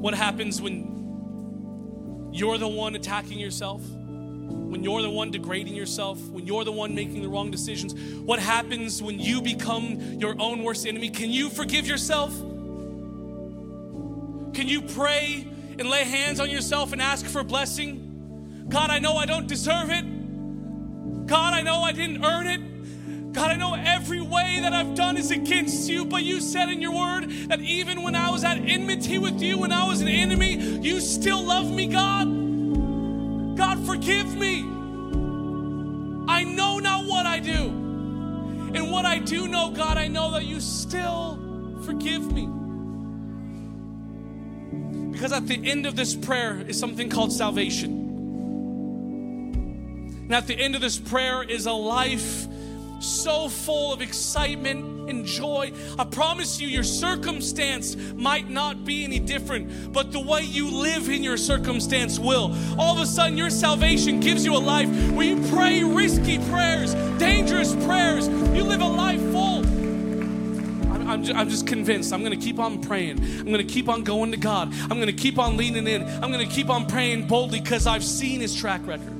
What 0.00 0.14
happens 0.14 0.60
when 0.60 2.28
you're 2.32 2.58
the 2.58 2.66
one 2.66 2.96
attacking 2.96 3.38
yourself? 3.38 3.80
When 3.88 4.82
you're 4.82 5.00
the 5.00 5.10
one 5.10 5.30
degrading 5.30 5.76
yourself? 5.76 6.20
When 6.30 6.44
you're 6.44 6.64
the 6.64 6.72
one 6.72 6.92
making 6.92 7.22
the 7.22 7.28
wrong 7.28 7.52
decisions? 7.52 7.94
What 8.18 8.40
happens 8.40 9.00
when 9.00 9.20
you 9.20 9.40
become 9.40 10.00
your 10.18 10.34
own 10.40 10.64
worst 10.64 10.88
enemy? 10.88 11.08
Can 11.08 11.30
you 11.30 11.48
forgive 11.50 11.86
yourself? 11.86 12.36
Can 14.54 14.66
you 14.66 14.82
pray 14.82 15.46
and 15.78 15.88
lay 15.88 16.04
hands 16.04 16.40
on 16.40 16.50
yourself 16.50 16.92
and 16.92 17.00
ask 17.00 17.26
for 17.26 17.42
blessing? 17.44 18.66
God, 18.68 18.90
I 18.90 18.98
know 18.98 19.14
I 19.16 19.26
don't 19.26 19.46
deserve 19.46 19.90
it. 19.90 21.26
God, 21.26 21.54
I 21.54 21.62
know 21.62 21.82
I 21.82 21.92
didn't 21.92 22.24
earn 22.24 22.46
it. 22.46 23.32
God, 23.32 23.50
I 23.50 23.56
know 23.56 23.74
every 23.74 24.20
way 24.20 24.58
that 24.62 24.72
I've 24.72 24.94
done 24.94 25.16
is 25.16 25.30
against 25.30 25.88
you, 25.88 26.04
but 26.04 26.22
you 26.22 26.40
said 26.40 26.68
in 26.70 26.80
your 26.80 26.92
word 26.92 27.30
that 27.48 27.60
even 27.60 28.02
when 28.02 28.14
I 28.14 28.30
was 28.30 28.42
at 28.42 28.58
enmity 28.58 29.18
with 29.18 29.40
you, 29.40 29.58
when 29.58 29.70
I 29.70 29.86
was 29.86 30.00
an 30.00 30.08
enemy, 30.08 30.56
you 30.56 31.00
still 31.00 31.42
love 31.42 31.70
me, 31.70 31.86
God. 31.86 32.26
God, 33.56 33.86
forgive 33.86 34.34
me. 34.34 34.60
I 36.28 36.44
know 36.44 36.78
not 36.78 37.06
what 37.06 37.26
I 37.26 37.38
do. 37.38 37.68
And 38.74 38.90
what 38.90 39.04
I 39.04 39.18
do 39.18 39.48
know, 39.48 39.70
God, 39.70 39.96
I 39.96 40.08
know 40.08 40.32
that 40.32 40.44
you 40.44 40.60
still 40.60 41.38
forgive 41.84 42.32
me. 42.32 42.48
Because 45.18 45.32
at 45.32 45.48
the 45.48 45.68
end 45.68 45.84
of 45.84 45.96
this 45.96 46.14
prayer 46.14 46.60
is 46.60 46.78
something 46.78 47.10
called 47.10 47.32
salvation. 47.32 47.90
And 50.22 50.32
at 50.32 50.46
the 50.46 50.54
end 50.54 50.76
of 50.76 50.80
this 50.80 50.96
prayer 50.96 51.42
is 51.42 51.66
a 51.66 51.72
life 51.72 52.46
so 53.00 53.48
full 53.48 53.92
of 53.92 54.00
excitement 54.00 55.10
and 55.10 55.26
joy. 55.26 55.72
I 55.98 56.04
promise 56.04 56.60
you, 56.60 56.68
your 56.68 56.84
circumstance 56.84 57.96
might 58.14 58.48
not 58.48 58.84
be 58.84 59.02
any 59.02 59.18
different, 59.18 59.92
but 59.92 60.12
the 60.12 60.20
way 60.20 60.42
you 60.42 60.70
live 60.70 61.08
in 61.08 61.24
your 61.24 61.36
circumstance 61.36 62.20
will. 62.20 62.56
All 62.78 62.94
of 62.94 63.02
a 63.02 63.06
sudden, 63.06 63.36
your 63.36 63.50
salvation 63.50 64.20
gives 64.20 64.44
you 64.44 64.54
a 64.54 64.58
life 64.58 64.88
where 65.10 65.26
you 65.26 65.44
pray 65.48 65.82
risky 65.82 66.38
prayers, 66.48 66.94
dangerous 67.18 67.74
prayers. 67.86 68.28
You 68.28 68.62
live 68.62 68.82
a 68.82 68.86
life 68.86 69.20
full. 69.32 69.77
I'm, 71.08 71.24
just, 71.24 71.38
I'm 71.38 71.48
just 71.48 71.66
convinced. 71.66 72.12
I'm 72.12 72.22
going 72.22 72.38
to 72.38 72.44
keep 72.44 72.58
on 72.58 72.82
praying. 72.82 73.18
I'm 73.18 73.46
going 73.46 73.58
to 73.58 73.64
keep 73.64 73.88
on 73.88 74.04
going 74.04 74.30
to 74.32 74.36
God. 74.36 74.72
I'm 74.82 74.98
going 75.00 75.06
to 75.06 75.12
keep 75.12 75.38
on 75.38 75.56
leaning 75.56 75.86
in. 75.86 76.02
I'm 76.02 76.30
going 76.30 76.46
to 76.46 76.54
keep 76.54 76.68
on 76.68 76.86
praying 76.86 77.26
boldly 77.26 77.60
because 77.60 77.86
I've 77.86 78.04
seen 78.04 78.40
His 78.40 78.54
track 78.54 78.86
record. 78.86 79.14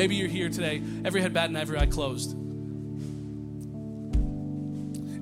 Maybe 0.00 0.14
you're 0.14 0.28
here 0.28 0.48
today, 0.48 0.82
every 1.04 1.20
head 1.20 1.34
bowed 1.34 1.50
and 1.50 1.58
every 1.58 1.78
eye 1.78 1.86
closed. 1.86 2.32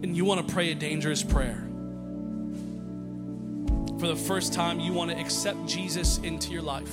And 0.01 0.17
you 0.17 0.25
want 0.25 0.47
to 0.47 0.55
pray 0.55 0.71
a 0.71 0.75
dangerous 0.77 1.25
prayer. 1.25 1.65
For 3.99 4.07
the 4.07 4.15
first 4.15 4.53
time, 4.53 4.79
you 4.79 4.93
want 4.93 5.11
to 5.11 5.19
accept 5.19 5.67
Jesus 5.67 6.19
into 6.19 6.53
your 6.53 6.63
life. 6.63 6.93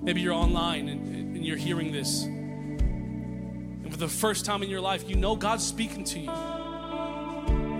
Maybe 0.00 0.20
you're 0.20 0.34
online 0.34 0.88
and, 0.88 1.36
and 1.36 1.46
you're 1.46 1.56
hearing 1.56 1.92
this. 1.92 2.24
And 2.24 3.88
for 3.92 3.98
the 3.98 4.08
first 4.08 4.44
time 4.44 4.64
in 4.64 4.68
your 4.68 4.80
life, 4.80 5.08
you 5.08 5.14
know 5.14 5.36
God's 5.36 5.64
speaking 5.64 6.02
to 6.04 6.18
you. 6.18 6.32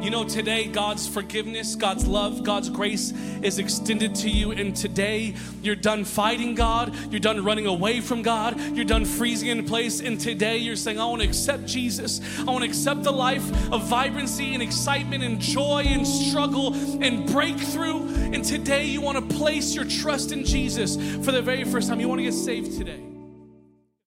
You 0.03 0.11
know, 0.11 0.25
today, 0.25 0.67
God's 0.67 1.07
forgiveness, 1.07 1.77
God's 1.77 2.09
love, 2.09 2.43
God's 2.43 2.69
grace 2.69 3.13
is 3.41 3.61
extended 3.61 4.17
to 4.17 4.29
you. 4.29 4.51
And 4.51 4.75
today, 4.75 5.37
you're 5.63 5.77
done 5.77 6.05
fighting 6.05 6.57
God. 6.57 6.93
You're 7.13 7.21
done 7.21 7.45
running 7.45 7.67
away 7.67 8.01
from 8.01 8.23
God. 8.23 8.61
You're 8.75 8.85
done 8.85 9.05
freezing 9.05 9.51
in 9.51 9.65
place. 9.65 10.01
And 10.01 10.21
today, 10.21 10.57
you're 10.57 10.75
saying, 10.75 10.99
I 10.99 11.05
want 11.05 11.23
to 11.23 11.29
accept 11.29 11.67
Jesus. 11.67 12.21
I 12.41 12.45
want 12.45 12.65
to 12.65 12.69
accept 12.69 13.05
the 13.05 13.13
life 13.13 13.49
of 13.73 13.85
vibrancy 13.85 14.55
and 14.55 14.63
excitement 14.63 15.23
and 15.23 15.39
joy 15.39 15.85
and 15.87 16.05
struggle 16.05 16.75
and 17.01 17.25
breakthrough. 17.31 18.09
And 18.33 18.45
today, 18.45 18.87
you 18.87 19.01
want 19.01 19.19
to 19.19 19.37
place 19.37 19.73
your 19.73 19.85
trust 19.85 20.33
in 20.33 20.45
Jesus 20.45 20.97
for 21.25 21.31
the 21.31 21.43
very 21.43 21.63
first 21.63 21.89
time. 21.89 22.01
You 22.01 22.09
want 22.09 22.19
to 22.19 22.25
get 22.25 22.35
saved 22.35 22.77
today. 22.77 23.12